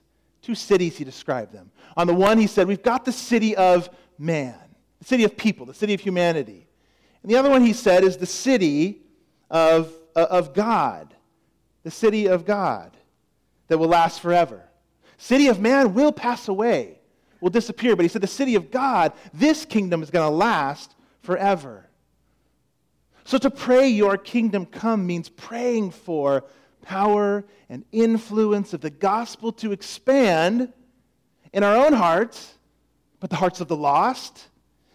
Two 0.49 0.55
cities, 0.55 0.97
he 0.97 1.05
described 1.05 1.53
them. 1.53 1.71
On 1.95 2.07
the 2.07 2.15
one, 2.15 2.39
he 2.39 2.47
said, 2.47 2.67
We've 2.67 2.83
got 2.83 3.05
the 3.05 3.13
city 3.13 3.55
of 3.55 3.91
man, 4.19 4.59
the 4.99 5.05
city 5.05 5.25
of 5.25 5.37
people, 5.37 5.67
the 5.67 5.75
city 5.75 5.93
of 5.93 6.01
humanity. 6.01 6.67
And 7.23 7.31
the 7.31 7.37
other 7.37 7.51
one, 7.51 7.61
he 7.61 7.75
said, 7.75 8.03
is 8.03 8.17
the 8.17 8.25
city 8.25 9.03
of, 9.51 9.93
uh, 10.17 10.27
of 10.31 10.55
God, 10.55 11.15
the 11.83 11.91
city 11.91 12.29
of 12.29 12.47
God 12.47 12.97
that 13.67 13.77
will 13.77 13.89
last 13.89 14.21
forever. 14.21 14.67
City 15.19 15.49
of 15.49 15.61
man 15.61 15.93
will 15.93 16.13
pass 16.13 16.49
away, 16.49 16.99
will 17.43 17.51
disappear. 17.51 17.95
But 17.95 18.05
he 18.07 18.09
said, 18.09 18.23
The 18.23 18.27
city 18.27 18.55
of 18.55 18.71
God, 18.71 19.13
this 19.35 19.67
kingdom 19.67 20.03
is 20.03 20.09
going 20.09 20.27
to 20.27 20.35
last 20.35 20.95
forever. 21.21 21.91
So 23.25 23.37
to 23.37 23.51
pray, 23.51 23.87
Your 23.87 24.17
kingdom 24.17 24.65
come 24.65 25.07
means 25.07 25.29
praying 25.29 25.91
for 25.91 26.45
power 26.89 27.45
and 27.69 27.85
influence 27.93 28.73
of 28.73 28.81
the 28.81 28.89
gospel 28.89 29.53
to 29.53 29.73
expand 29.73 30.73
in 31.53 31.63
our 31.63 31.77
own 31.77 31.93
hearts, 31.93 32.55
but 33.21 33.29
the 33.29 33.37
hearts 33.37 33.61
of 33.61 33.69
the 33.69 33.77
lost 33.77 34.49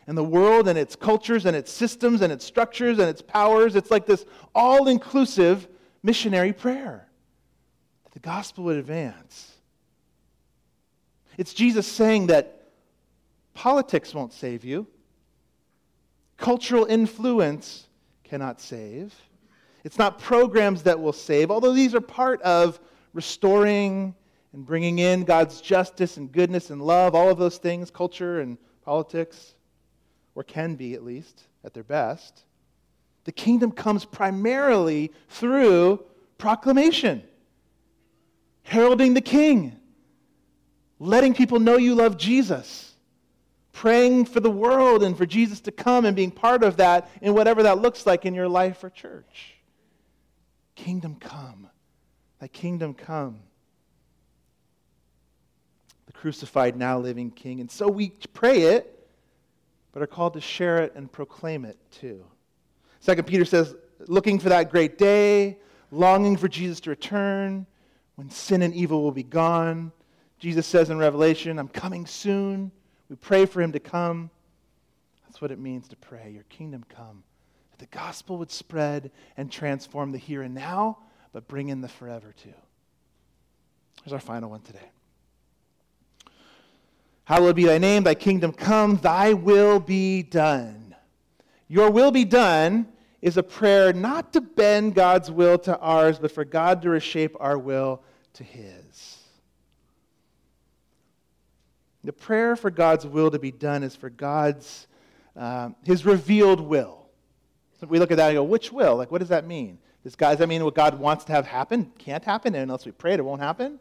and 0.08 0.18
the 0.18 0.24
world 0.24 0.68
and 0.68 0.78
its 0.78 0.96
cultures 0.96 1.46
and 1.46 1.56
its 1.56 1.72
systems 1.72 2.22
and 2.22 2.34
its 2.34 2.44
structures 2.44 2.98
and 2.98 3.08
its 3.08 3.22
powers. 3.22 3.76
It's 3.76 3.92
like 3.92 4.08
this 4.08 4.26
all 4.56 4.88
inclusive 4.88 5.68
missionary 6.02 6.52
prayer 6.52 7.08
that 8.06 8.14
the 8.14 8.20
gospel 8.20 8.64
would 8.64 8.78
advance. 8.78 9.52
It's 11.38 11.54
Jesus 11.54 11.86
saying 11.86 12.28
that 12.28 12.70
politics 13.54 14.16
won't 14.16 14.34
save 14.34 14.66
you, 14.66 14.88
cultural 16.38 16.86
influence 16.86 17.88
cannot 18.24 18.60
save. 18.60 19.14
It's 19.84 19.98
not 19.98 20.20
programs 20.20 20.84
that 20.84 21.00
will 21.00 21.14
save, 21.14 21.52
although 21.52 21.74
these 21.74 21.94
are 21.94 22.02
part 22.02 22.42
of 22.42 22.80
restoring 23.14 24.16
and 24.54 24.66
bringing 24.66 25.00
in 25.00 25.24
God's 25.24 25.62
justice 25.62 26.18
and 26.18 26.32
goodness 26.32 26.70
and 26.70 26.82
love, 26.82 27.16
all 27.16 27.30
of 27.30 27.38
those 27.38 27.58
things, 27.58 27.92
culture 27.92 28.40
and 28.40 28.58
politics, 28.84 29.56
or 30.36 30.44
can 30.44 30.76
be 30.76 30.94
at 30.94 31.04
least 31.04 31.44
at 31.64 31.74
their 31.74 31.84
best. 31.84 32.44
The 33.26 33.32
kingdom 33.32 33.72
comes 33.72 34.06
primarily 34.06 35.12
through 35.30 36.04
proclamation, 36.38 37.24
heralding 38.64 39.14
the 39.14 39.22
king, 39.22 39.80
letting 41.00 41.34
people 41.34 41.60
know 41.60 41.78
you 41.78 41.96
love 41.96 42.18
Jesus, 42.18 42.96
praying 43.72 44.26
for 44.26 44.40
the 44.40 44.52
world 44.52 45.04
and 45.04 45.18
for 45.18 45.26
Jesus 45.26 45.60
to 45.62 45.72
come 45.72 46.06
and 46.06 46.16
being 46.16 46.32
part 46.32 46.64
of 46.64 46.78
that 46.78 47.10
in 47.22 47.34
whatever 47.34 47.64
that 47.64 47.80
looks 47.80 48.06
like 48.06 48.26
in 48.26 48.34
your 48.34 48.48
life 48.48 48.84
or 48.84 48.90
church. 48.90 49.56
Kingdom 50.76 51.16
come. 51.16 51.68
Thy 52.40 52.48
kingdom 52.48 52.94
come. 52.94 53.40
The 56.08 56.14
crucified, 56.14 56.76
now 56.76 57.00
living 57.00 57.32
King. 57.32 57.62
And 57.62 57.72
so 57.72 57.88
we 57.88 58.12
pray 58.34 58.64
it, 58.64 59.08
but 59.92 60.02
are 60.02 60.08
called 60.08 60.34
to 60.34 60.42
share 60.42 60.80
it 60.80 60.94
and 60.96 61.12
proclaim 61.12 61.66
it 61.66 61.78
too. 61.92 62.26
Second 63.00 63.28
Peter 63.28 63.46
says, 63.46 63.76
looking 64.08 64.40
for 64.40 64.50
that 64.50 64.72
great 64.72 64.98
day, 64.98 65.58
longing 65.92 66.36
for 66.36 66.48
Jesus 66.48 66.80
to 66.82 66.90
return, 66.90 67.66
when 68.16 68.30
sin 68.30 68.62
and 68.62 68.74
evil 68.74 69.02
will 69.02 69.12
be 69.12 69.24
gone. 69.24 69.92
Jesus 70.40 70.68
says 70.68 70.90
in 70.90 70.98
Revelation, 70.98 71.60
I'm 71.60 71.68
coming 71.68 72.06
soon. 72.06 72.72
We 73.10 73.16
pray 73.16 73.46
for 73.46 73.62
him 73.62 73.72
to 73.72 73.80
come. 73.80 74.30
That's 75.26 75.42
what 75.42 75.52
it 75.52 75.60
means 75.60 75.88
to 75.90 75.96
pray. 75.96 76.32
Your 76.32 76.44
kingdom 76.44 76.84
come 76.90 77.24
the 77.84 77.98
gospel 77.98 78.38
would 78.38 78.50
spread 78.50 79.12
and 79.36 79.52
transform 79.52 80.14
the 80.14 80.18
here 80.18 80.42
and 80.42 80.56
now, 80.56 81.00
but 81.34 81.50
bring 81.50 81.68
in 81.68 81.82
the 81.82 81.90
forever 81.90 82.34
too. 82.42 82.54
Here's 84.02 84.14
our 84.14 84.22
final 84.22 84.50
one 84.50 84.62
today. 84.62 84.90
Hallowed 87.26 87.58
be 87.58 87.66
thy 87.66 87.80
name, 87.80 88.04
thy 88.04 88.16
kingdom 88.16 88.54
come, 88.54 88.96
thy 88.96 89.34
will 89.34 89.82
be 89.82 90.24
done. 90.24 90.96
Your 91.68 91.92
will 91.92 92.12
be 92.12 92.24
done 92.24 92.88
is 93.22 93.36
a 93.36 93.44
prayer 93.44 93.92
not 93.92 94.32
to 94.32 94.40
bend 94.40 94.96
God's 94.96 95.30
will 95.30 95.58
to 95.60 95.78
ours, 95.78 96.20
but 96.20 96.32
for 96.32 96.46
God 96.46 96.84
to 96.84 96.90
reshape 96.90 97.36
our 97.38 97.58
will 97.58 98.02
to 98.36 98.46
his. 98.46 99.18
The 102.06 102.14
prayer 102.14 102.56
for 102.56 102.72
God's 102.72 103.06
will 103.06 103.30
to 103.32 103.40
be 103.40 103.52
done 103.52 103.84
is 103.84 103.94
for 103.94 104.10
God's, 104.10 104.88
um, 105.36 105.76
his 105.84 106.06
revealed 106.06 106.62
will. 106.62 107.03
We 107.88 108.00
look 108.00 108.12
at 108.12 108.18
that 108.18 108.30
and 108.30 108.36
go, 108.36 108.44
which 108.44 108.72
will? 108.72 108.96
Like, 108.96 109.12
what 109.12 109.20
does 109.20 109.30
that 109.30 109.46
mean? 109.46 109.78
Does, 110.04 110.16
God, 110.16 110.32
does 110.32 110.40
that 110.40 110.48
mean 110.48 110.64
what 110.64 110.76
God 110.76 111.00
wants 111.00 111.24
to 111.26 111.32
have 111.32 111.48
happen 111.48 111.92
can't 111.98 112.24
happen 112.24 112.56
unless 112.56 112.86
we 112.86 112.92
pray 112.92 113.14
it, 113.14 113.20
it 113.20 113.24
won't 113.24 113.42
happen? 113.42 113.80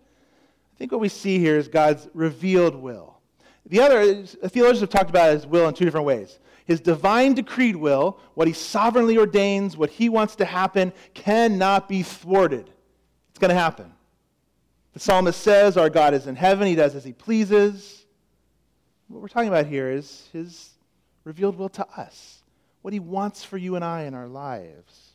I 0.75 0.79
think 0.79 0.93
what 0.93 1.01
we 1.01 1.09
see 1.09 1.39
here 1.39 1.57
is 1.57 1.69
God's 1.69 2.09
revealed 2.15 2.75
will. 2.75 3.19
The 3.67 3.81
other, 3.81 4.25
theologians 4.25 4.81
have 4.81 4.91
talked 4.91 5.11
about 5.11 5.33
his 5.33 5.47
will 5.47 5.69
in 5.69 5.75
two 5.75 5.85
different 5.85 6.07
ways. 6.07 6.39
His 6.65 6.81
divine 6.81 7.35
decreed 7.35 7.77
will, 7.77 8.19
what 8.35 8.47
he 8.47 8.53
sovereignly 8.53 9.19
ordains, 9.19 9.77
what 9.77 9.91
he 9.91 10.09
wants 10.09 10.37
to 10.37 10.45
happen, 10.45 10.93
cannot 11.15 11.89
be 11.89 12.03
thwarted. 12.03 12.71
It's 13.31 13.39
going 13.39 13.51
to 13.51 13.55
happen. 13.55 13.93
The 14.93 15.01
psalmist 15.01 15.41
says, 15.41 15.77
Our 15.77 15.91
God 15.91 16.15
is 16.15 16.27
in 16.27 16.37
heaven, 16.37 16.67
he 16.67 16.75
does 16.75 16.95
as 16.95 17.05
he 17.05 17.13
pleases. 17.13 18.05
What 19.09 19.23
we're 19.23 19.29
talking 19.29 19.49
about 19.49 19.67
here 19.67 19.91
is 19.91 20.29
his 20.33 20.71
revealed 21.25 21.57
will 21.57 21.69
to 21.71 21.87
us, 21.97 22.42
what 22.83 22.93
he 22.93 23.01
wants 23.01 23.43
for 23.45 23.57
you 23.57 23.77
and 23.77 23.85
I 23.85 24.03
in 24.03 24.15
our 24.15 24.29
lives. 24.29 25.13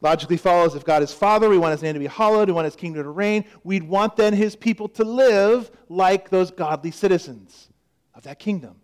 Logically 0.00 0.36
follows 0.36 0.74
if 0.74 0.84
God 0.84 1.02
is 1.02 1.12
Father, 1.12 1.48
we 1.48 1.58
want 1.58 1.72
his 1.72 1.82
name 1.82 1.94
to 1.94 2.00
be 2.00 2.06
hallowed, 2.06 2.48
we 2.48 2.54
want 2.54 2.66
his 2.66 2.76
kingdom 2.76 3.02
to 3.02 3.08
reign. 3.08 3.44
We'd 3.64 3.82
want 3.82 4.16
then 4.16 4.34
his 4.34 4.54
people 4.54 4.88
to 4.90 5.04
live 5.04 5.70
like 5.88 6.28
those 6.28 6.50
godly 6.50 6.90
citizens 6.90 7.68
of 8.14 8.24
that 8.24 8.38
kingdom 8.38 8.76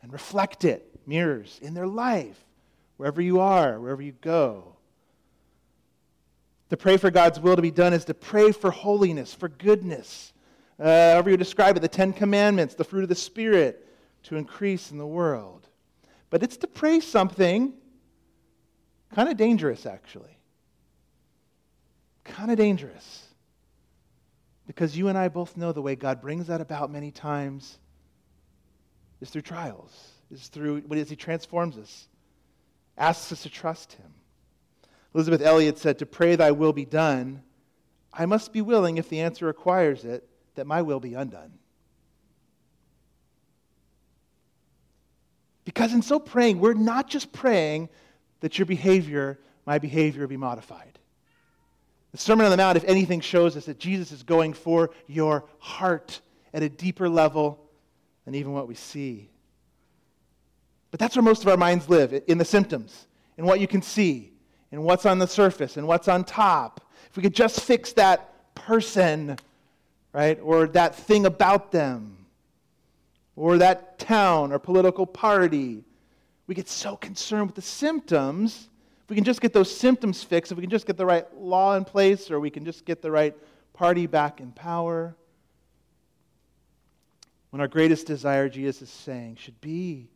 and 0.00 0.12
reflect 0.12 0.64
it, 0.64 1.00
mirrors, 1.06 1.58
in 1.60 1.74
their 1.74 1.86
life, 1.86 2.38
wherever 2.98 3.20
you 3.20 3.40
are, 3.40 3.80
wherever 3.80 4.02
you 4.02 4.12
go. 4.12 4.76
To 6.70 6.76
pray 6.76 6.98
for 6.98 7.10
God's 7.10 7.40
will 7.40 7.56
to 7.56 7.62
be 7.62 7.70
done 7.70 7.92
is 7.92 8.04
to 8.04 8.14
pray 8.14 8.52
for 8.52 8.70
holiness, 8.70 9.34
for 9.34 9.48
goodness. 9.48 10.32
Uh, 10.78 11.12
however 11.12 11.30
you 11.30 11.36
describe 11.36 11.76
it, 11.76 11.80
the 11.80 11.88
Ten 11.88 12.12
Commandments, 12.12 12.74
the 12.74 12.84
fruit 12.84 13.02
of 13.02 13.08
the 13.08 13.14
Spirit 13.14 13.86
to 14.24 14.36
increase 14.36 14.90
in 14.90 14.98
the 14.98 15.06
world. 15.06 15.67
But 16.30 16.42
it's 16.42 16.56
to 16.58 16.66
pray 16.66 17.00
something 17.00 17.72
kind 19.14 19.28
of 19.28 19.36
dangerous, 19.36 19.86
actually. 19.86 20.38
Kind 22.24 22.50
of 22.50 22.56
dangerous. 22.56 23.26
Because 24.66 24.96
you 24.96 25.08
and 25.08 25.16
I 25.16 25.28
both 25.28 25.56
know 25.56 25.72
the 25.72 25.80
way 25.80 25.96
God 25.96 26.20
brings 26.20 26.48
that 26.48 26.60
about 26.60 26.90
many 26.90 27.10
times 27.10 27.78
is 29.20 29.30
through 29.30 29.42
trials, 29.42 30.12
is 30.30 30.48
through 30.48 30.82
what 30.82 30.98
is 30.98 31.08
He 31.08 31.16
transforms 31.16 31.78
us, 31.78 32.08
asks 32.96 33.32
us 33.32 33.42
to 33.42 33.50
trust 33.50 33.94
Him. 33.94 34.12
Elisabeth 35.14 35.40
Elliot 35.40 35.78
said, 35.78 35.98
To 35.98 36.06
pray 36.06 36.36
thy 36.36 36.50
will 36.50 36.74
be 36.74 36.84
done, 36.84 37.42
I 38.12 38.26
must 38.26 38.52
be 38.52 38.60
willing, 38.60 38.98
if 38.98 39.08
the 39.08 39.20
answer 39.20 39.46
requires 39.46 40.04
it, 40.04 40.28
that 40.54 40.66
my 40.66 40.82
will 40.82 41.00
be 41.00 41.14
undone. 41.14 41.57
Because 45.68 45.92
in 45.92 46.00
so 46.00 46.18
praying, 46.18 46.60
we're 46.60 46.72
not 46.72 47.10
just 47.10 47.30
praying 47.30 47.90
that 48.40 48.58
your 48.58 48.64
behavior, 48.64 49.38
my 49.66 49.78
behavior, 49.78 50.26
be 50.26 50.38
modified. 50.38 50.98
The 52.10 52.16
Sermon 52.16 52.46
on 52.46 52.50
the 52.50 52.56
Mount, 52.56 52.78
if 52.78 52.84
anything, 52.84 53.20
shows 53.20 53.54
us 53.54 53.66
that 53.66 53.78
Jesus 53.78 54.10
is 54.10 54.22
going 54.22 54.54
for 54.54 54.88
your 55.08 55.44
heart 55.58 56.22
at 56.54 56.62
a 56.62 56.70
deeper 56.70 57.06
level 57.06 57.60
than 58.24 58.34
even 58.34 58.54
what 58.54 58.66
we 58.66 58.76
see. 58.76 59.28
But 60.90 61.00
that's 61.00 61.14
where 61.14 61.22
most 61.22 61.42
of 61.42 61.48
our 61.48 61.58
minds 61.58 61.86
live 61.90 62.18
in 62.26 62.38
the 62.38 62.46
symptoms, 62.46 63.06
in 63.36 63.44
what 63.44 63.60
you 63.60 63.68
can 63.68 63.82
see, 63.82 64.32
in 64.72 64.84
what's 64.84 65.04
on 65.04 65.18
the 65.18 65.26
surface, 65.26 65.76
and 65.76 65.86
what's 65.86 66.08
on 66.08 66.24
top. 66.24 66.80
If 67.10 67.16
we 67.18 67.22
could 67.22 67.34
just 67.34 67.60
fix 67.60 67.92
that 67.92 68.54
person, 68.54 69.36
right, 70.14 70.40
or 70.42 70.66
that 70.68 70.94
thing 70.94 71.26
about 71.26 71.72
them, 71.72 72.24
or 73.38 73.58
that 73.58 74.00
town 74.00 74.52
or 74.52 74.58
political 74.58 75.06
party, 75.06 75.84
we 76.48 76.54
get 76.56 76.68
so 76.68 76.96
concerned 76.96 77.46
with 77.46 77.54
the 77.54 77.62
symptoms. 77.62 78.68
If 79.04 79.10
we 79.10 79.14
can 79.14 79.24
just 79.24 79.40
get 79.40 79.52
those 79.52 79.74
symptoms 79.74 80.24
fixed, 80.24 80.50
if 80.50 80.58
we 80.58 80.62
can 80.62 80.70
just 80.70 80.86
get 80.86 80.96
the 80.96 81.06
right 81.06 81.24
law 81.36 81.76
in 81.76 81.84
place, 81.84 82.32
or 82.32 82.40
we 82.40 82.50
can 82.50 82.64
just 82.64 82.84
get 82.84 83.00
the 83.00 83.12
right 83.12 83.36
party 83.74 84.08
back 84.08 84.40
in 84.40 84.50
power, 84.50 85.14
when 87.50 87.60
our 87.60 87.68
greatest 87.68 88.08
desire, 88.08 88.48
Jesus 88.48 88.82
is 88.82 88.90
saying, 88.90 89.36
should 89.36 89.60
be 89.60 90.08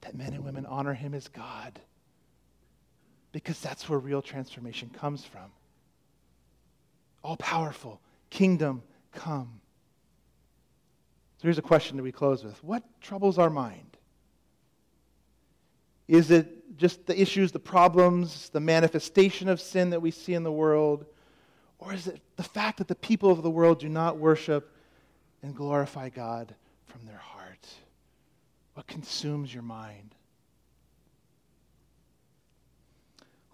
that 0.00 0.16
men 0.16 0.32
and 0.32 0.44
women 0.44 0.66
honor 0.66 0.92
him 0.92 1.14
as 1.14 1.28
God. 1.28 1.78
Because 3.30 3.60
that's 3.60 3.88
where 3.88 3.98
real 4.00 4.22
transformation 4.22 4.90
comes 4.90 5.24
from. 5.24 5.52
All 7.22 7.36
powerful, 7.36 8.00
kingdom 8.28 8.82
come. 9.12 9.59
So 11.40 11.44
here's 11.44 11.56
a 11.56 11.62
question 11.62 11.96
that 11.96 12.02
we 12.02 12.12
close 12.12 12.44
with 12.44 12.62
What 12.62 12.82
troubles 13.00 13.38
our 13.38 13.48
mind? 13.48 13.96
Is 16.06 16.30
it 16.30 16.76
just 16.76 17.06
the 17.06 17.18
issues, 17.18 17.50
the 17.50 17.58
problems, 17.58 18.50
the 18.50 18.60
manifestation 18.60 19.48
of 19.48 19.58
sin 19.58 19.88
that 19.90 20.00
we 20.00 20.10
see 20.10 20.34
in 20.34 20.42
the 20.42 20.52
world? 20.52 21.06
Or 21.78 21.94
is 21.94 22.08
it 22.08 22.20
the 22.36 22.42
fact 22.42 22.76
that 22.76 22.88
the 22.88 22.94
people 22.94 23.30
of 23.30 23.42
the 23.42 23.48
world 23.48 23.78
do 23.78 23.88
not 23.88 24.18
worship 24.18 24.76
and 25.42 25.56
glorify 25.56 26.10
God 26.10 26.54
from 26.84 27.06
their 27.06 27.16
heart? 27.16 27.66
What 28.74 28.86
consumes 28.86 29.54
your 29.54 29.62
mind? 29.62 30.14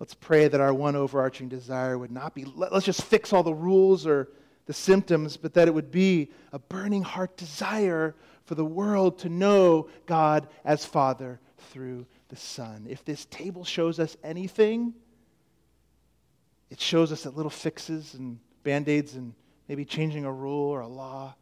Let's 0.01 0.15
pray 0.15 0.49
that 0.49 0.61
our 0.61 0.75
one 0.75 0.97
overarching 0.97 1.49
desire 1.49 1.97
would 1.97 2.11
not 2.11 2.35
be 2.35 2.47
let's 2.47 2.85
just 2.85 3.03
fix 3.03 3.33
all 3.33 3.45
the 3.45 3.55
rules 3.55 4.09
or 4.09 4.29
the 4.67 4.73
symptoms, 4.73 5.37
but 5.37 5.55
that 5.55 5.69
it 5.69 5.75
would 5.75 5.91
be 5.91 6.31
a 6.53 6.59
burning 6.59 7.03
heart 7.03 7.37
desire 7.37 8.15
for 8.45 8.55
the 8.55 8.65
world 8.65 9.19
to 9.21 9.29
know 9.29 9.89
God 10.07 10.49
as 10.65 10.85
Father 10.85 11.41
through 11.71 12.07
the 12.29 12.37
Son. 12.37 12.87
If 12.89 13.05
this 13.05 13.25
table 13.27 13.65
shows 13.65 13.99
us 13.99 14.17
anything, 14.23 14.95
it 16.71 16.81
shows 16.81 17.13
us 17.13 17.23
that 17.23 17.37
little 17.37 17.51
fixes 17.51 18.15
and 18.15 18.39
band 18.63 18.89
aids 18.89 19.15
and 19.15 19.35
maybe 19.69 19.85
changing 19.85 20.25
a 20.25 20.33
rule 20.33 20.71
or 20.71 20.81
a 20.81 20.89
law. 20.89 21.35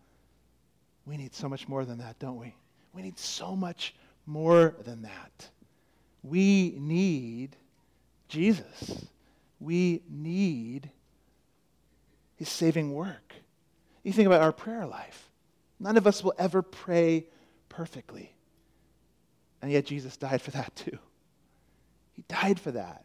We 1.07 1.17
need 1.17 1.35
so 1.35 1.49
much 1.49 1.69
more 1.69 1.85
than 1.85 1.99
that, 1.99 2.19
don't 2.19 2.39
we? 2.39 2.55
We 2.93 3.03
need 3.03 3.19
so 3.19 3.57
much 3.57 3.95
more 4.27 4.75
than 4.85 5.03
that. 5.03 5.49
We 6.23 6.77
need 6.79 7.57
Jesus. 8.29 9.07
We 9.61 10.03
need 10.09 10.91
his 12.37 12.49
saving 12.49 12.93
work. 12.93 13.35
You 14.03 14.13
think 14.13 14.27
about 14.27 14.43
our 14.43 14.53
prayer 14.53 14.87
life. 14.87 15.31
None 15.81 15.97
of 15.97 16.07
us 16.07 16.23
will 16.23 16.35
ever 16.39 16.63
pray 16.63 17.27
perfectly. 17.69 18.35
And 19.63 19.73
yet 19.73 19.87
Jesus 19.87 20.17
died 20.17 20.43
for 20.43 20.51
that 20.53 20.75
too. 20.77 20.99
He 22.13 22.23
died 22.29 22.61
for 22.61 22.71
that. 22.73 23.05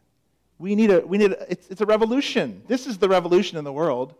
We 0.58 0.76
need 0.76 0.92
a, 0.92 1.00
we 1.00 1.18
need 1.18 1.32
a, 1.32 1.52
it's, 1.52 1.68
it's 1.70 1.82
a 1.82 1.86
revolution. 1.86 2.64
This 2.68 2.86
is 2.86 2.98
the 2.98 3.08
revolution 3.08 3.58
in 3.58 3.64
the 3.64 3.72
world. 3.72 4.14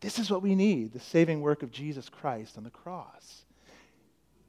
This 0.00 0.18
is 0.18 0.30
what 0.30 0.42
we 0.42 0.54
need 0.54 0.92
the 0.92 1.00
saving 1.00 1.40
work 1.40 1.62
of 1.62 1.72
Jesus 1.72 2.08
Christ 2.08 2.56
on 2.56 2.64
the 2.64 2.70
cross. 2.70 3.42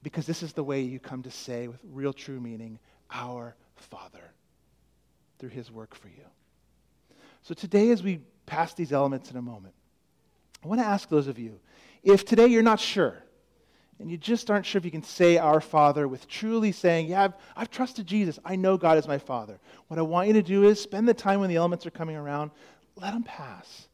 Because 0.03 0.25
this 0.25 0.43
is 0.43 0.53
the 0.53 0.63
way 0.63 0.81
you 0.81 0.99
come 0.99 1.23
to 1.23 1.31
say, 1.31 1.67
with 1.67 1.79
real 1.91 2.13
true 2.13 2.39
meaning, 2.39 2.79
our 3.11 3.55
Father, 3.75 4.31
through 5.39 5.49
his 5.49 5.71
work 5.71 5.95
for 5.95 6.07
you. 6.07 6.23
So 7.41 7.53
today, 7.53 7.89
as 7.89 8.03
we 8.03 8.21
pass 8.47 8.73
these 8.73 8.91
elements 8.91 9.29
in 9.29 9.37
a 9.37 9.41
moment, 9.41 9.75
I 10.63 10.67
want 10.67 10.81
to 10.81 10.87
ask 10.87 11.07
those 11.07 11.27
of 11.27 11.37
you 11.37 11.59
if 12.01 12.25
today 12.25 12.47
you're 12.47 12.63
not 12.63 12.79
sure, 12.79 13.15
and 13.99 14.09
you 14.09 14.17
just 14.17 14.49
aren't 14.49 14.65
sure 14.65 14.79
if 14.79 14.85
you 14.85 14.91
can 14.91 15.03
say 15.03 15.37
our 15.37 15.61
Father 15.61 16.07
with 16.07 16.27
truly 16.27 16.71
saying, 16.71 17.07
Yeah, 17.07 17.25
I've, 17.25 17.33
I've, 17.55 17.69
trusted 17.69 18.07
Jesus. 18.07 18.39
I 18.45 18.55
know 18.55 18.77
God 18.77 18.97
is 18.97 19.07
my 19.07 19.17
Father. 19.17 19.59
What 19.87 19.99
I 19.99 20.03
want 20.03 20.27
you 20.27 20.33
to 20.33 20.43
do 20.43 20.63
is 20.63 20.81
spend 20.81 21.07
the 21.07 21.13
time 21.13 21.39
when 21.39 21.49
the 21.49 21.55
elements 21.55 21.85
are 21.85 21.91
coming 21.91 22.15
around, 22.15 22.51
let 22.95 23.13
them 23.13 23.23
pass. 23.23 23.87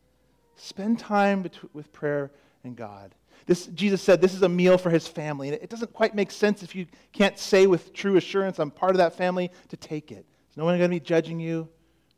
Spend 0.55 0.99
time 0.99 1.45
with 1.73 1.91
prayer 1.91 2.31
and 2.63 2.75
God. 2.75 3.15
This, 3.45 3.65
Jesus 3.67 4.01
said 4.01 4.21
this 4.21 4.33
is 4.33 4.41
a 4.41 4.49
meal 4.49 4.77
for 4.77 4.89
his 4.89 5.07
family. 5.07 5.49
And 5.49 5.57
it 5.61 5.69
doesn't 5.69 5.93
quite 5.93 6.15
make 6.15 6.31
sense 6.31 6.63
if 6.63 6.75
you 6.75 6.85
can't 7.11 7.37
say 7.37 7.67
with 7.67 7.93
true 7.93 8.15
assurance, 8.15 8.59
I'm 8.59 8.71
part 8.71 8.91
of 8.91 8.97
that 8.97 9.17
family, 9.17 9.51
to 9.69 9.77
take 9.77 10.11
it. 10.11 10.25
There's 10.25 10.57
no 10.57 10.65
one 10.65 10.77
going 10.77 10.89
to 10.89 10.95
be 10.95 10.99
judging 10.99 11.39
you. 11.39 11.67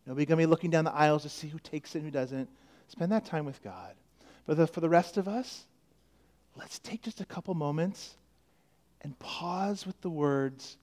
Nobody 0.06 0.26
going 0.26 0.38
to 0.38 0.44
be 0.44 0.50
looking 0.50 0.70
down 0.70 0.86
the 0.86 0.94
aisles 0.94 1.24
to 1.24 1.30
see 1.30 1.48
who 1.48 1.60
takes 1.60 1.96
it 1.96 2.00
and 2.00 2.06
who 2.06 2.12
doesn't. 2.12 2.50
Spend 2.88 3.12
that 3.12 3.26
time 3.26 3.46
with 3.46 3.64
God. 3.64 3.96
But 4.46 4.58
the, 4.58 4.68
for 4.68 4.82
the 4.82 4.90
rest 4.90 5.18
of 5.18 5.28
us, 5.28 5.66
let's 6.56 6.80
take 6.80 7.02
just 7.02 7.22
a 7.22 7.26
couple 7.26 7.54
moments 7.56 8.16
and 9.02 9.18
pause 9.20 9.86
with 9.86 10.00
the 10.02 10.10
words, 10.10 10.78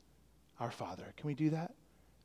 Our 0.58 0.70
Father. 0.70 1.12
Can 1.16 1.26
we 1.26 1.34
do 1.34 1.50
that 1.50 1.72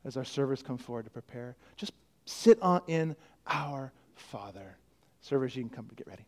as 0.04 0.16
our 0.16 0.24
servers 0.24 0.62
come 0.62 0.78
forward 0.78 1.04
to 1.04 1.10
prepare? 1.10 1.56
Just 1.76 1.92
sit 2.24 2.60
on 2.60 2.82
in 2.88 3.14
Our 3.46 3.92
Father. 4.16 4.76
Servers, 5.20 5.54
you 5.54 5.62
can 5.62 5.70
come 5.70 5.88
get 5.96 6.06
ready. 6.06 6.24